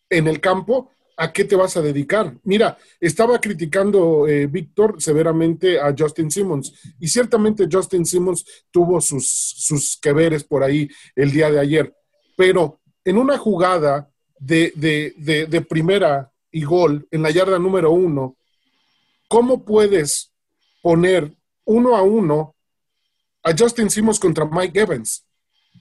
en 0.09 0.29
el 0.29 0.39
campo 0.39 0.89
¿a 1.17 1.31
qué 1.31 1.43
te 1.45 1.55
vas 1.55 1.77
a 1.77 1.81
dedicar? 1.81 2.35
Mira, 2.43 2.77
estaba 2.99 3.39
criticando 3.39 4.27
eh, 4.27 4.47
Víctor 4.47 5.01
severamente 5.01 5.79
a 5.79 5.93
Justin 5.97 6.31
Simmons 6.31 6.73
y 6.99 7.07
ciertamente 7.07 7.67
Justin 7.71 8.05
Simmons 8.05 8.45
tuvo 8.71 8.99
sus, 9.01 9.27
sus 9.27 9.97
que 9.97 10.13
veres 10.13 10.43
por 10.43 10.63
ahí 10.63 10.89
el 11.15 11.31
día 11.31 11.51
de 11.51 11.59
ayer, 11.59 11.95
pero 12.35 12.79
en 13.05 13.17
una 13.17 13.37
jugada 13.37 14.09
de, 14.39 14.73
de, 14.75 15.45
de, 15.47 15.61
primera 15.61 16.31
y 16.51 16.63
gol 16.63 17.07
en 17.11 17.21
la 17.21 17.31
yarda 17.31 17.57
número 17.57 17.91
uno, 17.91 18.35
¿cómo 19.27 19.63
puedes 19.63 20.31
poner 20.81 21.33
uno 21.65 21.95
a 21.95 22.01
uno 22.01 22.55
a 23.43 23.55
Justin 23.57 23.89
Simmons 23.89 24.19
contra 24.19 24.45
Mike 24.45 24.79
Evans, 24.79 25.25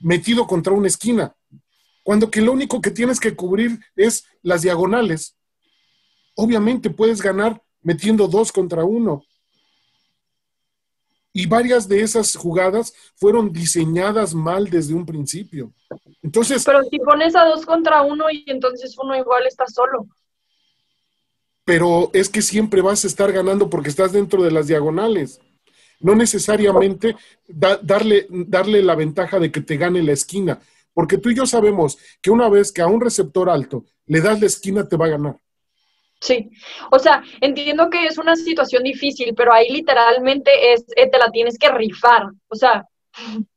metido 0.00 0.46
contra 0.46 0.72
una 0.72 0.86
esquina? 0.86 1.34
Cuando 2.02 2.30
que 2.30 2.40
lo 2.40 2.52
único 2.52 2.80
que 2.80 2.90
tienes 2.90 3.20
que 3.20 3.34
cubrir 3.36 3.78
es 3.96 4.24
las 4.42 4.62
diagonales. 4.62 5.36
Obviamente 6.34 6.90
puedes 6.90 7.20
ganar 7.20 7.62
metiendo 7.82 8.26
dos 8.26 8.50
contra 8.50 8.84
uno. 8.84 9.24
Y 11.34 11.46
varias 11.46 11.88
de 11.88 12.02
esas 12.02 12.36
jugadas 12.36 12.92
fueron 13.16 13.52
diseñadas 13.52 14.34
mal 14.34 14.68
desde 14.68 14.94
un 14.94 15.06
principio. 15.06 15.72
Entonces. 16.22 16.64
Pero 16.64 16.82
si 16.84 16.98
pones 16.98 17.34
a 17.34 17.44
dos 17.44 17.64
contra 17.64 18.02
uno 18.02 18.30
y 18.30 18.44
entonces 18.48 18.96
uno 19.02 19.16
igual 19.16 19.46
está 19.46 19.66
solo. 19.66 20.06
Pero 21.64 22.10
es 22.12 22.28
que 22.28 22.42
siempre 22.42 22.82
vas 22.82 23.04
a 23.04 23.06
estar 23.06 23.32
ganando 23.32 23.70
porque 23.70 23.88
estás 23.88 24.12
dentro 24.12 24.42
de 24.42 24.50
las 24.50 24.66
diagonales. 24.66 25.40
No 26.00 26.16
necesariamente 26.16 27.16
darle, 27.48 28.26
darle 28.28 28.82
la 28.82 28.96
ventaja 28.96 29.38
de 29.38 29.52
que 29.52 29.60
te 29.60 29.76
gane 29.76 30.02
la 30.02 30.12
esquina. 30.12 30.60
Porque 30.94 31.18
tú 31.18 31.30
y 31.30 31.36
yo 31.36 31.46
sabemos 31.46 31.98
que 32.20 32.30
una 32.30 32.48
vez 32.48 32.72
que 32.72 32.82
a 32.82 32.86
un 32.86 33.00
receptor 33.00 33.48
alto 33.48 33.84
le 34.06 34.20
das 34.20 34.40
la 34.40 34.46
esquina, 34.46 34.88
te 34.88 34.96
va 34.96 35.06
a 35.06 35.10
ganar. 35.10 35.36
Sí, 36.20 36.50
o 36.92 36.98
sea, 37.00 37.22
entiendo 37.40 37.90
que 37.90 38.06
es 38.06 38.16
una 38.16 38.36
situación 38.36 38.84
difícil, 38.84 39.34
pero 39.34 39.52
ahí 39.52 39.68
literalmente 39.70 40.72
es, 40.72 40.84
eh, 40.94 41.10
te 41.10 41.18
la 41.18 41.30
tienes 41.30 41.58
que 41.58 41.68
rifar. 41.68 42.26
O 42.48 42.54
sea, 42.54 42.86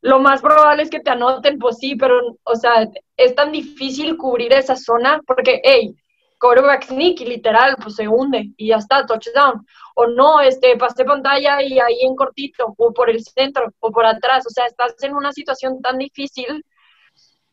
lo 0.00 0.18
más 0.18 0.40
probable 0.40 0.84
es 0.84 0.90
que 0.90 1.00
te 1.00 1.10
anoten, 1.10 1.58
pues 1.58 1.76
sí, 1.78 1.94
pero, 1.96 2.38
o 2.44 2.56
sea, 2.56 2.88
es 3.16 3.34
tan 3.34 3.52
difícil 3.52 4.16
cubrir 4.16 4.54
esa 4.54 4.74
zona 4.74 5.20
porque, 5.26 5.60
hey, 5.62 5.94
quarterback 6.42 6.86
sneaky, 6.86 7.24
literal, 7.24 7.76
pues 7.80 7.94
se 7.94 8.08
hunde 8.08 8.50
y 8.56 8.68
ya 8.68 8.76
está, 8.76 9.06
touchdown. 9.06 9.64
O 9.94 10.06
no, 10.08 10.40
este, 10.40 10.76
pasé 10.76 11.04
pantalla 11.04 11.62
y 11.62 11.78
ahí 11.78 12.00
en 12.02 12.16
cortito, 12.16 12.74
o 12.76 12.92
por 12.92 13.08
el 13.08 13.22
centro, 13.22 13.72
o 13.78 13.92
por 13.92 14.04
atrás. 14.04 14.44
O 14.46 14.50
sea, 14.50 14.66
estás 14.66 14.94
en 15.02 15.14
una 15.14 15.32
situación 15.32 15.80
tan 15.80 15.98
difícil 15.98 16.64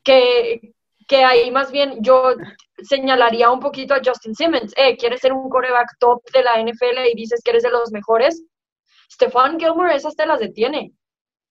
que, 0.03 0.73
que 1.07 1.23
ahí 1.23 1.51
más 1.51 1.71
bien 1.71 1.97
yo 2.01 2.33
señalaría 2.81 3.51
un 3.51 3.59
poquito 3.59 3.93
a 3.93 4.01
Justin 4.03 4.33
Simmons. 4.33 4.73
Eh, 4.75 4.97
¿quieres 4.97 5.21
ser 5.21 5.33
un 5.33 5.49
coreback 5.49 5.97
top 5.99 6.23
de 6.33 6.43
la 6.43 6.59
NFL 6.59 7.05
y 7.11 7.15
dices 7.15 7.41
que 7.43 7.51
eres 7.51 7.63
de 7.63 7.69
los 7.69 7.91
mejores? 7.91 8.43
Stefan 9.11 9.59
Gilmore 9.59 9.95
esas 9.95 10.15
te 10.15 10.25
las 10.25 10.39
detiene. 10.39 10.93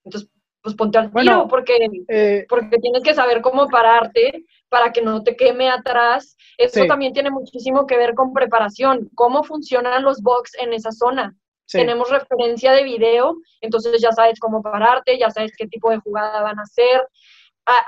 Entonces, 0.04 0.28
pues 0.60 0.74
ponte 0.74 0.98
al 0.98 1.12
tiro, 1.12 1.46
porque, 1.48 1.76
eh, 2.08 2.46
porque 2.48 2.78
tienes 2.78 3.04
que 3.04 3.14
saber 3.14 3.40
cómo 3.42 3.68
pararte 3.68 4.44
para 4.68 4.92
que 4.92 5.02
no 5.02 5.22
te 5.22 5.36
queme 5.36 5.70
atrás. 5.70 6.36
Eso 6.56 6.84
también 6.86 7.12
tiene 7.12 7.30
muchísimo 7.30 7.86
que 7.86 7.96
ver 7.96 8.14
con 8.14 8.32
preparación, 8.32 9.10
cómo 9.14 9.44
funcionan 9.44 10.02
los 10.02 10.22
box 10.22 10.52
en 10.58 10.72
esa 10.72 10.92
zona. 10.92 11.36
Tenemos 11.70 12.08
referencia 12.10 12.72
de 12.72 12.82
video, 12.82 13.36
entonces 13.60 14.00
ya 14.00 14.10
sabes 14.12 14.40
cómo 14.40 14.62
pararte, 14.62 15.18
ya 15.18 15.30
sabes 15.30 15.52
qué 15.56 15.66
tipo 15.66 15.90
de 15.90 15.98
jugada 15.98 16.40
van 16.42 16.58
a 16.58 16.62
hacer. 16.62 17.06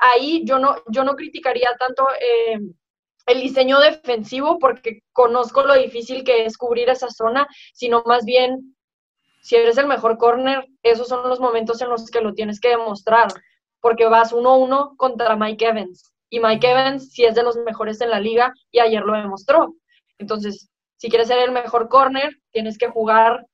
ahí 0.01 0.43
yo 0.45 0.59
no, 0.59 0.77
yo 0.89 1.03
no 1.03 1.17
criticaría 1.17 1.71
tanto 1.79 2.07
eh, 2.21 2.59
el 3.27 3.41
diseño 3.41 3.81
defensivo 3.81 4.59
porque 4.59 5.03
conozco 5.13 5.63
lo 5.63 5.75
difícil 5.75 6.25
que 6.25 6.45
es 6.45 6.59
cubrir 6.59 6.91
esa 6.91 7.09
zona, 7.09 7.47
sino 7.73 8.03
más 8.05 8.25
bien 8.25 8.77
si 9.41 9.57
eres 9.57 9.79
el 9.79 9.87
mejor 9.87 10.19
corner, 10.19 10.67
esos 10.83 11.09
son 11.09 11.29
los 11.29 11.41
momentos 11.41 11.81
en 11.81 11.89
los 11.89 12.11
que 12.11 12.21
lo 12.21 12.35
tienes 12.35 12.61
que 12.61 12.69
demostrar, 12.69 13.29
porque 13.81 14.07
vas 14.07 14.33
uno 14.33 14.51
a 14.51 14.57
uno 14.57 14.95
contra 14.97 15.37
Mike 15.37 15.67
Evans. 15.67 16.10
Y 16.31 16.41
Mike 16.41 16.71
Evans 16.71 17.13
sí 17.13 17.25
es 17.25 17.35
de 17.35 17.43
los 17.43 17.57
mejores 17.57 18.01
en 18.01 18.11
la 18.11 18.21
liga 18.21 18.55
y 18.71 18.79
ayer 18.79 19.03
lo 19.03 19.13
demostró. 19.15 19.75
Entonces, 20.19 20.71
si 20.97 21.09
quieres 21.09 21.29
ser 21.29 21.39
el 21.41 21.53
mejor 21.53 21.89
corner, 21.89 22.37
tienes 22.53 22.79
que 22.79 22.89
jugar 22.89 23.47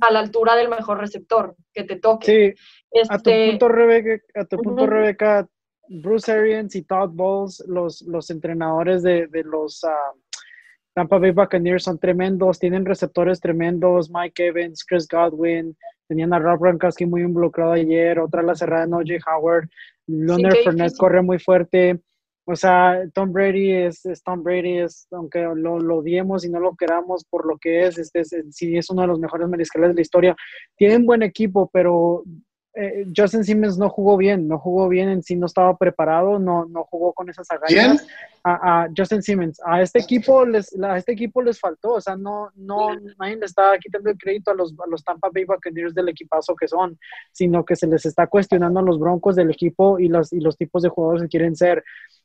a 0.00 0.12
la 0.12 0.20
altura 0.20 0.54
del 0.54 0.68
mejor 0.68 0.98
receptor 0.98 1.56
que 1.72 1.84
te 1.84 1.96
toque. 1.96 2.26
Sí, 2.26 3.02
a 3.08 3.18
tu 3.18 3.30
este, 3.30 3.50
punto, 3.50 3.68
Rebeca, 3.68 4.22
a 4.34 4.44
tu 4.44 4.56
punto, 4.58 4.86
Rebeca 4.86 5.48
Bruce 5.88 6.30
Arians 6.30 6.74
y 6.74 6.82
Todd 6.82 7.10
Bowles, 7.12 7.64
los, 7.66 8.02
los 8.02 8.30
entrenadores 8.30 9.02
de, 9.02 9.26
de 9.28 9.42
los 9.44 9.82
ah, 9.84 10.12
Tampa 10.94 11.18
Bay 11.18 11.30
Buccaneers 11.30 11.84
son 11.84 11.98
tremendos, 11.98 12.58
tienen 12.58 12.84
receptores 12.84 13.40
tremendos, 13.40 14.10
Mike 14.10 14.46
Evans, 14.46 14.84
Chris 14.84 15.08
Godwin, 15.08 15.76
tenían 16.06 16.34
a 16.34 16.38
Rob 16.38 16.60
Gronkowski 16.60 17.06
muy 17.06 17.22
involucrado 17.22 17.72
ayer, 17.72 18.18
otra 18.18 18.42
la 18.42 18.54
cerrada 18.54 18.86
de 18.86 18.92
O.J. 18.92 19.30
Howard, 19.30 19.68
Leonard 20.06 20.56
Fournette 20.64 20.96
corre 20.98 21.22
muy 21.22 21.38
fuerte, 21.38 22.00
o 22.52 22.56
sea, 22.56 23.02
Tom 23.14 23.32
Brady 23.32 23.72
es, 23.72 24.02
Tom 24.24 24.42
Brady, 24.42 24.78
es, 24.78 25.06
aunque 25.10 25.40
lo, 25.40 25.78
lo 25.78 25.98
odiemos 25.98 26.44
y 26.44 26.50
no 26.50 26.60
lo 26.60 26.76
queramos 26.76 27.24
por 27.24 27.46
lo 27.46 27.58
que 27.58 27.86
es, 27.86 27.98
este 27.98 28.20
es, 28.20 28.34
sí 28.50 28.76
es 28.76 28.90
uno 28.90 29.02
de 29.02 29.08
los 29.08 29.18
mejores 29.18 29.48
mariscales 29.48 29.88
de 29.90 29.94
la 29.94 30.00
historia, 30.02 30.36
tienen 30.76 31.06
buen 31.06 31.22
equipo, 31.22 31.70
pero 31.72 32.24
eh, 32.74 33.06
Justin 33.14 33.44
Simmons 33.44 33.76
no 33.76 33.90
jugó 33.90 34.16
bien, 34.16 34.48
no 34.48 34.58
jugó 34.58 34.88
bien 34.88 35.10
en 35.10 35.22
sí, 35.22 35.36
no 35.36 35.44
estaba 35.44 35.76
preparado, 35.76 36.38
no, 36.38 36.64
no 36.64 36.84
jugó 36.84 37.12
con 37.12 37.28
esas 37.28 37.50
agallas. 37.50 38.06
A, 38.44 38.88
Justin 38.96 39.22
Simmons, 39.22 39.60
a 39.64 39.82
este 39.82 40.00
equipo 40.00 40.44
les, 40.44 40.74
a 40.82 40.96
este 40.96 41.12
equipo 41.12 41.42
les 41.42 41.60
faltó, 41.60 41.92
o 41.92 42.00
sea, 42.00 42.16
no, 42.16 42.50
no, 42.56 42.88
nadie 43.18 43.36
le 43.36 43.46
está 43.46 43.78
quitando 43.78 44.10
el 44.10 44.18
crédito 44.18 44.50
a 44.50 44.54
los, 44.54 44.74
a 44.84 44.88
los 44.88 45.04
Tampa 45.04 45.28
Bay 45.32 45.44
Buccaneers 45.44 45.94
del 45.94 46.08
equipazo 46.08 46.56
que 46.56 46.66
son, 46.66 46.98
sino 47.30 47.64
que 47.64 47.76
se 47.76 47.86
les 47.86 48.04
está 48.04 48.26
cuestionando 48.26 48.80
a 48.80 48.82
los 48.82 48.98
broncos 48.98 49.36
del 49.36 49.50
equipo 49.50 49.98
y 50.00 50.08
los, 50.08 50.32
y 50.32 50.40
los 50.40 50.56
tipos 50.56 50.82
de 50.82 50.88
jugadores 50.88 51.22
que 51.22 51.28
quieren 51.28 51.54
ser. 51.54 51.84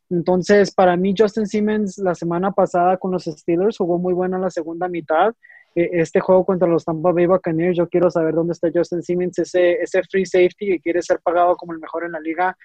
Entonces, 0.09 0.73
para 0.73 0.95
mí, 0.95 1.13
Justin 1.17 1.47
Simmons 1.47 1.97
la 1.97 2.15
semana 2.15 2.51
pasada 2.51 2.97
con 2.97 3.11
los 3.11 3.25
Steelers 3.25 3.77
jugó 3.77 3.97
muy 3.97 4.13
buena 4.13 4.39
la 4.39 4.49
segunda 4.49 4.87
mitad 4.87 5.33
e, 5.77 6.01
este 6.01 6.19
juego 6.19 6.43
contra 6.43 6.67
los 6.67 6.85
Tampa 6.85 7.11
Bay 7.11 7.27
Buccaneers, 7.27 7.77
yo 7.77 7.87
quiero 7.87 8.09
saber 8.09 8.33
dónde 8.33 8.53
está 8.53 8.69
Justin 8.73 9.03
Simmons, 9.03 9.37
ese, 9.37 9.73
ese 9.73 10.01
free 10.09 10.25
safety 10.25 10.67
que 10.67 10.79
quiere 10.79 11.03
ser 11.03 11.19
pagado 11.21 11.55
como 11.55 11.73
el 11.73 11.79
mejor 11.79 12.03
en 12.03 12.13
la 12.13 12.19
liga. 12.19 12.57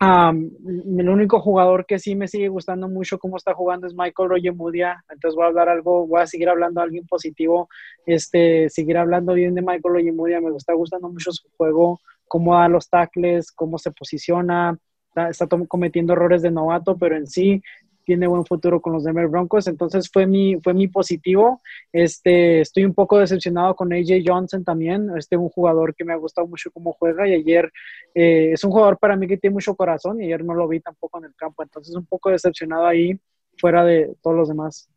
el 0.00 1.08
único 1.08 1.40
jugador 1.40 1.86
que 1.86 1.98
sí 1.98 2.14
me 2.14 2.28
sigue 2.28 2.48
gustando 2.48 2.88
mucho 2.88 3.18
cómo 3.18 3.36
está 3.36 3.52
jugando 3.54 3.86
es 3.88 3.94
Michael 3.94 4.28
Royemudia. 4.28 5.02
Entonces 5.10 5.34
voy 5.34 5.44
a 5.44 5.48
hablar 5.48 5.68
algo, 5.68 6.06
voy 6.06 6.20
a 6.20 6.26
seguir 6.26 6.48
hablando 6.48 6.80
de 6.80 6.84
alguien 6.84 7.06
positivo, 7.06 7.68
este, 8.06 8.68
seguir 8.70 8.96
hablando 8.98 9.34
bien 9.34 9.54
de 9.54 9.62
Michael 9.62 9.94
Royemudia. 9.94 10.40
Me 10.40 10.54
está 10.56 10.74
gustando 10.74 11.08
mucho 11.08 11.32
su 11.32 11.48
juego, 11.56 11.98
cómo 12.28 12.54
da 12.54 12.68
los 12.68 12.88
tackles, 12.88 13.50
cómo 13.50 13.78
se 13.78 13.90
posiciona, 13.90 14.78
está, 15.14 15.28
está 15.28 15.46
cometiendo 15.68 16.12
errores 16.12 16.42
de 16.42 16.50
novato, 16.50 16.96
pero 16.96 17.16
en 17.16 17.26
sí 17.26 17.62
tiene 18.04 18.26
buen 18.26 18.44
futuro 18.44 18.82
con 18.82 18.92
los 18.92 19.04
Denver 19.04 19.28
Broncos, 19.28 19.66
entonces 19.66 20.10
fue 20.12 20.26
mi, 20.26 20.60
fue 20.60 20.74
mi 20.74 20.88
positivo. 20.88 21.62
Este, 21.90 22.60
estoy 22.60 22.84
un 22.84 22.92
poco 22.92 23.18
decepcionado 23.18 23.74
con 23.74 23.92
AJ 23.92 24.22
Johnson 24.26 24.62
también, 24.62 25.10
este 25.16 25.38
un 25.38 25.48
jugador 25.48 25.94
que 25.94 26.04
me 26.04 26.12
ha 26.12 26.16
gustado 26.16 26.46
mucho 26.46 26.70
cómo 26.70 26.92
juega 26.92 27.26
y 27.26 27.32
ayer 27.32 27.72
eh, 28.14 28.50
es 28.52 28.62
un 28.62 28.72
jugador 28.72 28.98
para 28.98 29.16
mí 29.16 29.26
que 29.26 29.38
tiene 29.38 29.54
mucho 29.54 29.74
corazón 29.74 30.20
y 30.20 30.26
ayer 30.26 30.44
no 30.44 30.52
lo 30.52 30.68
vi 30.68 30.80
tampoco 30.80 31.18
en 31.18 31.26
el 31.26 31.34
campo, 31.34 31.62
entonces 31.62 31.94
un 31.96 32.04
poco 32.04 32.30
decepcionado 32.30 32.86
ahí 32.86 33.18
fuera 33.56 33.84
de 33.84 34.14
todos 34.22 34.36
los 34.36 34.48
demás. 34.48 34.90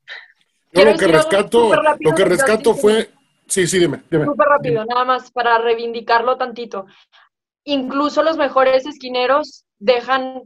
Yo 0.74 0.84
lo 0.84 0.98
que 0.98 1.08
rescato, 1.08 1.72
lo 2.00 2.14
que 2.14 2.26
rescato 2.26 2.76
fue, 2.76 3.10
sí, 3.48 3.66
sí, 3.68 3.80
dime, 3.80 4.02
dime. 4.12 4.26
Súper 4.26 4.48
rápido, 4.48 4.84
nada 4.86 5.06
más 5.06 5.32
para 5.32 5.58
reivindicarlo 5.60 6.36
tantito. 6.38 6.88
Incluso 7.70 8.24
los 8.24 8.38
mejores 8.38 8.86
esquineros 8.86 9.66
dejan 9.78 10.44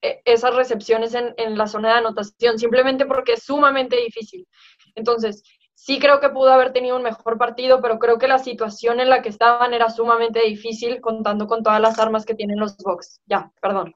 e, 0.00 0.22
esas 0.24 0.54
recepciones 0.54 1.12
en, 1.12 1.58
la 1.58 1.66
zona 1.66 1.88
de 1.88 1.98
anotación, 1.98 2.60
simplemente 2.60 3.06
porque 3.06 3.32
es 3.32 3.42
sumamente 3.42 3.96
difícil. 3.96 4.46
Entonces, 4.94 5.42
sí 5.74 5.98
creo 5.98 6.20
que 6.20 6.28
pudo 6.28 6.52
haber 6.52 6.72
tenido 6.72 6.96
un 6.96 7.02
mejor 7.02 7.38
partido, 7.38 7.80
pero 7.82 7.98
creo 7.98 8.18
que 8.18 8.28
la 8.28 8.38
situación 8.38 9.00
en 9.00 9.10
la 9.10 9.20
que 9.20 9.30
estaban 9.30 9.74
era 9.74 9.90
sumamente 9.90 10.42
difícil 10.46 11.00
contando 11.00 11.48
con 11.48 11.64
todas 11.64 11.80
las 11.80 11.98
armas 11.98 12.24
que 12.24 12.36
tienen 12.36 12.60
los 12.60 12.76
Bucks. 12.76 13.20
Ya, 13.26 13.50
perdón. 13.60 13.92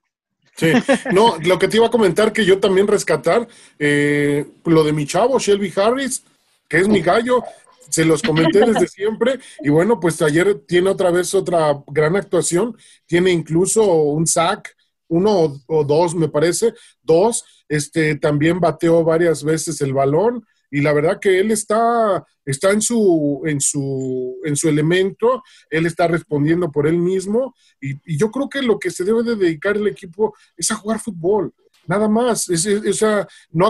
Sí, 0.57 0.73
no, 1.13 1.37
lo 1.39 1.61
que 1.61 1.69
te 1.69 1.77
iba 1.77 1.87
a 1.87 1.91
comentar 1.91 2.33
que 2.33 2.45
yo 2.45 2.59
también 2.59 2.89
rescatar, 2.89 3.47
eh, 3.79 4.45
lo 4.65 4.83
de 4.83 4.93
mi 4.93 5.07
chavo, 5.07 5.39
Shelby 5.39 5.73
Harris, 5.77 6.25
que 6.69 6.79
es 6.79 6.89
mi 6.89 7.03
gallo, 7.03 7.45
se 7.91 8.05
los 8.05 8.23
comenté 8.23 8.61
desde 8.61 8.87
siempre. 8.89 9.39
Y 9.63 9.71
bueno, 9.71 9.99
pues 10.01 10.21
ayer 10.23 10.61
tiene 10.67 10.91
otra 10.91 11.11
vez 11.11 11.35
otra 11.35 11.83
gran 11.87 12.17
actuación, 12.17 12.77
tiene 13.07 13.31
incluso 13.31 13.85
un 13.85 14.27
sack, 14.27 14.75
uno 15.09 15.63
o, 15.67 15.85
dos, 15.85 16.15
me 16.15 16.29
parece, 16.29 16.75
dos, 17.03 17.45
este, 17.69 18.17
también 18.17 18.61
bateó 18.61 19.05
varias 19.05 19.43
veces 19.43 19.81
el 19.81 19.95
balón. 19.95 20.45
Y 20.71 20.83
la 20.83 20.93
verdad 20.93 21.19
que 21.19 21.41
él 21.41 21.51
está, 21.51 22.23
está 22.45 22.73
en, 22.73 22.83
su, 22.83 23.43
en, 23.47 23.59
su, 23.59 24.37
en 24.45 24.55
su 24.55 24.69
elemento, 24.69 25.43
él 25.71 25.87
está 25.87 26.07
respondiendo 26.09 26.71
por 26.71 26.87
él 26.87 26.99
mismo. 26.99 27.55
Y, 27.81 27.95
yo 28.19 28.31
creo 28.31 28.51
que 28.51 28.61
lo 28.61 28.79
que 28.79 28.91
se 28.91 29.05
debe 29.05 29.23
de 29.23 29.37
dedicar 29.37 29.77
el 29.77 29.87
equipo 29.87 30.35
es 30.57 30.71
a 30.71 30.75
jugar 30.77 31.01
fútbol. 31.01 31.55
Nada 31.87 32.07
más, 32.07 32.51
es, 32.51 32.67
es- 32.67 32.87
o 32.87 32.93
sea, 32.93 33.27
no 33.51 33.67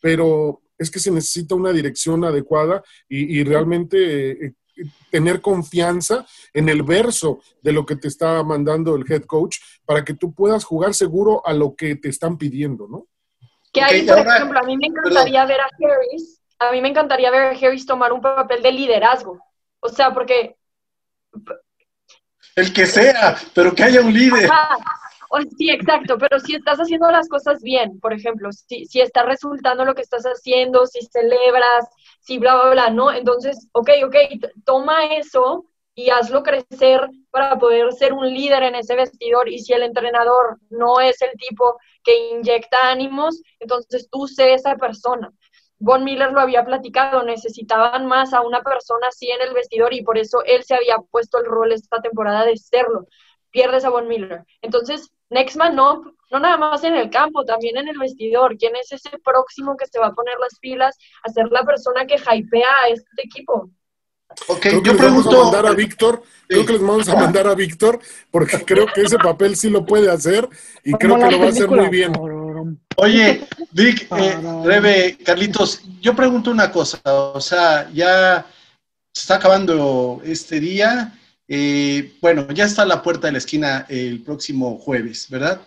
pero 0.00 0.62
es 0.78 0.90
que 0.90 0.98
se 0.98 1.10
necesita 1.10 1.54
una 1.54 1.72
dirección 1.72 2.24
adecuada 2.24 2.82
y, 3.08 3.38
y 3.40 3.44
realmente 3.44 4.30
eh, 4.46 4.54
eh, 4.76 4.84
tener 5.10 5.40
confianza 5.40 6.26
en 6.52 6.68
el 6.68 6.82
verso 6.82 7.40
de 7.62 7.72
lo 7.72 7.86
que 7.86 7.96
te 7.96 8.08
está 8.08 8.42
mandando 8.42 8.94
el 8.94 9.10
head 9.10 9.22
coach 9.24 9.58
para 9.84 10.04
que 10.04 10.14
tú 10.14 10.34
puedas 10.34 10.64
jugar 10.64 10.92
seguro 10.94 11.42
a 11.46 11.52
lo 11.54 11.74
que 11.74 11.96
te 11.96 12.08
están 12.08 12.36
pidiendo, 12.36 12.86
¿no? 12.88 13.06
Que 13.72 13.82
ahí, 13.82 14.02
por 14.06 14.18
ahora- 14.18 14.36
ejemplo, 14.36 14.58
a 14.58 14.62
mí 14.64 14.76
me 14.76 14.86
encantaría 14.86 15.44
ver 15.46 15.60
a 15.60 15.64
Harris, 15.64 16.40
a 16.58 16.72
mí 16.72 16.80
me 16.80 16.88
encantaría 16.88 17.30
ver 17.30 17.42
a 17.42 17.50
Harris 17.50 17.84
tomar 17.86 18.12
un 18.12 18.20
papel 18.20 18.62
de 18.62 18.72
liderazgo. 18.72 19.38
O 19.80 19.88
sea, 19.88 20.12
porque 20.14 20.56
El 22.54 22.72
que 22.72 22.86
sea, 22.86 23.36
pero 23.54 23.74
que 23.74 23.82
haya 23.82 24.00
un 24.00 24.12
líder. 24.12 24.50
Ajá. 24.50 24.78
Sí, 25.58 25.70
exacto, 25.70 26.18
pero 26.18 26.38
si 26.40 26.54
estás 26.54 26.78
haciendo 26.78 27.10
las 27.10 27.28
cosas 27.28 27.60
bien, 27.62 27.98
por 28.00 28.12
ejemplo, 28.12 28.50
si, 28.52 28.86
si 28.86 29.00
está 29.00 29.22
resultando 29.24 29.84
lo 29.84 29.94
que 29.94 30.02
estás 30.02 30.24
haciendo, 30.24 30.86
si 30.86 31.00
celebras, 31.06 31.86
si 32.20 32.38
bla, 32.38 32.54
bla, 32.56 32.70
bla, 32.70 32.90
¿no? 32.90 33.12
Entonces, 33.12 33.68
ok, 33.72 33.90
ok, 34.06 34.16
toma 34.64 35.06
eso 35.16 35.66
y 35.94 36.10
hazlo 36.10 36.42
crecer 36.42 37.08
para 37.30 37.58
poder 37.58 37.92
ser 37.92 38.12
un 38.12 38.28
líder 38.32 38.62
en 38.62 38.74
ese 38.76 38.94
vestidor. 38.96 39.48
Y 39.48 39.58
si 39.58 39.72
el 39.72 39.82
entrenador 39.82 40.58
no 40.70 41.00
es 41.00 41.20
el 41.22 41.32
tipo 41.32 41.78
que 42.02 42.30
inyecta 42.30 42.90
ánimos, 42.90 43.42
entonces 43.58 44.08
tú 44.10 44.26
sé 44.28 44.54
esa 44.54 44.76
persona. 44.76 45.32
Von 45.78 46.04
Miller 46.04 46.32
lo 46.32 46.40
había 46.40 46.64
platicado, 46.64 47.22
necesitaban 47.22 48.06
más 48.06 48.32
a 48.32 48.40
una 48.42 48.62
persona 48.62 49.08
así 49.08 49.30
en 49.30 49.42
el 49.42 49.52
vestidor 49.54 49.92
y 49.92 50.02
por 50.02 50.16
eso 50.18 50.42
él 50.44 50.64
se 50.64 50.74
había 50.74 50.96
puesto 51.10 51.38
el 51.38 51.44
rol 51.46 51.72
esta 51.72 52.00
temporada 52.00 52.44
de 52.44 52.56
serlo 52.56 53.06
pierdes 53.56 53.86
a 53.86 53.88
Von 53.88 54.06
Miller. 54.06 54.44
Entonces, 54.60 55.10
next 55.30 55.56
man 55.56 55.80
up, 55.80 56.14
no 56.30 56.38
nada 56.38 56.58
más 56.58 56.84
en 56.84 56.94
el 56.94 57.08
campo, 57.08 57.42
también 57.46 57.78
en 57.78 57.88
el 57.88 57.98
vestidor. 57.98 58.58
¿Quién 58.58 58.76
es 58.76 58.92
ese 58.92 59.08
próximo 59.24 59.78
que 59.78 59.86
se 59.86 59.98
va 59.98 60.08
a 60.08 60.12
poner 60.12 60.34
las 60.38 60.58
pilas 60.58 60.94
a 61.24 61.30
ser 61.32 61.46
la 61.50 61.64
persona 61.64 62.06
que 62.06 62.16
hypea 62.16 62.68
a 62.84 62.88
este 62.88 63.22
equipo? 63.24 63.70
Ok, 64.48 64.60
Creo 64.60 64.82
que 64.82 64.88
yo 64.88 64.92
les 64.92 65.02
vamos 65.02 65.26
a 65.26 65.30
pregunto. 65.30 65.44
mandar 65.44 65.66
a 65.66 65.74
Víctor, 65.74 66.22
creo 66.46 66.66
que 66.66 66.72
les 66.74 66.82
vamos 66.82 67.08
a 67.08 67.16
mandar 67.16 67.46
a 67.46 67.54
Víctor, 67.54 67.98
porque 68.30 68.62
creo 68.62 68.86
que 68.92 69.02
ese 69.02 69.16
papel 69.16 69.56
sí 69.56 69.70
lo 69.70 69.86
puede 69.86 70.10
hacer 70.10 70.46
y 70.84 70.92
creo 70.92 71.14
que 71.18 71.30
lo 71.30 71.38
va 71.38 71.46
a 71.46 71.48
hacer 71.48 71.70
muy 71.70 71.88
bien. 71.88 72.12
Oye, 72.96 73.46
Vic, 73.70 74.06
eh, 74.18 74.36
Rebe, 74.64 75.16
Carlitos, 75.24 75.80
yo 76.02 76.14
pregunto 76.14 76.50
una 76.50 76.70
cosa, 76.70 77.00
o 77.04 77.40
sea, 77.40 77.88
ya 77.94 78.44
se 79.14 79.22
está 79.22 79.36
acabando 79.36 80.20
este 80.24 80.60
día, 80.60 81.14
eh, 81.48 82.16
bueno, 82.20 82.48
ya 82.52 82.64
está 82.64 82.82
a 82.82 82.86
la 82.86 83.02
puerta 83.02 83.28
de 83.28 83.32
la 83.32 83.38
esquina 83.38 83.86
el 83.88 84.22
próximo 84.22 84.78
jueves, 84.78 85.28
¿verdad? 85.30 85.60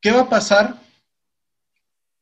¿Qué 0.00 0.12
va 0.12 0.22
a 0.22 0.28
pasar? 0.28 0.80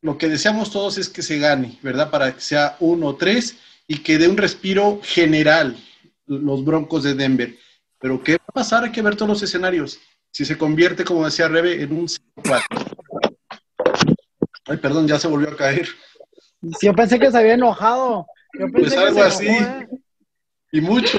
Lo 0.00 0.16
que 0.18 0.28
deseamos 0.28 0.70
todos 0.70 0.98
es 0.98 1.08
que 1.08 1.22
se 1.22 1.38
gane, 1.38 1.78
¿verdad? 1.82 2.10
Para 2.10 2.34
que 2.34 2.40
sea 2.40 2.76
uno 2.80 3.08
o 3.08 3.16
tres 3.16 3.56
y 3.86 3.98
que 3.98 4.18
dé 4.18 4.28
un 4.28 4.36
respiro 4.36 5.00
general 5.02 5.76
los 6.26 6.64
Broncos 6.64 7.02
de 7.02 7.14
Denver. 7.14 7.56
Pero 7.98 8.22
¿qué 8.22 8.32
va 8.32 8.44
a 8.48 8.52
pasar? 8.52 8.84
Hay 8.84 8.92
que 8.92 9.02
ver 9.02 9.16
todos 9.16 9.28
los 9.28 9.42
escenarios. 9.42 9.98
Si 10.30 10.44
se 10.44 10.58
convierte, 10.58 11.04
como 11.04 11.24
decía 11.24 11.48
Rebe, 11.48 11.82
en 11.82 11.92
un 11.92 12.06
4 12.34 12.66
Ay, 14.66 14.78
perdón, 14.78 15.06
ya 15.06 15.18
se 15.18 15.28
volvió 15.28 15.50
a 15.50 15.56
caer. 15.56 15.88
Yo 16.82 16.94
pensé 16.94 17.18
que 17.18 17.30
se 17.30 17.38
había 17.38 17.54
enojado. 17.54 18.26
Yo 18.58 18.66
pensé 18.66 18.80
Pues 18.80 18.92
que 18.94 18.98
algo 18.98 19.22
así. 19.22 19.46
¿eh? 19.46 19.88
Y 20.72 20.80
mucho. 20.80 21.18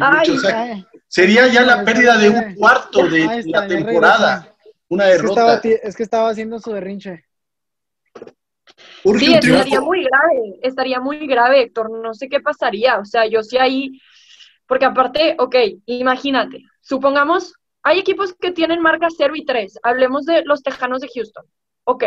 Ay, 0.00 0.36
Ay, 0.52 0.86
sería 1.08 1.46
ya 1.48 1.62
la 1.62 1.84
pérdida 1.84 2.16
de 2.18 2.30
un 2.30 2.54
cuarto 2.54 3.06
de 3.08 3.24
está, 3.38 3.60
la 3.60 3.68
temporada. 3.68 4.54
Una 4.88 5.08
es, 5.08 5.20
que 5.20 5.26
estaba, 5.28 5.56
derrota. 5.56 5.88
es 5.88 5.96
que 5.96 6.02
estaba 6.02 6.28
haciendo 6.30 6.58
su 6.58 6.72
berrinche. 6.72 7.24
Urge 9.04 9.26
Sí, 9.26 9.34
estaría 9.34 9.80
muy 9.80 10.04
grave, 10.04 10.58
estaría 10.62 11.00
muy 11.00 11.26
grave, 11.26 11.62
Héctor. 11.62 11.90
No 11.90 12.14
sé 12.14 12.28
qué 12.28 12.40
pasaría. 12.40 12.98
O 12.98 13.04
sea, 13.04 13.26
yo 13.26 13.42
sí 13.42 13.56
ahí, 13.58 14.00
porque 14.66 14.84
aparte, 14.84 15.36
ok, 15.38 15.56
imagínate, 15.86 16.62
supongamos, 16.80 17.54
hay 17.82 17.98
equipos 17.98 18.34
que 18.34 18.52
tienen 18.52 18.80
marca 18.80 19.08
0 19.16 19.34
y 19.36 19.44
3. 19.44 19.78
Hablemos 19.82 20.24
de 20.26 20.42
los 20.44 20.62
Tejanos 20.62 21.00
de 21.00 21.08
Houston. 21.14 21.44
Ok, 21.84 22.04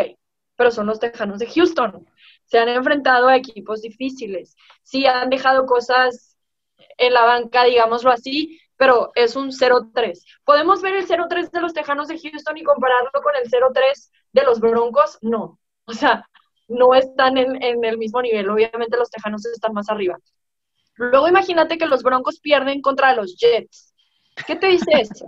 pero 0.56 0.70
son 0.70 0.86
los 0.86 0.98
Tejanos 0.98 1.38
de 1.38 1.46
Houston. 1.46 2.06
Se 2.44 2.58
han 2.58 2.68
enfrentado 2.68 3.28
a 3.28 3.36
equipos 3.36 3.82
difíciles. 3.82 4.56
Sí, 4.82 5.06
han 5.06 5.30
dejado 5.30 5.66
cosas 5.66 6.27
en 6.98 7.14
la 7.14 7.24
banca, 7.24 7.64
digámoslo 7.64 8.10
así, 8.10 8.60
pero 8.76 9.10
es 9.14 9.34
un 9.36 9.50
0-3. 9.50 10.24
¿Podemos 10.44 10.82
ver 10.82 10.96
el 10.96 11.06
0-3 11.06 11.50
de 11.50 11.60
los 11.60 11.72
Tejanos 11.72 12.08
de 12.08 12.18
Houston 12.18 12.56
y 12.56 12.62
compararlo 12.62 13.10
con 13.22 13.34
el 13.36 13.50
0-3 13.50 14.10
de 14.32 14.42
los 14.44 14.60
Broncos? 14.60 15.18
No. 15.22 15.58
O 15.86 15.92
sea, 15.92 16.28
no 16.68 16.94
están 16.94 17.38
en, 17.38 17.62
en 17.62 17.84
el 17.84 17.98
mismo 17.98 18.20
nivel. 18.20 18.50
Obviamente 18.50 18.96
los 18.96 19.10
Tejanos 19.10 19.46
están 19.46 19.72
más 19.72 19.88
arriba. 19.88 20.18
Luego 20.96 21.28
imagínate 21.28 21.78
que 21.78 21.86
los 21.86 22.02
Broncos 22.02 22.40
pierden 22.40 22.82
contra 22.82 23.14
los 23.14 23.36
Jets. 23.36 23.94
¿Qué 24.46 24.56
te 24.56 24.68
dice 24.68 24.90
eso? 24.92 25.26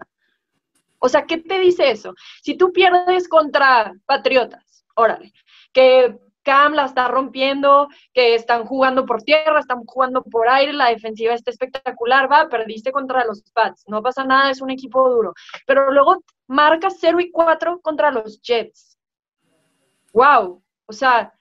O 0.98 1.08
sea, 1.08 1.24
¿qué 1.24 1.38
te 1.38 1.58
dice 1.58 1.90
eso? 1.90 2.14
Si 2.42 2.56
tú 2.56 2.72
pierdes 2.72 3.28
contra 3.28 3.92
Patriotas, 4.06 4.84
órale, 4.94 5.32
que 5.72 6.18
Cam 6.43 6.72
la 6.72 6.86
está 6.86 7.09
rompiendo, 7.09 7.88
que 8.12 8.34
están 8.34 8.64
jugando 8.64 9.05
por 9.05 9.22
tierra, 9.22 9.61
están 9.61 9.84
jugando 9.84 10.22
por 10.22 10.49
aire, 10.49 10.72
la 10.72 10.88
defensiva 10.88 11.34
está 11.34 11.51
espectacular, 11.51 12.30
va, 12.30 12.49
perdiste 12.49 12.93
contra 12.93 13.24
los 13.24 13.43
Pats, 13.53 13.84
no 13.88 14.03
pasa 14.03 14.24
nada, 14.24 14.51
es 14.51 14.61
un 14.61 14.70
equipo 14.70 15.09
duro. 15.11 15.34
Pero 15.66 15.91
luego 15.91 16.22
marcas 16.47 16.97
0 17.01 17.20
y 17.20 17.30
4 17.30 17.80
contra 17.80 18.11
los 18.11 18.41
Jets. 18.41 18.99
Wow, 20.12 20.62
o 20.86 20.93
sea, 20.93 21.32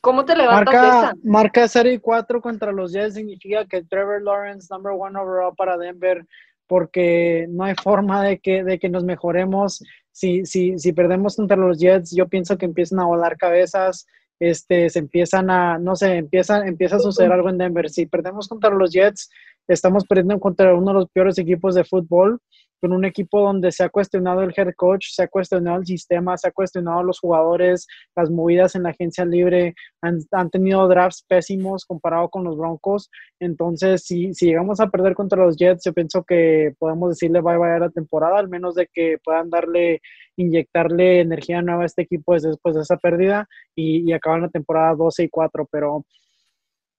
¿cómo 0.00 0.24
te 0.24 0.34
levantas 0.34 0.74
Marca, 0.74 0.88
esa? 0.88 1.12
marca 1.22 1.68
0 1.68 1.90
y 1.90 1.98
4 1.98 2.40
contra 2.40 2.72
los 2.72 2.92
Jets 2.92 3.14
significa 3.14 3.66
que 3.66 3.84
Trevor 3.84 4.22
Lawrence, 4.22 4.68
number 4.70 4.92
one 4.92 5.18
overall 5.18 5.54
para 5.54 5.76
Denver, 5.76 6.26
porque 6.66 7.46
no 7.48 7.64
hay 7.64 7.74
forma 7.74 8.24
de 8.24 8.38
que, 8.40 8.64
de 8.64 8.78
que 8.78 8.88
nos 8.88 9.04
mejoremos. 9.04 9.82
Si, 10.16 10.46
si, 10.46 10.78
si 10.78 10.94
perdemos 10.94 11.36
contra 11.36 11.58
los 11.58 11.78
Jets, 11.78 12.16
yo 12.16 12.26
pienso 12.26 12.56
que 12.56 12.64
empiezan 12.64 13.00
a 13.00 13.04
volar 13.04 13.36
cabezas, 13.36 14.06
este, 14.40 14.88
se 14.88 15.00
empiezan 15.00 15.50
a, 15.50 15.78
no 15.78 15.94
sé, 15.94 16.16
empieza, 16.16 16.66
empieza 16.66 16.96
a 16.96 17.00
suceder 17.00 17.32
algo 17.32 17.50
en 17.50 17.58
Denver. 17.58 17.90
Si 17.90 18.06
perdemos 18.06 18.48
contra 18.48 18.70
los 18.70 18.92
Jets, 18.92 19.28
estamos 19.68 20.06
perdiendo 20.06 20.40
contra 20.40 20.74
uno 20.74 20.86
de 20.86 20.94
los 21.00 21.10
peores 21.10 21.36
equipos 21.36 21.74
de 21.74 21.84
fútbol, 21.84 22.40
con 22.80 22.92
un 22.92 23.04
equipo 23.04 23.40
donde 23.40 23.72
se 23.72 23.84
ha 23.84 23.88
cuestionado 23.88 24.42
el 24.42 24.52
head 24.56 24.72
coach, 24.76 25.06
se 25.10 25.22
ha 25.22 25.28
cuestionado 25.28 25.78
el 25.78 25.86
sistema, 25.86 26.36
se 26.36 26.48
ha 26.48 26.52
cuestionado 26.52 27.02
los 27.02 27.20
jugadores, 27.20 27.86
las 28.14 28.30
movidas 28.30 28.74
en 28.74 28.84
la 28.84 28.90
agencia 28.90 29.24
libre, 29.24 29.74
han, 30.02 30.50
tenido 30.50 30.86
drafts 30.88 31.24
pésimos 31.28 31.84
comparado 31.84 32.28
con 32.28 32.44
los 32.44 32.56
Broncos. 32.56 33.10
Entonces, 33.40 34.04
si, 34.04 34.32
si 34.34 34.46
llegamos 34.46 34.80
a 34.80 34.88
perder 34.88 35.14
contra 35.14 35.44
los 35.44 35.56
Jets, 35.56 35.84
yo 35.84 35.92
pienso 35.92 36.24
que 36.24 36.74
podemos 36.78 37.10
decirle 37.10 37.40
bye 37.40 37.56
bye 37.56 37.70
a 37.70 37.78
la 37.78 37.90
temporada, 37.90 38.38
al 38.38 38.48
menos 38.48 38.74
de 38.74 38.88
que 38.92 39.18
puedan 39.24 39.50
darle, 39.50 40.00
inyectarle 40.36 41.20
energía 41.20 41.62
nueva 41.62 41.82
a 41.82 41.86
este 41.86 42.02
equipo 42.02 42.34
después 42.34 42.74
de 42.74 42.82
esa 42.82 42.96
pérdida 42.96 43.48
y, 43.74 44.08
y 44.08 44.12
acabar 44.12 44.40
la 44.40 44.48
temporada 44.48 44.94
12 44.94 45.24
y 45.24 45.28
4. 45.28 45.68
Pero 45.70 46.04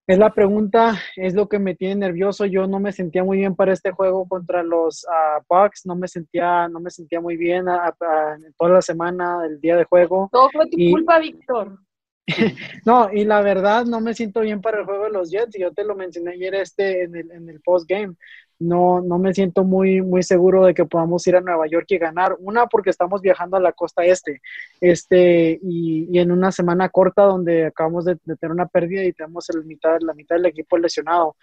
es 0.08 0.18
la 0.18 0.34
pregunta, 0.34 0.96
es 1.18 1.34
lo 1.36 1.50
que 1.50 1.60
me 1.60 1.76
tiene 1.76 1.96
nervioso. 1.96 2.46
Yo 2.46 2.66
no 2.66 2.80
me 2.80 2.94
sentía 2.94 3.24
muy 3.26 3.38
bien 3.38 3.56
para 3.56 3.74
este 3.74 3.92
juego 3.92 4.28
contra 4.28 4.64
los 4.64 5.06
ah, 5.10 5.40
Bucks, 5.50 5.86
no 5.86 5.96
me 5.96 6.08
sentía, 6.08 6.70
no 6.70 6.80
me 6.80 6.90
sentía 6.90 7.20
muy 7.20 7.36
bien 7.36 7.66
toda 8.58 8.72
la 8.72 8.82
semana, 8.82 9.46
el 9.46 9.60
día 9.60 9.76
de 9.76 9.84
juego. 9.84 10.30
Todo 10.32 10.50
fue 10.52 10.66
tu 10.70 10.78
Y- 10.80 10.92
culpa, 10.92 11.20
Víctor. 11.20 11.80
No, 12.86 13.10
y 13.12 13.24
la 13.24 13.42
verdad 13.42 13.86
no 13.86 14.02
me 14.02 14.14
siento 14.14 14.42
bien 14.42 14.62
para 14.62 14.80
el 14.80 14.86
juego 14.86 15.06
de 15.06 15.12
los 15.12 15.32
Jets, 15.32 15.56
y 15.56 15.62
yo 15.62 15.74
te 15.74 15.84
lo 15.86 15.96
mencioné 15.96 16.32
ayer 16.32 16.56
este 16.56 17.04
en 17.04 17.16
el, 17.16 17.32
en 17.32 17.50
el 17.50 17.62
post-game. 17.62 18.16
No, 18.60 19.02
no 19.02 19.20
me 19.20 19.34
siento 19.34 19.64
muy, 19.64 20.02
muy 20.02 20.24
seguro 20.24 20.66
de 20.66 20.74
que 20.74 20.86
podamos 20.86 21.26
ir 21.28 21.36
a 21.36 21.42
Nueva 21.42 21.68
York 21.68 21.86
y 21.90 21.98
ganar. 21.98 22.36
Una, 22.40 22.66
porque 22.68 22.90
estamos 22.90 23.22
viajando 23.22 23.58
a 23.58 23.60
la 23.60 23.72
costa 23.72 24.04
este, 24.04 24.42
este, 24.82 25.60
y, 25.62 26.18
en 26.18 26.32
una 26.32 26.52
semana 26.52 26.90
corta 26.90 27.24
donde 27.24 27.68
acabamos 27.68 28.06
de, 28.06 28.16
tener 28.16 28.52
una 28.52 28.68
pérdida 28.68 29.04
y 29.04 29.14
tenemos 29.14 29.48
mitad, 29.66 29.98
la 30.02 30.14
mitad 30.14 30.36
del 30.36 30.48
equipo 30.48 30.78
lesionado. 30.78 31.36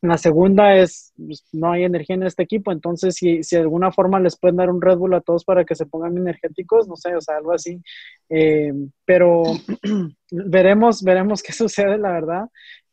La 0.00 0.16
segunda 0.16 0.76
es, 0.76 1.12
pues, 1.16 1.44
no 1.52 1.72
hay 1.72 1.82
energía 1.82 2.14
en 2.14 2.22
este 2.22 2.44
equipo, 2.44 2.70
entonces 2.70 3.16
si, 3.16 3.42
si 3.42 3.56
de 3.56 3.62
alguna 3.62 3.90
forma 3.90 4.20
les 4.20 4.38
pueden 4.38 4.56
dar 4.56 4.70
un 4.70 4.80
Red 4.80 4.96
Bull 4.96 5.14
a 5.14 5.20
todos 5.20 5.44
para 5.44 5.64
que 5.64 5.74
se 5.74 5.86
pongan 5.86 6.16
energéticos, 6.16 6.86
no 6.86 6.94
sé, 6.94 7.16
o 7.16 7.20
sea, 7.20 7.36
algo 7.36 7.52
así. 7.52 7.82
Eh, 8.28 8.72
pero 9.04 9.42
veremos, 10.30 11.02
veremos 11.02 11.42
qué 11.42 11.52
sucede, 11.52 11.98
la 11.98 12.12
verdad. 12.12 12.48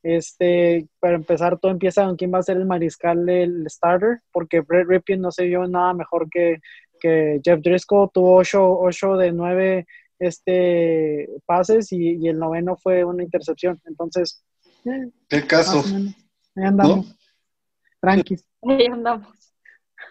Este, 0.07 0.87
para 0.99 1.15
empezar, 1.15 1.57
todo 1.57 1.71
empieza 1.71 2.05
con 2.05 2.15
quién 2.15 2.31
va 2.31 2.37
a 2.37 2.43
ser 2.43 2.57
el 2.57 2.67
mariscal 2.67 3.25
del 3.25 3.65
starter, 3.67 4.21
porque 4.31 4.61
Brett 4.61 4.87
Ripien 4.87 5.19
no 5.19 5.31
se 5.31 5.45
vio 5.45 5.67
nada 5.67 5.95
mejor 5.95 6.29
que, 6.29 6.59
que 6.99 7.41
Jeff 7.43 7.59
Driscoll, 7.59 8.11
tuvo 8.13 8.35
8, 8.35 9.17
de 9.17 9.31
9 9.31 9.87
este, 10.19 11.27
pases 11.47 11.91
y, 11.91 12.17
y 12.17 12.27
el 12.27 12.37
noveno 12.37 12.77
fue 12.77 13.03
una 13.03 13.23
intercepción. 13.23 13.81
Entonces, 13.85 14.43
eh, 14.85 15.09
Qué 15.27 15.47
caso. 15.47 15.83
ahí 16.55 16.63
andamos. 16.63 17.17
Tranquis. 17.99 18.45
Ahí 18.61 18.85
andamos. 18.85 19.27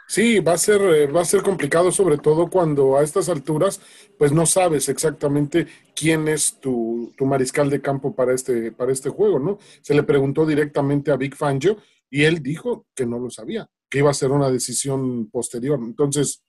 Sí, 0.06 0.40
va 0.40 0.52
a 0.52 0.58
ser, 0.58 0.80
eh, 0.82 1.06
va 1.06 1.22
a 1.22 1.24
ser 1.24 1.42
complicado, 1.42 1.90
sobre 1.90 2.18
todo 2.18 2.50
cuando 2.50 2.98
a 2.98 3.02
estas 3.02 3.28
alturas, 3.28 3.80
pues 4.18 4.32
no 4.32 4.44
sabes 4.44 4.88
exactamente 4.88 5.66
quién 5.96 6.28
es 6.28 6.60
tu, 6.60 7.12
tu, 7.16 7.24
mariscal 7.24 7.70
de 7.70 7.80
campo 7.80 8.14
para 8.14 8.34
este, 8.34 8.70
para 8.70 8.92
este 8.92 9.08
juego, 9.08 9.38
¿no? 9.38 9.58
Se 9.80 9.94
le 9.94 10.02
preguntó 10.02 10.44
directamente 10.44 11.10
a 11.10 11.16
Big 11.16 11.34
Fangio 11.34 11.78
y 12.10 12.24
él 12.24 12.42
dijo 12.42 12.86
que 12.94 13.06
no 13.06 13.18
lo 13.18 13.30
sabía, 13.30 13.68
que 13.88 13.98
iba 13.98 14.10
a 14.10 14.14
ser 14.14 14.30
una 14.30 14.50
decisión 14.50 15.30
posterior. 15.30 15.80
Entonces, 15.82 16.44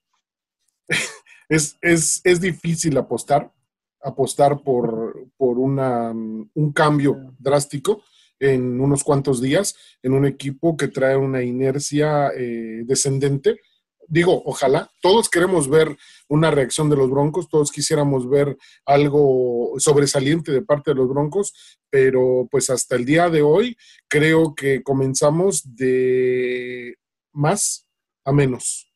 es, 1.49 1.77
es, 1.81 2.21
es 2.25 2.41
difícil 2.41 2.97
apostar, 2.97 3.53
apostar 4.01 4.61
por, 4.63 5.27
por 5.37 5.57
una, 5.57 6.11
un 6.11 6.73
cambio 6.73 7.33
drástico 7.39 8.03
en 8.39 8.79
unos 8.81 9.03
cuantos 9.03 9.41
días 9.41 9.75
en 10.03 10.13
un 10.13 10.25
equipo 10.25 10.77
que 10.77 10.87
trae 10.87 11.15
una 11.15 11.43
inercia 11.43 12.29
eh, 12.35 12.83
descendente. 12.85 13.59
Digo, 14.07 14.43
ojalá, 14.45 14.91
todos 15.01 15.29
queremos 15.29 15.67
ver 15.67 15.97
una 16.27 16.51
reacción 16.51 16.89
de 16.89 16.95
los 16.95 17.09
Broncos, 17.09 17.49
todos 17.49 17.71
quisiéramos 17.71 18.29
ver 18.29 18.55
algo 18.85 19.73
sobresaliente 19.77 20.51
de 20.51 20.61
parte 20.61 20.91
de 20.91 20.95
los 20.95 21.09
Broncos, 21.09 21.53
pero 21.89 22.47
pues 22.51 22.69
hasta 22.69 22.95
el 22.95 23.05
día 23.05 23.29
de 23.29 23.41
hoy 23.41 23.77
creo 24.07 24.53
que 24.53 24.83
comenzamos 24.83 25.75
de 25.75 26.97
más 27.33 27.87
a 28.25 28.31
menos. 28.31 28.91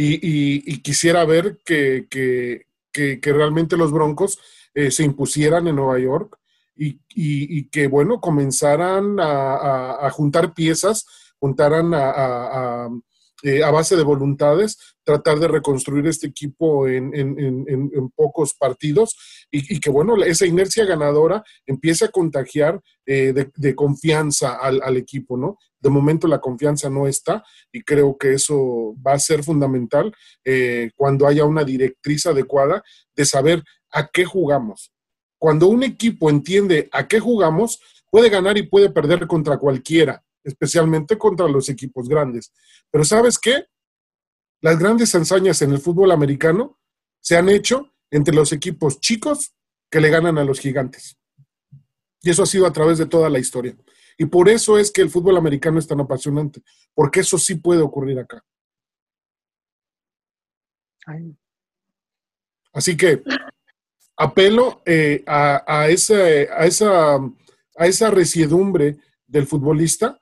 Y, 0.00 0.80
quisiera 0.82 1.24
ver 1.24 1.58
que, 1.64 2.06
que, 2.08 2.66
que, 2.92 3.32
realmente 3.32 3.76
los 3.76 3.90
Broncos 3.90 4.38
eh, 4.72 4.92
se 4.92 5.02
impusieran 5.02 5.66
en 5.66 5.74
Nueva 5.74 5.98
York, 5.98 6.38
y, 6.78 7.68
que, 7.70 7.88
bueno, 7.88 8.20
comenzaran 8.20 9.16
a, 9.18 10.08
juntar 10.12 10.54
piezas, 10.54 11.06
juntaran 11.38 11.92
eh, 13.42 13.62
a, 13.62 13.70
base 13.70 13.96
de 13.96 14.04
voluntades, 14.04 14.78
tratar 15.02 15.38
de 15.38 15.48
reconstruir 15.48 16.06
este 16.06 16.28
equipo 16.28 16.86
en, 16.86 17.10
pocos 18.14 18.54
partidos 18.54 19.16
y, 19.50 19.80
que, 19.80 19.90
bueno, 19.90 20.16
esa 20.22 20.46
inercia 20.46 20.84
ganadora 20.84 21.42
empiece 21.66 22.04
a 22.04 22.10
contagiar 22.10 22.80
eh, 23.06 23.32
de, 23.32 23.74
confianza 23.74 24.56
al, 24.56 24.96
equipo, 24.96 25.36
¿no? 25.36 25.58
De 25.80 25.90
momento 25.90 26.26
la 26.26 26.40
confianza 26.40 26.90
no 26.90 27.06
está 27.06 27.44
y 27.72 27.82
creo 27.82 28.18
que 28.18 28.34
eso 28.34 28.96
va 29.04 29.12
a 29.12 29.18
ser 29.20 29.44
fundamental 29.44 30.12
eh, 30.44 30.90
cuando 30.96 31.26
haya 31.26 31.44
una 31.44 31.62
directriz 31.62 32.26
adecuada 32.26 32.82
de 33.14 33.24
saber 33.24 33.62
a 33.92 34.08
qué 34.08 34.24
jugamos 34.24 34.92
cuando 35.38 35.68
un 35.68 35.82
equipo 35.82 36.30
entiende 36.30 36.88
a 36.92 37.06
qué 37.06 37.20
jugamos, 37.20 37.80
puede 38.10 38.28
ganar 38.28 38.58
y 38.58 38.62
puede 38.62 38.90
perder 38.90 39.26
contra 39.26 39.58
cualquiera, 39.58 40.24
especialmente 40.42 41.16
contra 41.16 41.48
los 41.48 41.68
equipos 41.68 42.08
grandes. 42.08 42.52
Pero 42.90 43.04
¿sabes 43.04 43.38
qué? 43.38 43.66
Las 44.60 44.78
grandes 44.78 45.14
hazañas 45.14 45.62
en 45.62 45.72
el 45.72 45.78
fútbol 45.78 46.10
americano 46.10 46.78
se 47.20 47.36
han 47.36 47.48
hecho 47.48 47.92
entre 48.10 48.34
los 48.34 48.52
equipos 48.52 49.00
chicos 49.00 49.54
que 49.90 50.00
le 50.00 50.10
ganan 50.10 50.38
a 50.38 50.44
los 50.44 50.58
gigantes. 50.58 51.16
Y 52.22 52.30
eso 52.30 52.42
ha 52.42 52.46
sido 52.46 52.66
a 52.66 52.72
través 52.72 52.98
de 52.98 53.06
toda 53.06 53.28
la 53.28 53.38
historia. 53.38 53.76
Y 54.16 54.26
por 54.26 54.48
eso 54.48 54.78
es 54.78 54.90
que 54.90 55.00
el 55.00 55.10
fútbol 55.10 55.36
americano 55.36 55.78
es 55.78 55.86
tan 55.86 56.00
apasionante, 56.00 56.60
porque 56.92 57.20
eso 57.20 57.38
sí 57.38 57.54
puede 57.54 57.82
ocurrir 57.82 58.18
acá. 58.18 58.44
Así 62.72 62.96
que 62.96 63.22
apelo 64.18 64.82
eh, 64.84 65.22
a, 65.26 65.62
a, 65.66 65.88
esa, 65.88 66.16
a, 66.16 66.66
esa, 66.66 67.16
a 67.16 67.86
esa 67.86 68.10
resiedumbre 68.10 68.98
del 69.26 69.46
futbolista, 69.46 70.18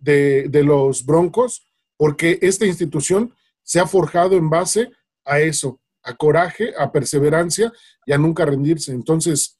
de, 0.00 0.48
de, 0.48 0.62
los 0.62 1.04
Broncos, 1.04 1.66
porque 1.96 2.38
esta 2.42 2.66
institución 2.66 3.34
se 3.62 3.80
ha 3.80 3.86
forjado 3.86 4.36
en 4.36 4.48
base 4.50 4.90
a 5.24 5.40
eso, 5.40 5.80
a 6.02 6.14
coraje, 6.14 6.72
a 6.78 6.92
perseverancia 6.92 7.72
y 8.06 8.12
a 8.12 8.18
nunca 8.18 8.44
rendirse. 8.44 8.92
Entonces, 8.92 9.58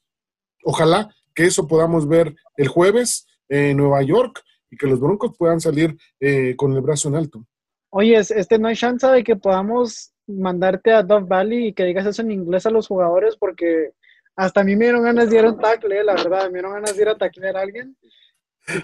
ojalá 0.63 1.13
que 1.33 1.45
eso 1.45 1.67
podamos 1.67 2.07
ver 2.07 2.35
el 2.57 2.67
jueves 2.67 3.25
en 3.49 3.77
Nueva 3.77 4.01
York 4.03 4.41
y 4.69 4.77
que 4.77 4.87
los 4.87 4.99
Broncos 4.99 5.35
puedan 5.37 5.59
salir 5.59 5.97
eh, 6.19 6.55
con 6.55 6.73
el 6.73 6.81
brazo 6.81 7.09
en 7.09 7.15
alto. 7.15 7.45
Oye, 7.91 8.17
este, 8.17 8.59
no 8.59 8.67
hay 8.67 8.75
chance 8.75 9.07
de 9.07 9.23
que 9.23 9.35
podamos 9.35 10.13
mandarte 10.29 10.91
a 10.91 11.03
Dove 11.03 11.27
Valley 11.27 11.67
y 11.67 11.73
que 11.73 11.85
digas 11.85 12.05
eso 12.05 12.21
en 12.21 12.31
inglés 12.31 12.65
a 12.65 12.71
los 12.71 12.87
jugadores 12.87 13.35
porque 13.35 13.93
hasta 14.35 14.61
a 14.61 14.63
mí 14.63 14.75
me 14.75 14.85
dieron 14.85 15.03
ganas 15.03 15.29
de 15.29 15.37
ir 15.37 15.45
a 15.45 15.49
un 15.49 15.59
tackle, 15.59 16.03
la 16.03 16.13
verdad, 16.13 16.45
me 16.45 16.53
dieron 16.53 16.73
ganas 16.73 16.95
de 16.95 17.01
ir 17.01 17.09
a 17.09 17.17
taclear 17.17 17.57
a 17.57 17.61
alguien. 17.61 17.97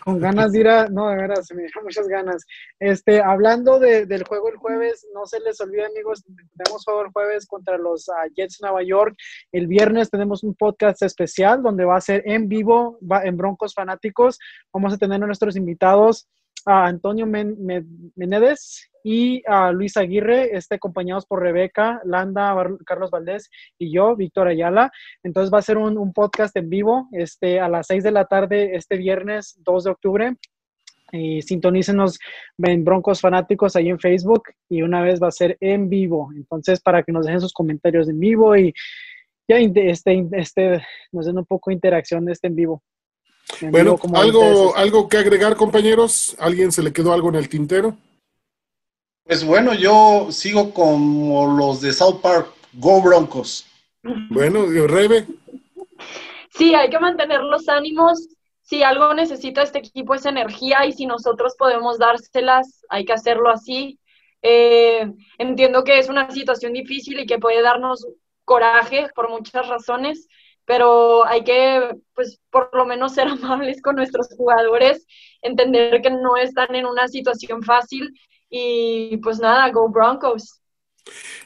Con 0.04 0.20
ganas 0.20 0.52
de 0.52 0.60
ir 0.60 0.68
a, 0.68 0.89
no, 0.89 1.10
de 1.10 1.16
verdad, 1.16 1.41
se 1.43 1.54
me 1.54 1.62
dieron 1.62 1.84
muchas 1.84 2.08
ganas. 2.08 2.43
Este, 2.80 3.22
hablando 3.22 3.80
de, 3.80 4.06
del 4.06 4.24
juego 4.24 4.50
el 4.50 4.58
jueves, 4.58 5.08
no 5.14 5.26
se 5.26 5.39
les 5.39 5.62
olvide, 5.62 5.86
amigos, 5.86 6.26
tenemos 6.58 6.84
juego 6.84 7.04
el 7.04 7.12
jueves 7.12 7.46
contra 7.46 7.78
los 7.78 8.08
uh, 8.10 8.34
Jets 8.36 8.58
Nueva 8.62 8.84
York. 8.84 9.16
El 9.52 9.68
viernes 9.68 10.10
tenemos 10.10 10.43
un 10.43 10.56
podcast 10.56 11.04
especial 11.04 11.62
donde 11.62 11.86
va 11.86 11.98
a 11.98 12.02
ser 12.02 12.24
en 12.26 12.50
vivo, 12.50 12.98
va, 13.00 13.24
en 13.24 13.38
Broncos 13.38 13.74
Fanáticos. 13.74 14.39
Vamos 14.74 14.93
a 14.93 14.98
tener 14.98 15.24
a 15.24 15.26
nuestros 15.28 15.56
invitados 15.56 16.28
a 16.66 16.88
Antonio 16.88 17.26
Menedes 17.28 18.89
y 19.03 19.43
a 19.45 19.72
Luis 19.72 19.97
Aguirre, 19.97 20.57
este, 20.57 20.76
acompañados 20.76 21.28
por 21.28 21.39
Rebeca, 21.39 22.01
Landa, 22.05 22.55
Carlos 22.86 23.11
Valdés 23.11 23.51
y 23.78 23.93
yo, 23.93 24.16
Víctor 24.16 24.47
Ayala. 24.47 24.91
Entonces 25.24 25.53
va 25.53 25.59
a 25.59 25.61
ser 25.61 25.78
un, 25.78 26.11
podcast 26.11 26.57
en 26.57 26.70
vivo 26.70 27.07
este, 27.11 27.59
a 27.59 27.70
las 27.70 27.86
6 27.88 28.03
de 28.03 28.11
la 28.11 28.26
tarde 28.26 28.76
este 28.76 28.97
viernes 28.97 29.61
2 29.63 29.84
de 29.84 29.91
octubre. 29.91 30.36
Y 31.11 31.43
sintonícenos 31.43 32.18
en 32.57 32.84
Broncos 32.84 33.22
Fanáticos 33.22 33.76
ahí 33.76 33.89
en 33.89 33.99
Facebook 33.99 34.45
y 34.68 34.82
una 34.82 35.03
vez 35.03 35.22
va 35.22 35.28
a 35.28 35.32
ser 35.32 35.55
en 35.59 35.88
vivo. 35.88 36.30
Entonces, 36.36 36.82
para 36.82 37.03
que 37.03 37.11
nos 37.11 37.28
dejen 37.28 37.41
sus 37.41 37.53
comentarios 37.53 38.09
en 38.09 38.20
vivo 38.20 38.57
y 38.57 38.74
ya 39.47 39.57
este, 39.57 40.28
este, 40.32 40.82
nos 41.11 41.28
den 41.28 41.38
un 41.38 41.45
poco 41.45 41.70
de 41.70 41.76
interacción 41.76 42.28
este 42.28 42.47
en 42.47 42.55
vivo. 42.55 42.84
Bueno, 43.62 43.98
algo, 44.14 44.76
algo 44.76 45.10
que 45.10 45.18
agregar, 45.18 45.56
compañeros. 45.56 46.36
¿Alguien 46.39 46.72
se 46.72 46.84
le 46.84 46.93
quedó 46.93 47.14
algo 47.14 47.30
en 47.30 47.36
el 47.36 47.50
tintero? 47.50 47.98
Pues 49.24 49.43
bueno, 49.43 49.74
yo 49.74 50.28
sigo 50.32 50.74
como 50.74 51.58
los 51.58 51.82
de 51.82 51.93
South 51.93 52.22
Park, 52.22 52.48
Go 52.74 53.02
Broncos. 53.02 53.66
Bueno, 54.30 54.66
Rebe. 54.88 55.26
Sí, 56.50 56.76
hay 56.76 56.89
que 56.89 57.00
mantener 57.00 57.41
los 57.41 57.68
ánimos. 57.68 58.28
Si 58.62 58.84
algo 58.84 59.14
necesita 59.14 59.62
este 59.62 59.80
equipo 59.80 60.16
es 60.16 60.26
energía 60.26 60.86
y 60.86 60.91
si 60.91 61.06
nosotros 61.06 61.56
podemos 61.58 61.98
dárselas, 61.98 62.84
hay 62.89 63.06
que 63.06 63.14
hacerlo 63.14 63.50
así. 63.50 64.00
Eh, 64.41 65.12
entiendo 65.38 65.84
que 65.84 65.98
es 65.98 66.08
una 66.08 66.30
situación 66.30 66.74
difícil 66.74 67.20
y 67.20 67.26
que 67.26 67.39
puede 67.39 67.62
darnos 67.62 68.06
coraje 68.43 69.08
por 69.16 69.30
muchas 69.30 69.68
razones, 69.68 70.28
pero 70.66 71.26
hay 71.26 71.43
que, 71.43 71.95
pues, 72.13 72.39
por 72.49 72.70
lo 72.74 72.86
menos 72.86 73.13
ser 73.13 73.28
amables 73.28 73.82
con 73.82 73.95
nuestros 73.95 74.28
jugadores, 74.36 75.05
entender 75.41 76.01
que 76.01 76.09
no 76.09 76.38
están 76.38 76.76
en 76.76 76.86
una 76.86 77.07
situación 77.07 77.63
fácil 77.63 78.11
y 78.49 79.18
pues 79.18 79.39
nada, 79.39 79.70
go 79.72 79.89
Broncos. 79.89 80.61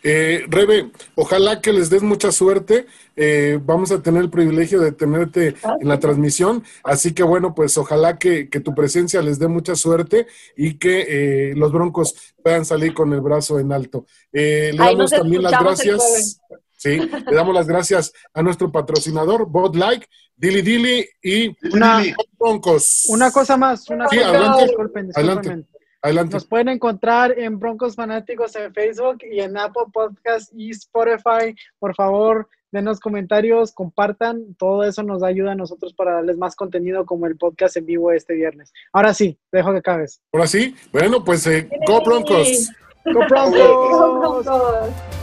Eh, 0.03 0.45
Rebe, 0.47 0.91
ojalá 1.15 1.59
que 1.59 1.73
les 1.73 1.89
des 1.89 2.01
mucha 2.01 2.31
suerte. 2.31 2.85
Eh, 3.15 3.59
vamos 3.61 3.91
a 3.91 4.01
tener 4.01 4.21
el 4.21 4.29
privilegio 4.29 4.79
de 4.79 4.93
tenerte 4.93 5.55
en 5.81 5.87
la 5.87 5.99
transmisión. 5.99 6.63
Así 6.83 7.13
que 7.13 7.23
bueno, 7.23 7.53
pues 7.53 7.77
ojalá 7.77 8.17
que, 8.17 8.45
tu 8.45 8.73
presencia 8.73 9.21
les 9.21 9.39
dé 9.39 9.47
mucha 9.47 9.75
suerte 9.75 10.27
y 10.55 10.77
que 10.77 11.49
eh, 11.49 11.53
los 11.55 11.71
Broncos 11.71 12.15
puedan 12.41 12.63
salir 12.65 12.93
con 12.93 13.11
el 13.11 13.21
brazo 13.21 13.59
en 13.59 13.73
alto. 13.73 14.05
le 14.31 14.73
damos 14.73 15.11
también 15.11 15.43
las 15.43 15.59
gracias. 15.59 16.39
Sí, 16.79 16.97
le 16.97 17.35
damos 17.35 17.53
las 17.53 17.67
gracias 17.67 18.13
a 18.33 18.41
nuestro 18.41 18.71
patrocinador, 18.71 19.49
Bot 19.49 19.75
Like, 19.75 20.07
Dilly 20.37 20.61
Dilly 20.61 21.05
y 21.21 21.49
una, 21.75 22.01
Broncos. 22.39 23.05
Una 23.09 23.31
cosa 23.31 23.57
más, 23.57 23.89
una 23.89 24.05
cosa 24.05 24.29
adelante, 24.29 25.67
adelante. 26.01 26.33
Nos 26.35 26.47
pueden 26.47 26.69
encontrar 26.69 27.37
en 27.37 27.59
Broncos 27.59 27.95
Fanáticos 27.95 28.55
en 28.55 28.73
Facebook 28.73 29.17
y 29.29 29.41
en 29.41 29.57
Apple 29.57 29.87
Podcast 29.91 30.53
y 30.55 30.69
Spotify. 30.69 31.53
Por 31.79 31.93
favor, 31.95 32.47
denos 32.71 33.01
comentarios, 33.01 33.73
compartan. 33.73 34.55
Todo 34.55 34.85
eso 34.85 35.03
nos 35.03 35.21
ayuda 35.21 35.51
a 35.51 35.55
nosotros 35.55 35.93
para 35.93 36.13
darles 36.13 36.37
más 36.37 36.55
contenido 36.55 37.05
como 37.05 37.25
el 37.25 37.35
podcast 37.35 37.75
en 37.75 37.87
vivo 37.87 38.13
este 38.13 38.35
viernes. 38.35 38.71
Ahora 38.93 39.13
sí, 39.13 39.37
dejo 39.51 39.73
que 39.73 39.81
cabes. 39.81 40.21
Ahora 40.31 40.47
sí, 40.47 40.73
bueno, 40.93 41.25
pues 41.25 41.45
eh, 41.45 41.67
Go 41.85 42.01
Broncos. 42.05 42.69
Go 43.03 43.19
Broncos. 43.27 43.59
Go 43.59 44.43
Broncos. 44.43 45.18